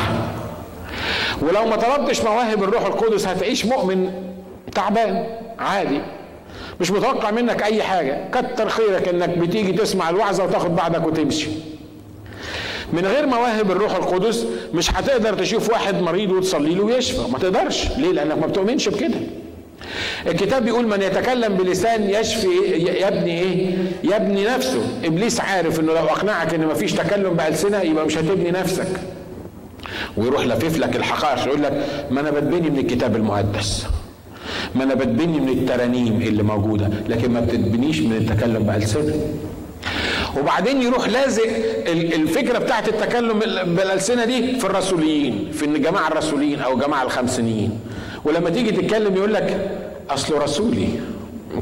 ولو 1.41 1.65
ما 1.65 1.75
طلبتش 1.75 2.21
مواهب 2.21 2.63
الروح 2.63 2.85
القدس 2.85 3.27
هتعيش 3.27 3.65
مؤمن 3.65 4.11
تعبان 4.75 5.25
عادي. 5.59 6.01
مش 6.81 6.91
متوقع 6.91 7.31
منك 7.31 7.63
أي 7.63 7.83
حاجة. 7.83 8.29
كتر 8.33 8.69
خيرك 8.69 9.07
إنك 9.07 9.29
بتيجي 9.29 9.71
تسمع 9.71 10.09
الوعظة 10.09 10.43
وتاخد 10.43 10.75
بعضك 10.75 11.07
وتمشي. 11.07 11.47
من 12.93 13.05
غير 13.05 13.25
مواهب 13.25 13.71
الروح 13.71 13.95
القدس 13.95 14.45
مش 14.73 14.91
هتقدر 14.91 15.33
تشوف 15.33 15.69
واحد 15.69 16.01
مريض 16.01 16.31
وتصلي 16.31 16.75
له 16.75 16.83
ويشفى. 16.83 17.31
ما 17.31 17.39
تقدرش. 17.39 17.87
ليه؟ 17.97 18.11
لأنك 18.11 18.37
ما 18.37 18.47
بتؤمنش 18.47 18.89
بكده. 18.89 19.19
الكتاب 20.27 20.65
بيقول 20.65 20.87
من 20.87 21.01
يتكلم 21.01 21.53
بلسان 21.53 22.09
يشفي 22.09 22.47
يبني 23.07 23.39
إيه؟ 23.41 23.75
يبني 24.03 24.45
نفسه. 24.45 24.81
إبليس 25.03 25.39
عارف 25.39 25.79
إنه 25.79 25.93
لو 25.93 26.05
أقنعك 26.05 26.53
إن 26.53 26.67
مفيش 26.67 26.93
تكلم 26.93 27.33
بألسنة 27.33 27.81
يبقى 27.81 28.05
مش 28.05 28.17
هتبني 28.17 28.51
نفسك. 28.51 28.87
ويروح 30.17 30.45
لفف 30.45 30.77
لك 30.79 30.95
الحقائق 30.95 31.47
يقول 31.47 31.63
لك 31.63 31.85
ما 32.11 32.19
أنا 32.21 32.31
بتبني 32.31 32.69
من 32.69 32.79
الكتاب 32.79 33.15
المقدس 33.15 33.85
ما 34.75 34.83
أنا 34.83 34.93
بتبني 34.93 35.39
من 35.39 35.49
الترانيم 35.49 36.21
اللي 36.21 36.43
موجودة 36.43 36.89
لكن 37.09 37.31
ما 37.31 37.39
بتتبنيش 37.39 37.99
من 37.99 38.13
التكلم 38.15 38.63
بالسنه 38.63 39.13
وبعدين 40.39 40.81
يروح 40.81 41.09
لازق 41.09 41.43
الفكرة 41.87 42.57
بتاعت 42.59 42.87
التكلم 42.89 43.39
بالألسنة 43.75 44.25
دي 44.25 44.59
في 44.59 44.65
الرسوليين 44.65 45.49
في 45.53 45.65
الجماعه 45.65 46.07
الرسوليين 46.07 46.59
أو 46.59 46.77
جماعة 46.77 47.03
الخمسينيين. 47.03 47.79
ولما 48.25 48.49
تيجي 48.49 48.71
تتكلم 48.71 49.15
يقول 49.15 49.33
لك 49.33 49.71
اصله 50.09 50.37
رسولي 50.43 50.87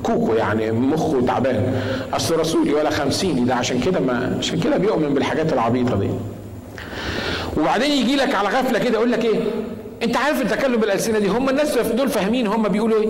كوكو 0.04 0.34
يعني 0.34 0.72
مخه 0.72 1.22
تعبان. 1.28 1.74
اصله 2.14 2.38
رسولي 2.38 2.74
ولا 2.74 2.90
خمسيني 2.90 3.46
ده 3.46 3.56
عشان 3.56 3.80
كده 3.80 4.00
ما 4.00 4.36
عشان 4.40 4.60
كده 4.60 4.78
بيؤمن 4.78 5.14
بالحاجات 5.14 5.54
العبيطة 5.54 5.96
دي. 6.00 6.10
وبعدين 7.60 7.92
يجي 7.92 8.16
لك 8.16 8.36
على 8.36 8.50
غفلة 8.50 8.80
كده 8.80 8.94
يقول 8.94 9.12
لك 9.12 9.26
إيه؟ 9.26 9.40
أنت 10.04 10.18
عارف 10.18 10.42
التكلم 10.42 10.76
بالألسنة 10.76 11.20
دي 11.20 11.28
هم 11.28 11.50
الناس 11.50 11.78
دول 11.78 12.10
فاهمين 12.10 12.48
هم 12.48 12.68
بيقولوا 12.68 13.02
إيه؟ 13.02 13.10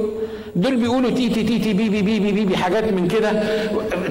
دول 0.56 0.76
بيقولوا 0.76 1.10
تي 1.10 1.30
تي 1.30 1.44
تي 1.44 1.60
تي 1.60 1.74
بي 1.74 1.90
بي 1.90 2.02
بي 2.02 2.20
بي, 2.20 2.32
بي, 2.32 2.46
بي 2.46 2.58
حاجات 2.58 2.84
من 2.94 3.08
كده. 3.08 3.32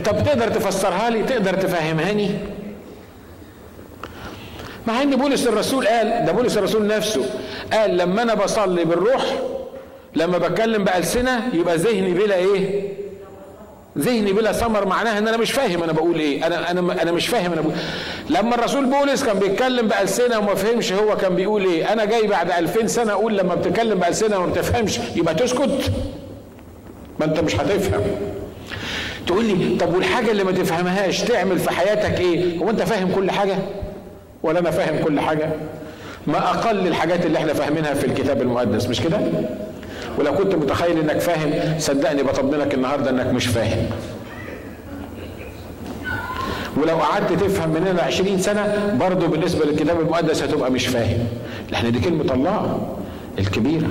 طب 0.04 0.24
تقدر 0.24 0.48
تفسرها 0.48 1.10
لي؟ 1.10 1.22
تقدر 1.22 1.54
تفهمهاني 1.54 2.30
مع 4.86 5.02
إن 5.02 5.16
بولس 5.16 5.46
الرسول 5.46 5.86
قال 5.88 6.24
ده 6.26 6.32
بولس 6.32 6.56
الرسول 6.58 6.86
نفسه 6.86 7.24
قال 7.72 7.96
لما 7.96 8.22
أنا 8.22 8.34
بصلي 8.34 8.84
بالروح 8.84 9.22
لما 10.16 10.38
بتكلم 10.38 10.84
بألسنة 10.84 11.48
يبقى 11.54 11.76
ذهني 11.76 12.14
بلا 12.14 12.34
إيه؟ 12.36 12.88
ذهني 13.98 14.32
بلا 14.32 14.52
ثمر 14.52 14.86
معناها 14.86 15.18
إن 15.18 15.28
أنا 15.28 15.36
مش 15.36 15.52
فاهم 15.52 15.82
أنا 15.82 15.92
بقول 15.92 16.18
إيه. 16.20 16.46
أنا 16.46 16.70
أنا 16.70 17.02
أنا 17.02 17.12
مش 17.12 17.28
فاهم 17.28 17.52
أنا 17.52 17.60
بقول 17.60 17.74
لما 18.30 18.54
الرسول 18.54 18.84
بولس 18.86 19.24
كان 19.24 19.38
بيتكلم 19.38 19.88
بألسنة 19.88 20.38
وما 20.38 20.54
فهمش 20.54 20.92
هو 20.92 21.16
كان 21.16 21.34
بيقول 21.34 21.64
إيه. 21.64 21.92
أنا 21.92 22.04
جاي 22.04 22.26
بعد 22.26 22.50
2000 22.50 22.86
سنة 22.86 23.12
أقول 23.12 23.38
لما 23.38 23.54
بتتكلم 23.54 23.98
بألسنة 23.98 24.38
وما 24.38 24.46
بتفهمش 24.46 24.98
يبقى 25.16 25.34
تسكت. 25.34 25.92
ما 27.20 27.24
أنت 27.26 27.40
مش 27.40 27.56
هتفهم. 27.56 28.02
تقول 29.26 29.44
لي 29.44 29.76
طب 29.76 29.94
والحاجة 29.94 30.30
اللي 30.30 30.44
ما 30.44 30.52
تفهمهاش 30.52 31.20
تعمل 31.22 31.58
في 31.58 31.70
حياتك 31.70 32.20
إيه؟ 32.20 32.58
هو 32.58 32.70
أنت 32.70 32.82
فاهم 32.82 33.12
كل 33.14 33.30
حاجة؟ 33.30 33.58
ولا 34.42 34.58
أنا 34.58 34.70
فاهم 34.70 35.04
كل 35.04 35.20
حاجة؟ 35.20 35.50
ما 36.26 36.38
أقل 36.38 36.86
الحاجات 36.86 37.26
اللي 37.26 37.38
إحنا 37.38 37.52
فاهمينها 37.54 37.94
في 37.94 38.06
الكتاب 38.06 38.42
المقدس 38.42 38.86
مش 38.86 39.00
كده؟ 39.00 39.18
ولو 40.18 40.34
كنت 40.34 40.54
متخيل 40.54 40.98
إنك 40.98 41.20
فاهم 41.20 41.78
صدقني 41.78 42.22
بطمنك 42.22 42.74
النهارده 42.74 43.10
إنك 43.10 43.26
مش 43.26 43.46
فاهم. 43.46 43.86
ولو 46.76 46.96
قعدت 46.96 47.32
تفهم 47.32 47.70
من 47.70 47.86
هنا 47.86 48.02
20 48.02 48.38
سنة 48.38 48.96
برضه 49.00 49.26
بالنسبة 49.26 49.64
للكتاب 49.64 50.00
المقدس 50.00 50.42
هتبقى 50.42 50.70
مش 50.70 50.86
فاهم. 50.86 51.18
لأن 51.70 51.92
دي 51.92 52.00
كلمة 52.00 52.34
الله 52.34 52.88
الكبيرة. 53.38 53.88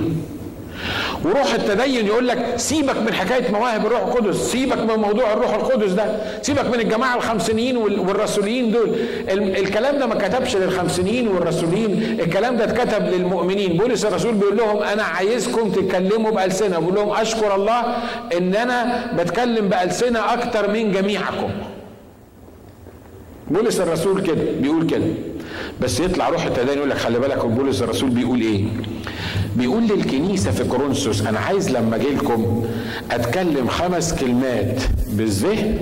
وروح 1.24 1.54
التدين 1.54 2.06
يقول 2.06 2.28
لك 2.28 2.52
سيبك 2.56 2.96
من 2.96 3.12
حكاية 3.14 3.50
مواهب 3.52 3.86
الروح 3.86 4.00
القدس 4.02 4.36
سيبك 4.36 4.78
من 4.78 4.94
موضوع 5.02 5.32
الروح 5.32 5.54
القدس 5.54 5.92
ده 5.92 6.16
سيبك 6.42 6.64
من 6.64 6.80
الجماعة 6.80 7.16
الخمسينيين 7.16 7.76
والرسوليين 7.76 8.70
دول. 8.72 8.90
الكلام 9.30 9.98
ده 9.98 10.06
ما 10.06 10.14
كتبش 10.14 10.56
للخمسينيين 10.56 11.28
والرسوليين 11.28 12.20
الكلام 12.20 12.56
ده 12.56 12.64
اتكتب 12.64 13.02
للمؤمنين. 13.08 13.76
بولس 13.76 14.04
الرسول 14.04 14.34
بيقول 14.34 14.56
لهم 14.56 14.82
أنا 14.82 15.02
عايزكم 15.02 15.70
تتكلموا 15.70 16.30
بألسنة 16.30 16.78
بيقول 16.78 16.94
لهم 16.94 17.10
أشكر 17.10 17.54
الله 17.54 17.80
إن 18.38 18.54
أنا 18.54 19.06
بتكلم 19.18 19.68
بألسنة 19.68 20.32
أكتر 20.32 20.70
من 20.70 20.92
جميعكم. 20.92 21.50
بولس 23.50 23.80
الرسول 23.80 24.22
كده 24.22 24.42
بيقول 24.60 24.86
كده. 24.86 25.04
بس 25.80 26.00
يطلع 26.00 26.28
روح 26.28 26.44
التدين 26.46 26.76
يقول 26.78 26.90
لك 26.90 26.96
خلي 26.96 27.18
بالك 27.18 27.46
بولس 27.46 27.82
الرسول 27.82 28.10
بيقول 28.10 28.40
إيه؟ 28.40 28.64
بيقول 29.56 29.82
للكنيسة 29.86 30.50
في 30.50 30.64
كورنثوس 30.64 31.20
أنا 31.26 31.38
عايز 31.38 31.70
لما 31.70 31.96
أجي 31.96 32.08
لكم 32.08 32.66
أتكلم 33.10 33.68
خمس 33.68 34.14
كلمات 34.14 34.82
بالذهن 35.08 35.78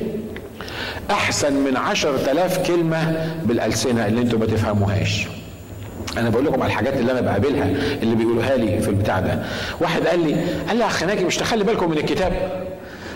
أحسن 1.10 1.52
من 1.52 1.76
عشر 1.76 2.18
تلاف 2.18 2.66
كلمة 2.66 3.26
بالألسنة 3.44 4.06
اللي 4.06 4.20
أنتوا 4.20 4.38
ما 4.38 4.46
تفهموهاش. 4.46 5.26
أنا 6.18 6.30
بقول 6.30 6.46
لكم 6.46 6.62
على 6.62 6.70
الحاجات 6.72 6.94
اللي 6.96 7.12
أنا 7.12 7.20
بقابلها 7.20 7.70
اللي 8.02 8.14
بيقولوها 8.14 8.56
لي 8.56 8.80
في 8.80 8.88
البتاع 8.88 9.20
ده. 9.20 9.42
واحد 9.80 10.06
قال 10.06 10.26
لي 10.28 10.34
قال 10.68 10.76
لي 10.76 10.82
يا 10.82 10.86
اخ 10.86 11.02
ناجي 11.04 11.24
مش 11.24 11.36
تخلي 11.36 11.64
بالكم 11.64 11.90
من 11.90 11.98
الكتاب؟ 11.98 12.65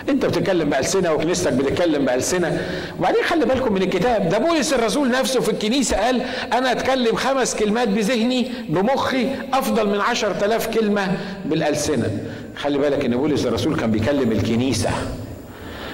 انت 0.09 0.25
بتتكلم 0.25 0.69
بألسنة 0.69 1.13
وكنيستك 1.13 1.53
بتتكلم 1.53 2.05
بألسنة. 2.05 2.61
وبعدين 2.99 3.23
خلي 3.23 3.45
بالكم 3.45 3.73
من 3.73 3.81
الكتاب 3.81 4.29
ده 4.29 4.37
بولس 4.37 4.73
الرسول 4.73 5.11
نفسه 5.11 5.41
في 5.41 5.51
الكنيسة 5.51 5.97
قال 5.97 6.21
أنا 6.53 6.71
أتكلم 6.71 7.15
خمس 7.15 7.55
كلمات 7.55 7.87
بذهني 7.87 8.51
بمخي 8.69 9.27
أفضل 9.53 9.87
من 9.87 9.99
عشر 10.01 10.33
تلاف 10.33 10.67
كلمة 10.67 11.07
بالألسنة. 11.45 12.09
خلي 12.55 12.77
بالك 12.77 13.05
إن 13.05 13.11
بولس 13.17 13.45
الرسول 13.45 13.75
كان 13.75 13.91
بيكلم 13.91 14.31
الكنيسة 14.31 14.89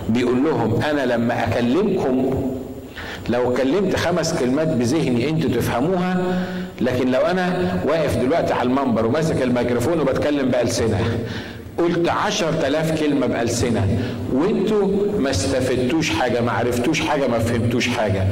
بيقول 0.10 0.43
لهم 0.43 0.82
أنا 0.82 1.05
لما 1.05 1.43
أكلمكم 1.43 2.43
لو 3.30 3.53
كلمت 3.53 3.95
خمس 3.95 4.34
كلمات 4.39 4.68
بذهني 4.68 5.30
أنتوا 5.30 5.49
تفهموها 5.49 6.24
لكن 6.82 7.12
لو 7.12 7.22
أنا 7.22 7.78
واقف 7.88 8.18
دلوقتي 8.18 8.53
على 8.53 8.70
المنبر 8.70 9.05
وماسك 9.05 9.41
الميكروفون 9.41 9.99
وبتكلم 9.99 10.49
بألسنة. 10.49 10.99
قلت 11.78 12.09
عشر 12.09 12.53
تلاف 12.53 13.03
كلمة 13.03 13.28
بألسنة. 13.28 13.88
وانتوا 14.34 14.88
ما 15.19 15.30
استفدتوش 15.30 16.09
حاجة 16.09 16.41
ما 16.41 16.51
عرفتوش 16.51 17.01
حاجة 17.01 17.28
ما 17.28 17.39
فهمتوش 17.39 17.88
حاجة. 17.88 18.28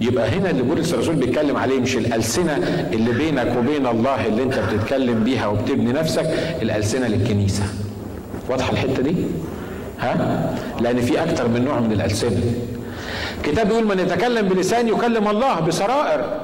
يبقى 0.00 0.28
هنا 0.28 0.50
اللي 0.50 0.62
بولس 0.62 0.94
الرسول 0.94 1.14
بيتكلم 1.14 1.56
عليه 1.56 1.80
مش 1.80 1.96
الألسنة 1.96 2.56
اللي 2.92 3.12
بينك 3.12 3.56
وبين 3.58 3.86
الله 3.86 4.26
اللي 4.26 4.42
انت 4.42 4.58
بتتكلم 4.58 5.24
بيها 5.24 5.46
وبتبني 5.46 5.92
نفسك 5.92 6.26
الألسنة 6.62 7.08
للكنيسة. 7.08 7.64
واضحة 8.48 8.72
الحتة 8.72 9.02
دي؟ 9.02 9.16
ها؟ 10.00 10.54
لأن 10.80 11.00
في 11.00 11.22
أكتر 11.22 11.48
من 11.48 11.64
نوع 11.64 11.80
من 11.80 11.92
الألسنة. 11.92 12.40
الكتاب 13.38 13.68
بيقول 13.68 13.84
من 13.84 13.98
يتكلم 13.98 14.48
بلسان 14.48 14.88
يكلم 14.88 15.28
الله 15.28 15.60
بسرائر. 15.60 16.40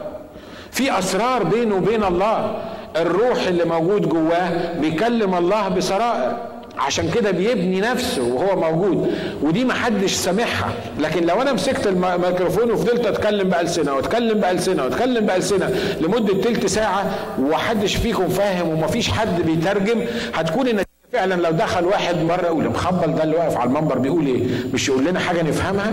في 0.70 0.98
أسرار 0.98 1.44
بينه 1.44 1.74
وبين 1.74 2.04
الله. 2.04 2.62
الروح 2.96 3.46
اللي 3.46 3.64
موجود 3.64 4.08
جواه 4.08 4.78
بيكلم 4.80 5.34
الله 5.34 5.68
بسرائر. 5.68 6.36
عشان 6.78 7.10
كده 7.10 7.30
بيبني 7.30 7.80
نفسه 7.80 8.22
وهو 8.22 8.60
موجود. 8.72 9.14
ودي 9.42 9.64
ما 9.64 9.74
حدش 9.74 10.12
سامعها 10.14 10.72
لكن 11.00 11.26
لو 11.26 11.42
أنا 11.42 11.52
مسكت 11.52 11.86
الميكروفون 11.86 12.70
وفضلت 12.70 13.06
أتكلم 13.06 13.48
بألسنة 13.48 13.94
وأتكلم 13.94 14.40
بألسنة 14.40 14.84
وأتكلم 14.84 15.26
بألسنة 15.26 15.70
لمدة 16.00 16.42
تلت 16.42 16.66
ساعة 16.66 17.10
ومحدش 17.38 17.96
فيكم 17.96 18.28
فاهم 18.28 18.68
ومفيش 18.68 19.10
حد 19.10 19.42
بيترجم 19.42 20.00
هتكون 20.34 20.68
النتيجه 20.68 20.91
فعلا 21.12 21.34
لو 21.34 21.50
دخل 21.50 21.84
واحد 21.84 22.16
مرة 22.16 22.46
يقول 22.46 22.64
مخبل 22.64 23.14
ده 23.14 23.22
اللي 23.22 23.36
واقف 23.36 23.56
على 23.56 23.68
المنبر 23.68 23.98
بيقول 23.98 24.26
إيه؟ 24.26 24.42
مش 24.74 24.88
يقول 24.88 25.04
لنا 25.04 25.20
حاجة 25.20 25.42
نفهمها؟ 25.42 25.92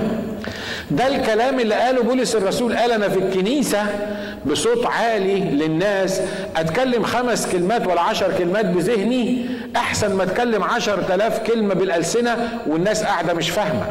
ده 0.92 1.08
الكلام 1.08 1.60
اللي 1.60 1.76
قاله 1.76 2.04
بولس 2.04 2.36
الرسول 2.36 2.78
قال 2.78 2.92
أنا 2.92 3.10
في 3.10 3.20
الكنيسة 3.20 3.86
بصوت 4.46 4.86
عالي 4.86 5.40
للناس 5.40 6.22
أتكلم 6.56 7.04
خمس 7.04 7.48
كلمات 7.52 7.88
ولا 7.88 8.02
عشر 8.02 8.38
كلمات 8.38 8.66
بذهني 8.66 9.46
أحسن 9.76 10.16
ما 10.16 10.24
أتكلم 10.24 10.64
عشر 10.64 11.02
تلاف 11.04 11.40
كلمة 11.48 11.74
بالألسنة 11.74 12.38
والناس 12.68 13.04
قاعدة 13.04 13.34
مش 13.34 13.50
فاهمة. 13.50 13.86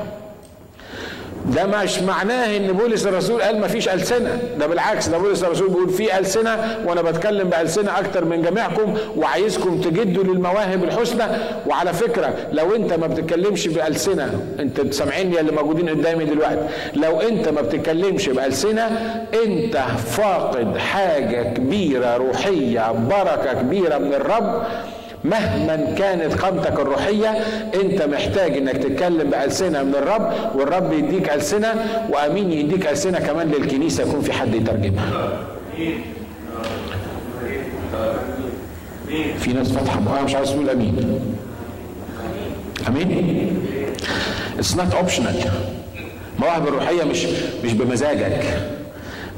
ده 1.54 1.66
مش 1.66 1.98
معناه 1.98 2.56
إن 2.56 2.72
بولس 2.72 3.06
الرسول 3.06 3.42
قال 3.42 3.60
ما 3.60 3.68
فيش 3.68 3.88
ألسنة. 3.88 4.38
ده 4.58 4.66
بالعكس 4.66 5.08
ده 5.08 5.18
بولس 5.18 5.44
الرسول 5.44 5.68
بيقول 5.68 5.88
في 5.90 6.18
ألسنة 6.18 6.78
وأنا 6.86 7.02
بتكلم 7.02 7.48
بألسنة 7.48 7.98
أكتر 7.98 8.24
من 8.24 8.42
جميعكم 8.42 8.94
وعايزكم 9.16 9.80
تجدوا 9.80 10.24
للمواهب 10.24 10.84
الحسنى. 10.84 11.24
وعلى 11.66 11.92
فكرة 11.92 12.34
لو 12.52 12.74
أنت 12.74 12.92
ما 12.92 13.06
بتتكلمش 13.06 13.68
بألسنة 13.68 14.40
أنت 14.60 14.94
سامعيني 14.94 15.40
اللي 15.40 15.52
موجودين 15.52 15.88
قدامي 15.88 16.24
دلوقتي. 16.24 16.66
لو 16.94 17.20
أنت 17.20 17.48
ما 17.48 17.60
بتتكلمش 17.60 18.28
بألسنة 18.28 18.86
أنت 19.44 19.76
فاقد 20.06 20.76
حاجة 20.78 21.42
كبيرة 21.42 22.16
روحية 22.16 22.92
بركة 22.92 23.52
كبيرة 23.52 23.98
من 23.98 24.14
الرب. 24.14 24.62
مهما 25.30 25.94
كانت 25.98 26.34
قامتك 26.34 26.80
الروحية 26.80 27.28
أنت 27.82 28.02
محتاج 28.02 28.56
إنك 28.56 28.76
تتكلم 28.76 29.30
بألسنة 29.30 29.82
من 29.82 29.94
الرب 29.94 30.32
والرب 30.54 30.92
يديك 30.92 31.28
ألسنة 31.32 31.74
وأمين 32.10 32.52
يديك 32.52 32.86
ألسنة 32.86 33.18
كمان 33.18 33.48
للكنيسة 33.50 34.02
يكون 34.08 34.20
في 34.20 34.32
حد 34.32 34.54
يترجمها. 34.54 35.38
في 39.38 39.52
ناس 39.52 39.72
فاتحة 39.72 40.00
بقى 40.00 40.24
مش 40.24 40.34
عايز 40.34 40.50
تقول 40.50 40.70
أمين. 40.70 41.20
أمين؟ 42.88 43.58
It's 44.58 44.74
not 44.74 44.94
optional. 44.94 45.48
مواهب 46.38 46.68
الروحية 46.68 47.04
مش 47.04 47.26
مش 47.64 47.72
بمزاجك. 47.72 48.42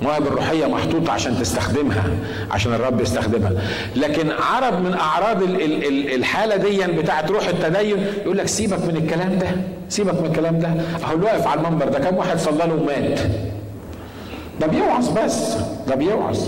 مواهب 0.02 0.26
الروحية 0.26 0.66
محطوطة 0.66 1.12
عشان 1.12 1.38
تستخدمها 1.38 2.04
عشان 2.50 2.72
الرب 2.74 3.00
يستخدمها. 3.00 3.52
لكن 3.96 4.30
عرض 4.30 4.80
من 4.80 4.94
أعراض 4.94 5.42
الحالة 6.14 6.56
دي 6.56 6.86
بتاعت 6.86 7.30
روح 7.30 7.48
التدين 7.48 8.06
يقول 8.24 8.38
لك 8.38 8.48
سيبك 8.48 8.84
من 8.84 8.96
الكلام 8.96 9.38
ده 9.38 9.46
سيبك 9.88 10.20
من 10.20 10.26
الكلام 10.26 10.58
ده. 10.58 10.68
أهو 11.04 11.14
اللي 11.14 11.24
واقف 11.26 11.46
على 11.46 11.60
المنبر 11.60 11.88
ده 11.88 11.98
كم 11.98 12.16
واحد 12.16 12.38
صلى 12.38 12.58
له 12.58 12.74
ومات؟ 12.74 13.20
ده 14.60 14.66
بيوعظ 14.66 15.08
بس 15.08 15.54
ده 15.88 15.94
بيوعظ. 15.94 16.38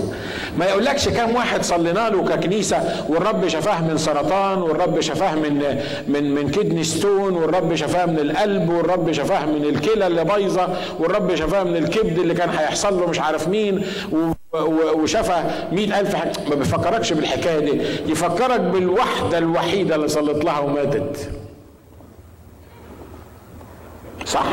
ما 0.57 0.65
يقولكش 0.65 1.09
كم 1.09 1.35
واحد 1.35 1.63
صلينا 1.63 2.09
له 2.09 2.23
ككنيسة 2.23 3.05
والرب 3.09 3.47
شفاه 3.47 3.81
من 3.81 3.97
سرطان 3.97 4.61
والرب 4.61 4.99
شفاه 4.99 5.35
من 5.35 5.77
من 6.07 6.35
من 6.35 6.51
كدني 6.51 6.83
ستون 6.83 7.33
والرب 7.35 7.75
شفاه 7.75 8.05
من 8.05 8.19
القلب 8.19 8.69
والرب 8.69 9.11
شفاه 9.11 9.45
من 9.45 9.63
الكلى 9.65 10.07
اللي 10.07 10.23
بايظة 10.23 10.67
والرب 10.99 11.35
شفاه 11.35 11.63
من 11.63 11.75
الكبد 11.77 12.19
اللي 12.19 12.33
كان 12.33 12.49
هيحصل 12.49 12.99
له 12.99 13.07
مش 13.07 13.19
عارف 13.19 13.47
مين 13.47 13.85
وشفى 14.95 15.43
مئة 15.71 15.99
ألف 15.99 16.15
حاجة. 16.15 16.31
ما 16.49 16.55
بيفكركش 16.55 17.13
بالحكاية 17.13 17.59
دي 17.59 17.81
يفكرك 18.11 18.59
بالوحدة 18.59 19.37
الوحيدة 19.37 19.95
اللي 19.95 20.07
صلت 20.07 20.45
لها 20.45 20.59
وماتت. 20.59 21.29
صح؟ 24.25 24.45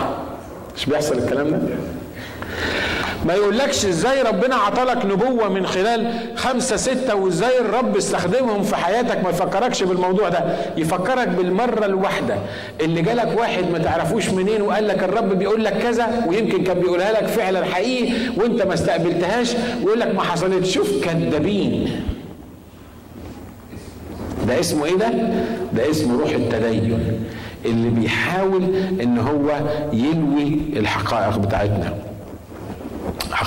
مش 0.76 0.86
بيحصل 0.86 1.18
الكلام 1.18 1.50
ده؟ 1.50 1.58
ما 3.26 3.34
يقولكش 3.34 3.86
إزاي 3.86 4.22
ربنا 4.22 4.54
عطلك 4.54 5.04
نبوة 5.06 5.48
من 5.48 5.66
خلال 5.66 6.12
خمسة 6.36 6.76
ستة 6.76 7.14
وإزاي 7.14 7.60
الرب 7.60 7.96
استخدمهم 7.96 8.62
في 8.62 8.76
حياتك؟ 8.76 9.24
ما 9.24 9.30
يفكركش 9.30 9.82
بالموضوع 9.82 10.28
ده. 10.28 10.44
يفكرك 10.76 11.28
بالمرة 11.28 11.84
الواحدة. 11.86 12.34
اللي 12.80 13.02
جالك 13.02 13.38
واحد 13.38 13.70
ما 13.72 13.78
تعرفوش 13.78 14.28
منين 14.30 14.62
وقال 14.62 14.88
لك 14.88 15.02
الرب 15.02 15.38
بيقول 15.38 15.64
لك 15.64 15.78
كذا 15.78 16.24
ويمكن 16.28 16.64
كان 16.64 16.80
بيقولها 16.80 17.12
لك 17.12 17.26
فعلا 17.26 17.64
حقيقي 17.64 18.12
وأنت 18.36 18.62
ما 18.62 18.74
استقبلتهاش 18.74 19.52
ويقول 19.82 20.00
لك 20.00 20.14
ما 20.14 20.22
حصلتش. 20.22 20.74
شوف 20.74 21.04
كذابين 21.04 21.90
ده 24.48 24.60
اسمه 24.60 24.84
إيه 24.84 24.96
ده؟ 24.96 25.08
ده 25.72 25.90
اسمه 25.90 26.20
روح 26.20 26.30
التدين. 26.30 27.20
اللي 27.64 27.88
بيحاول 27.90 28.62
إن 29.02 29.18
هو 29.18 29.60
يلوي 29.92 30.58
الحقائق 30.76 31.38
بتاعتنا. 31.38 31.94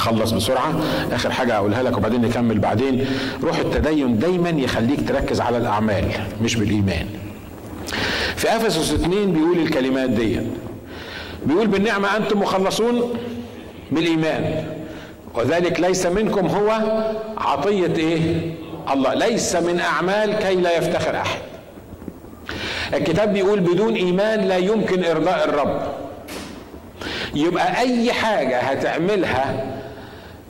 هخلص 0.04 0.32
بسرعة. 0.32 0.74
آخر 1.12 1.32
حاجة 1.32 1.56
أقولها 1.58 1.84
لك 1.84 1.98
وبعدين 1.98 2.22
نكمل 2.22 2.60
بعدين. 2.60 3.06
روح 3.44 3.58
التدين 3.58 4.20
دايما 4.20 4.50
يخليك 4.50 5.08
تركز 5.08 5.42
على 5.42 5.58
الأعمال 5.58 6.06
مش 6.42 6.56
بالإيمان. 6.56 7.08
في 8.36 8.56
أفسس 8.56 8.94
2 8.94 9.34
بيقول 9.34 9.60
الكلمات 9.60 10.10
دي 10.10 10.40
بيقول 11.46 11.68
بالنعمة 11.68 12.18
أنتم 12.18 12.40
مخلصون 12.40 13.14
بالإيمان. 13.92 14.64
وذلك 15.36 15.80
ليس 15.80 16.06
منكم 16.06 16.48
هو 16.48 16.82
عطية 17.38 17.96
إيه؟ 17.98 18.52
الله. 18.94 19.14
ليس 19.14 19.56
من 19.56 19.80
أعمال 19.80 20.34
كي 20.40 20.56
لا 20.56 20.78
يفتخر 20.78 21.16
أحد. 21.16 21.40
الكتاب 22.94 23.34
بيقول 23.34 23.60
بدون 23.60 23.96
إيمان 23.96 24.40
لا 24.40 24.58
يمكن 24.58 25.04
إرضاء 25.04 25.46
الرب. 25.50 25.82
يبقى 27.36 27.80
أي 27.80 28.14
حاجة 28.14 28.60
هتعملها 28.60 29.74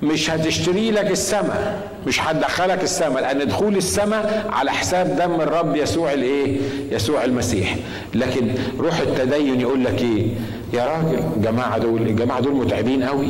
مش 0.03 0.29
هتشتري 0.29 0.91
لك 0.91 1.11
السماء 1.11 1.87
مش 2.07 2.21
هتدخلك 2.21 2.83
السماء 2.83 3.21
لأن 3.21 3.47
دخول 3.47 3.77
السماء 3.77 4.49
على 4.53 4.71
حساب 4.71 5.15
دم 5.15 5.41
الرب 5.41 5.75
يسوع 5.75 6.13
الإيه؟ 6.13 6.57
يسوع 6.91 7.23
المسيح. 7.25 7.75
لكن 8.15 8.47
روح 8.79 8.99
التدين 8.99 9.61
يقول 9.61 9.83
لك 9.85 10.01
إيه؟ 10.01 10.27
يا 10.73 10.85
راجل 10.85 11.19
الجماعه 11.37 11.77
دول 11.77 12.01
الجماعة 12.01 12.39
دول 12.39 12.53
متعبين 12.55 13.03
قوي 13.03 13.27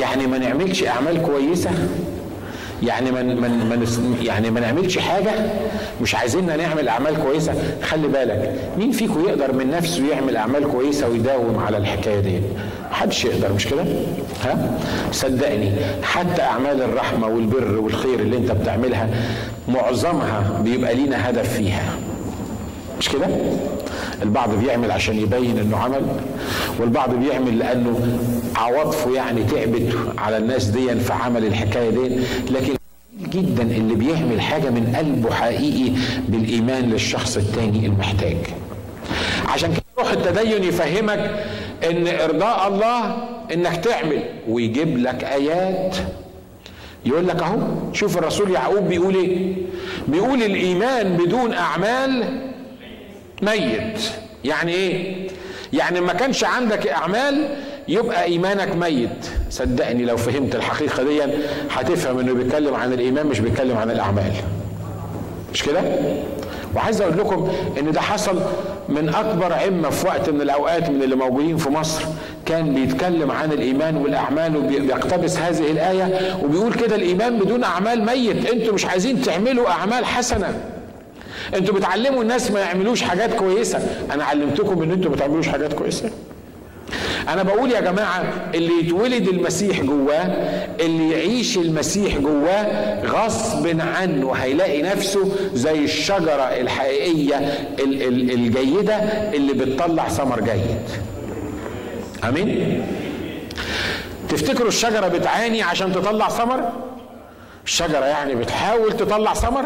يعني 0.00 0.26
ما 0.26 0.38
نعملش 0.38 0.84
أعمال 0.84 1.22
كويسة؟ 1.22 1.70
يعني 2.82 3.10
من 3.10 3.26
من 3.36 3.50
من 3.50 4.16
يعني 4.22 4.50
ما 4.50 4.60
نعملش 4.60 4.98
حاجة 4.98 5.30
مش 6.02 6.14
عايزيننا 6.14 6.56
نعمل 6.56 6.88
أعمال 6.88 7.22
كويسة. 7.22 7.54
خلي 7.82 8.08
بالك 8.08 8.54
مين 8.78 8.90
فيكم 8.92 9.24
يقدر 9.28 9.52
من 9.52 9.70
نفسه 9.70 10.08
يعمل 10.12 10.36
أعمال 10.36 10.64
كويسة 10.72 11.08
ويداوم 11.08 11.58
على 11.66 11.76
الحكاية 11.76 12.20
دي 12.20 12.40
محدش 12.90 13.24
يقدر 13.24 13.52
مش 13.52 13.66
كده؟ 13.66 13.84
ها؟ 14.44 14.78
صدقني 15.12 15.72
حتى 16.02 16.42
أعمال 16.42 16.82
الرحمة 16.82 17.26
والبر 17.26 17.78
والخير 17.78 18.20
اللي 18.20 18.36
أنت 18.36 18.50
بتعملها 18.52 19.08
معظمها 19.68 20.60
بيبقى 20.64 20.94
لينا 20.94 21.30
هدف 21.30 21.52
فيها. 21.56 21.82
مش 23.02 23.08
كده؟ 23.08 23.26
البعض 24.22 24.54
بيعمل 24.54 24.90
عشان 24.90 25.16
يبين 25.18 25.58
إنه 25.58 25.76
عمل 25.76 26.02
والبعض 26.80 27.14
بيعمل 27.14 27.58
لأنه 27.58 28.18
عواطفه 28.56 29.14
يعني 29.14 29.44
تعبت 29.44 29.96
على 30.18 30.36
الناس 30.36 30.64
دي 30.64 30.94
فعمل 30.94 31.44
الحكاية 31.44 31.90
دي. 31.90 32.20
لكن 32.50 32.74
جدا 33.28 33.62
اللي 33.62 33.94
بيعمل 33.94 34.40
حاجة 34.40 34.70
من 34.70 34.94
قلبه 34.96 35.34
حقيقي 35.34 35.92
بالإيمان 36.28 36.90
للشخص 36.90 37.36
التاني 37.36 37.86
المحتاج. 37.86 38.36
عشان 39.48 39.72
كده 39.72 39.82
روح 39.98 40.12
التدين 40.12 40.64
يفهمك 40.64 41.44
إن 41.90 42.06
إرضاء 42.08 42.68
الله 42.68 43.16
إنك 43.54 43.76
تعمل. 43.76 44.22
ويجيب 44.48 44.98
لك 44.98 45.24
آيات. 45.24 45.96
يقول 47.06 47.28
لك 47.28 47.42
أهو 47.42 47.58
شوف 47.92 48.18
الرسول 48.18 48.50
يعقوب 48.50 48.88
بيقول 48.88 49.14
إيه؟ 49.14 49.52
بيقول 50.08 50.42
الإيمان 50.42 51.16
بدون 51.16 51.52
أعمال 51.52 52.24
ميت. 53.42 54.00
يعني 54.44 54.72
إيه؟ 54.72 55.28
يعني 55.72 56.00
ما 56.00 56.12
كانش 56.12 56.44
عندك 56.44 56.86
أعمال 56.86 57.48
يبقى 57.88 58.24
إيمانك 58.24 58.76
ميت. 58.76 59.26
صدقني 59.50 60.04
لو 60.04 60.16
فهمت 60.16 60.54
الحقيقة 60.54 61.02
دي 61.02 61.20
هتفهم 61.70 62.18
إنه 62.18 62.32
بيتكلم 62.34 62.74
عن 62.74 62.92
الإيمان 62.92 63.26
مش 63.26 63.40
بيتكلم 63.40 63.76
عن 63.76 63.90
الأعمال. 63.90 64.32
مش 65.52 65.62
كده؟ 65.62 65.80
وعايز 66.76 67.00
أقول 67.00 67.18
لكم 67.18 67.52
إن 67.78 67.92
ده 67.92 68.00
حصل 68.00 68.40
من 68.88 69.08
أكبر 69.08 69.52
عمة 69.52 69.90
في 69.90 70.06
وقت 70.06 70.30
من 70.30 70.40
الأوقات 70.40 70.90
من 70.90 71.02
اللي 71.02 71.16
موجودين 71.16 71.56
في 71.56 71.70
مصر. 71.70 72.02
كان 72.46 72.74
بيتكلم 72.74 73.30
عن 73.30 73.52
الإيمان 73.52 73.96
والأعمال 73.96 74.56
وبيقتبس 74.56 75.36
هذه 75.38 75.70
الآية 75.70 76.36
وبيقول 76.44 76.74
كده 76.74 76.96
الإيمان 76.96 77.38
بدون 77.38 77.64
أعمال 77.64 78.04
ميت. 78.06 78.46
أنتوا 78.50 78.74
مش 78.74 78.86
عايزين 78.86 79.22
تعملوا 79.22 79.70
أعمال 79.70 80.04
حسنة. 80.04 80.60
أنتوا 81.54 81.74
بتعلموا 81.74 82.22
الناس 82.22 82.50
ما 82.50 82.60
يعملوش 82.60 83.02
حاجات 83.02 83.34
كويسة. 83.34 83.78
أنا 84.12 84.24
علمتكم 84.24 84.82
إن 84.82 84.90
أنتوا 84.92 85.10
ما 85.10 85.16
تعملوش 85.16 85.48
حاجات 85.48 85.72
كويسة. 85.72 86.10
أنا 87.28 87.42
بقول 87.42 87.70
يا 87.70 87.80
جماعة 87.80 88.24
اللي 88.54 88.72
يتولد 88.80 89.28
المسيح 89.28 89.80
جواه 89.80 90.26
اللي 90.80 91.10
يعيش 91.10 91.56
المسيح 91.56 92.18
جواه 92.18 93.02
غصب 93.06 93.80
عنه 93.80 94.32
هيلاقي 94.32 94.82
نفسه 94.82 95.28
زي 95.54 95.84
الشجرة 95.84 96.42
الحقيقية 96.42 97.36
الجيدة 97.78 98.94
اللي 99.34 99.52
بتطلع 99.52 100.08
ثمر 100.08 100.40
جيد. 100.40 100.78
آمين؟ 102.24 102.82
تفتكروا 104.28 104.68
الشجرة 104.68 105.08
بتعاني 105.08 105.62
عشان 105.62 105.92
تطلع 105.92 106.28
ثمر؟ 106.28 106.72
الشجرة 107.64 108.04
يعني 108.04 108.34
بتحاول 108.34 108.92
تطلع 108.92 109.34
ثمر؟ 109.34 109.64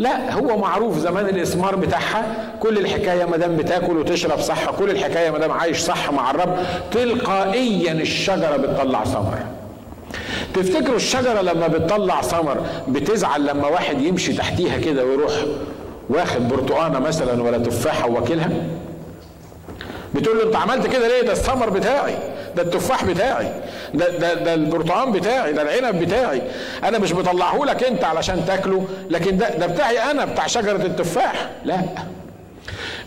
لا 0.00 0.32
هو 0.34 0.58
معروف 0.58 0.98
زمان 0.98 1.26
الإسمار 1.28 1.76
بتاعها 1.76 2.36
كل 2.60 2.78
الحكاية 2.78 3.24
ما 3.24 3.36
دام 3.36 3.56
بتاكل 3.56 3.96
وتشرب 3.96 4.40
صح 4.40 4.70
كل 4.70 4.90
الحكاية 4.90 5.30
ما 5.30 5.38
دام 5.38 5.50
عايش 5.52 5.78
صح 5.78 6.12
مع 6.12 6.30
الرب 6.30 6.56
تلقائيا 6.92 7.92
الشجرة 7.92 8.56
بتطلع 8.56 9.04
ثمر. 9.04 9.38
تفتكروا 10.54 10.96
الشجرة 10.96 11.40
لما 11.40 11.66
بتطلع 11.68 12.22
ثمر 12.22 12.56
بتزعل 12.88 13.46
لما 13.46 13.68
واحد 13.68 14.00
يمشي 14.00 14.32
تحتيها 14.32 14.78
كده 14.78 15.04
ويروح 15.04 15.32
واخد 16.08 16.48
برتقانة 16.48 16.98
مثلا 16.98 17.42
ولا 17.42 17.58
تفاحة 17.58 18.08
وواكلها؟ 18.10 18.50
بتقول 20.14 20.38
له 20.38 20.44
انت 20.44 20.56
عملت 20.56 20.86
كده 20.86 21.08
ليه؟ 21.08 21.22
ده 21.22 21.32
الثمر 21.32 21.70
بتاعي 21.70 22.14
ده 22.56 22.62
التفاح 22.62 23.04
بتاعي 23.04 23.52
ده 23.94 24.18
ده 24.18 24.34
ده 24.34 24.54
البرتقال 24.54 25.10
بتاعي 25.10 25.52
ده 25.52 25.62
العنب 25.62 25.98
بتاعي. 26.04 26.42
أنا 26.84 26.98
مش 26.98 27.12
بطلعه 27.12 27.58
لك 27.64 27.84
انت 27.84 28.04
علشان 28.04 28.44
تاكله 28.46 28.86
لكن 29.10 29.36
ده 29.36 29.56
ده 29.56 29.66
بتاعي 29.66 30.10
أنا 30.10 30.24
بتاع 30.24 30.46
شجرة 30.46 30.76
التفاح. 30.86 31.50
لا. 31.64 31.80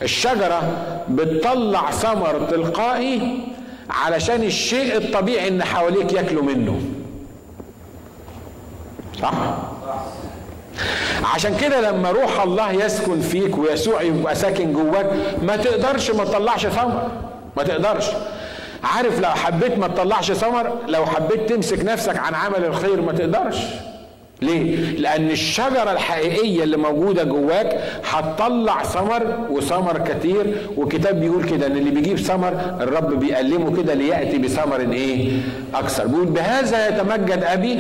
الشجرة 0.01 0.62
بتطلع 1.10 1.91
ثمر 1.91 2.47
تلقائي 2.51 3.47
علشان 3.89 4.43
الشيء 4.43 4.97
الطبيعي 4.97 5.47
ان 5.47 5.64
حواليك 5.64 6.14
ياكلوا 6.14 6.43
منه. 6.43 6.82
صح؟ 9.22 9.34
عشان 11.34 11.58
كده 11.58 11.82
لما 11.92 12.12
روح 12.12 12.42
الله 12.42 12.72
يسكن 12.72 13.22
فيك 13.22 13.58
ويسوع 13.58 14.02
يبقى 14.02 14.36
ساكن 14.36 14.74
جواك 14.74 15.12
ما 15.42 15.56
تقدرش 15.56 16.12
ما 16.12 16.24
تطلعش 16.24 16.68
ثمر. 16.68 17.12
ما 17.58 17.64
تقدرش. 17.64 18.06
عارف 18.84 19.20
لو 19.20 19.30
حبيت 19.30 19.78
ما 19.78 19.88
تطلعش 19.88 20.32
ثمر 20.32 20.72
لو 20.88 21.06
حبيت 21.06 21.50
تمسك 21.50 21.86
نفسك 21.86 22.18
عن 22.18 22.36
عمل 22.36 22.66
الخير 22.66 23.02
ما 23.02 23.12
تقدرش. 23.12 23.58
ليه؟ 24.42 24.76
لأن 25.00 25.30
الشجرة 25.30 25.92
الحقيقية 25.92 26.64
اللي 26.64 26.78
موجودة 26.78 27.24
جواك 27.24 27.80
هتطلع 28.10 28.84
ثمر 28.84 29.48
وثمر 29.50 29.98
كتير 29.98 30.56
والكتاب 30.78 31.20
بيقول 31.20 31.44
كده 31.50 31.68
إن 31.68 31.78
اللي 31.78 31.90
بيجيب 31.90 32.18
ثمر 32.20 32.54
الرب 32.82 33.20
بيألمه 33.20 33.78
كده 33.84 33.94
ليأتي 33.94 34.38
بثمر 34.38 34.80
إيه؟ 34.80 35.32
أكثر 35.76 36.08
بيقول 36.08 36.26
بهذا 36.26 36.88
يتمجد 36.90 37.44
أبي 37.44 37.74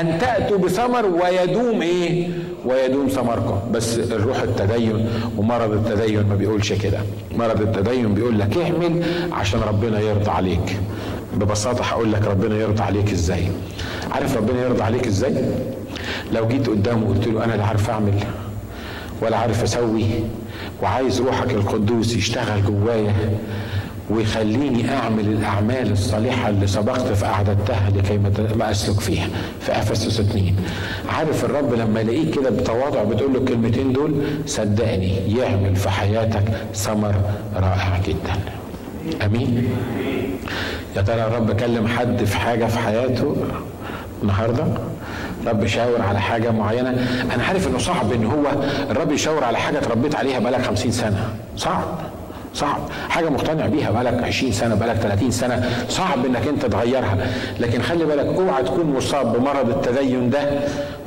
أن 0.00 0.18
تأتوا 0.20 0.58
بثمر 0.58 1.06
ويدوم 1.06 1.82
إيه؟ 1.82 2.28
ويدوم 2.64 3.08
ثمركم 3.08 3.58
بس 3.72 3.98
الروح 3.98 4.42
التدين 4.42 5.08
ومرض 5.38 5.72
التدين 5.72 6.26
ما 6.28 6.34
بيقولش 6.34 6.72
كده 6.72 6.98
مرض 7.38 7.60
التدين 7.60 8.14
بيقول 8.14 8.38
لك 8.38 8.56
اعمل 8.58 9.02
عشان 9.32 9.60
ربنا 9.60 10.00
يرضى 10.00 10.30
عليك 10.30 10.76
ببساطة 11.34 11.84
هقول 11.84 12.12
لك 12.12 12.26
ربنا 12.26 12.56
يرضى 12.56 12.82
عليك 12.82 13.12
إزاي 13.12 13.42
عارف 14.12 14.36
ربنا 14.36 14.62
يرضى 14.62 14.82
عليك 14.82 15.06
إزاي 15.06 15.34
لو 16.32 16.48
جيت 16.48 16.68
قدامه 16.68 17.06
وقلت 17.06 17.26
له 17.26 17.44
أنا 17.44 17.52
لا 17.54 17.64
عارف 17.64 17.90
أعمل 17.90 18.14
ولا 19.22 19.36
عارف 19.36 19.62
أسوي 19.62 20.06
وعايز 20.82 21.20
روحك 21.20 21.50
القدوس 21.50 22.16
يشتغل 22.16 22.64
جوايا 22.64 23.14
ويخليني 24.10 24.94
أعمل 24.96 25.26
الأعمال 25.28 25.92
الصالحة 25.92 26.48
اللي 26.48 26.66
سبقت 26.66 27.00
فاعددتها 27.12 27.90
لكي 27.96 28.18
ما 28.58 28.70
أسلك 28.70 29.00
فيها 29.00 29.28
في 29.60 29.72
أفسس 29.72 30.20
2 30.20 30.54
عارف 31.08 31.44
الرب 31.44 31.74
لما 31.74 32.00
يلاقيك 32.00 32.34
كده 32.34 32.50
بتواضع 32.50 33.04
بتقول 33.04 33.32
له 33.32 33.38
الكلمتين 33.38 33.92
دول 33.92 34.14
صدقني 34.46 35.36
يعمل 35.38 35.76
في 35.76 35.90
حياتك 35.90 36.42
ثمر 36.74 37.14
رائع 37.56 38.00
جدا. 38.06 38.34
آمين. 39.26 39.68
يا 40.96 41.02
ترى 41.02 41.24
الرب 41.26 41.52
كلم 41.52 41.86
حد 41.86 42.24
في 42.24 42.36
حاجة 42.36 42.64
في 42.66 42.78
حياته 42.78 43.36
النهارده؟ 44.22 44.64
رب 45.46 45.66
شاور 45.66 46.02
على 46.02 46.20
حاجة 46.20 46.50
معينة. 46.50 46.90
أنا 47.34 47.44
عارف 47.44 47.68
إنه 47.68 47.78
صعب 47.78 48.12
إن 48.12 48.24
هو 48.24 48.44
الرب 48.90 49.12
يشاور 49.12 49.44
على 49.44 49.58
حاجة 49.58 49.78
تربيت 49.78 50.14
عليها 50.14 50.38
بقالك 50.38 50.62
50 50.62 50.90
سنة. 50.92 51.28
صعب 51.56 51.84
صعب. 52.54 52.80
حاجة 53.08 53.28
مقتنع 53.28 53.66
بيها 53.66 53.90
بقالك 53.90 54.22
20 54.24 54.52
سنة 54.52 54.74
بقالك 54.74 54.96
30 54.96 55.30
سنة. 55.30 55.70
صعب 55.88 56.26
إنك 56.26 56.46
أنت 56.48 56.66
تغيرها. 56.66 57.16
لكن 57.60 57.82
خلي 57.82 58.04
بالك 58.04 58.26
اوعى 58.26 58.62
تكون 58.62 58.86
مصاب 58.96 59.32
بمرض 59.32 59.68
التدين 59.68 60.30
ده. 60.30 60.40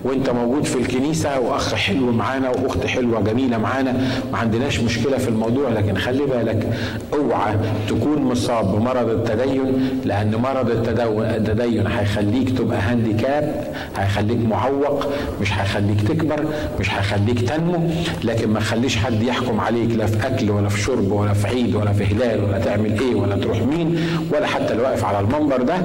وانت 0.08 0.30
موجود 0.30 0.64
في 0.66 0.76
الكنيسة 0.76 1.39
وأخ 1.39 1.74
حلو 1.76 2.12
معانا 2.12 2.49
وأخت 2.49 2.86
حلوة 2.86 3.22
جميلة 3.22 3.58
معانا 3.58 3.91
ما 4.32 4.38
عندناش 4.38 4.80
مشكلة 4.80 5.18
في 5.18 5.28
الموضوع 5.28 5.70
لكن 5.70 5.95
خلي 5.97 6.24
بالك 6.26 6.68
اوعى 7.14 7.55
تكون 7.89 8.22
مصاب 8.22 8.76
بمرض 8.76 9.10
التدين 9.10 9.99
لأن 10.05 10.36
مرض 10.36 10.70
التدين 10.70 11.88
هيخليك 11.88 12.58
تبقى 12.58 12.80
هانديكاب 12.80 13.68
هيخليك 13.97 14.38
معوق 14.49 15.05
مش 15.41 15.53
هيخليك 15.53 16.01
تكبر 16.01 16.45
مش 16.80 16.93
هيخليك 16.93 17.41
تنمو 17.49 17.89
لكن 18.24 18.49
ما 18.49 18.60
تخليش 18.60 18.97
حد 18.97 19.22
يحكم 19.24 19.60
عليك 19.60 19.91
لا 19.95 20.05
في 20.05 20.28
أكل 20.28 20.51
ولا 20.51 20.70
في 20.70 20.82
شرب 20.82 21.12
ولا 21.12 21.34
في 21.34 21.47
عيد 21.47 21.76
ولا 21.76 21.93
في 21.93 22.03
هلال 22.05 22.43
ولا 22.43 22.60
تعمل 22.60 22.99
إيه 22.99 23.16
ولا 23.16 23.36
تروح 23.36 23.58
مين 23.62 23.99
ولا 24.34 24.47
حتى 24.47 24.72
اللي 24.74 24.84
واقف 24.84 25.05
على 25.05 25.20
المنبر 25.20 25.62
ده. 25.62 25.76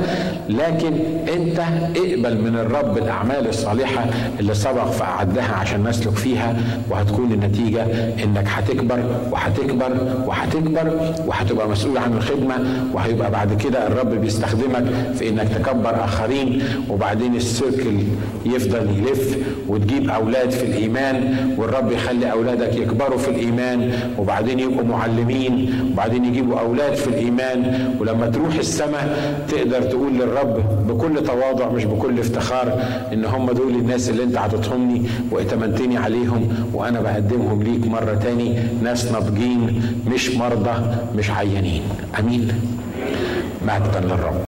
لكن 0.48 0.92
أنت 1.34 1.58
اقبل 1.96 2.40
من 2.40 2.56
الرب 2.56 2.98
الأعمال 2.98 3.48
الصالحة 3.48 4.06
اللي 4.40 4.54
سبق 4.54 4.84
فأعدها 4.90 5.54
عشان 5.54 5.88
نسلك 5.88 6.14
فيها 6.16 6.56
وهتكون 6.90 7.32
النتيجة 7.32 7.82
إنك 8.24 8.44
هتكبر 8.48 9.02
وهتكبر 9.30 9.92
وهتكبر 10.26 11.14
وهتبقى 11.26 11.68
مسؤول 11.68 11.98
عن 11.98 12.12
الخدمة 12.12 12.54
وهيبقى 12.94 13.30
بعد 13.30 13.54
كده 13.62 13.86
الرب 13.86 14.10
بيستخدمك 14.20 14.84
في 15.14 15.28
إنك 15.28 15.48
تكبر 15.48 16.04
آخرين 16.04 16.62
وبعدين 16.90 17.34
السيركل 17.36 17.98
يفضل 18.46 18.90
يلف 18.98 19.36
وتجيب 19.68 20.10
أولاد 20.10 20.50
في 20.50 20.66
الإيمان 20.66 21.34
والرب 21.58 21.92
يخلي 21.92 22.32
أولادك 22.32 22.76
يكبروا 22.76 23.18
في 23.18 23.28
الإيمان 23.30 23.92
وبعدين 24.18 24.58
يبقوا 24.58 24.84
معلمين 24.84 25.74
وبعدين 25.92 26.24
يجيبوا 26.24 26.60
أولاد 26.60 26.94
في 26.94 27.06
الإيمان. 27.08 27.92
ولما 28.00 28.26
تروح 28.26 28.54
السماء 28.54 29.34
تقدر 29.48 29.82
تقول 29.82 30.12
للرب 30.14 30.60
بكل 30.88 31.22
تواضع 31.24 31.68
مش 31.68 31.84
بكل 31.84 32.18
افتخار 32.18 32.78
إن 33.12 33.24
هم 33.24 33.50
دول 33.50 33.74
الناس 33.74 33.91
الناس 33.92 34.10
اللي 34.10 34.22
انت 34.22 34.36
عطتهمني 34.38 35.08
واتمنتني 35.30 35.96
عليهم 35.96 36.70
وأنا 36.74 37.00
بقدمهم 37.00 37.62
ليك 37.62 37.86
مرة 37.86 38.14
تاني. 38.14 38.56
ناس 38.82 39.12
ناضجين 39.12 39.82
مش 40.06 40.30
مرضى 40.30 40.96
مش 41.16 41.30
عيانين. 41.30 41.82
آمين. 42.18 42.48
مجدا 43.62 44.00
للرب. 44.00 44.51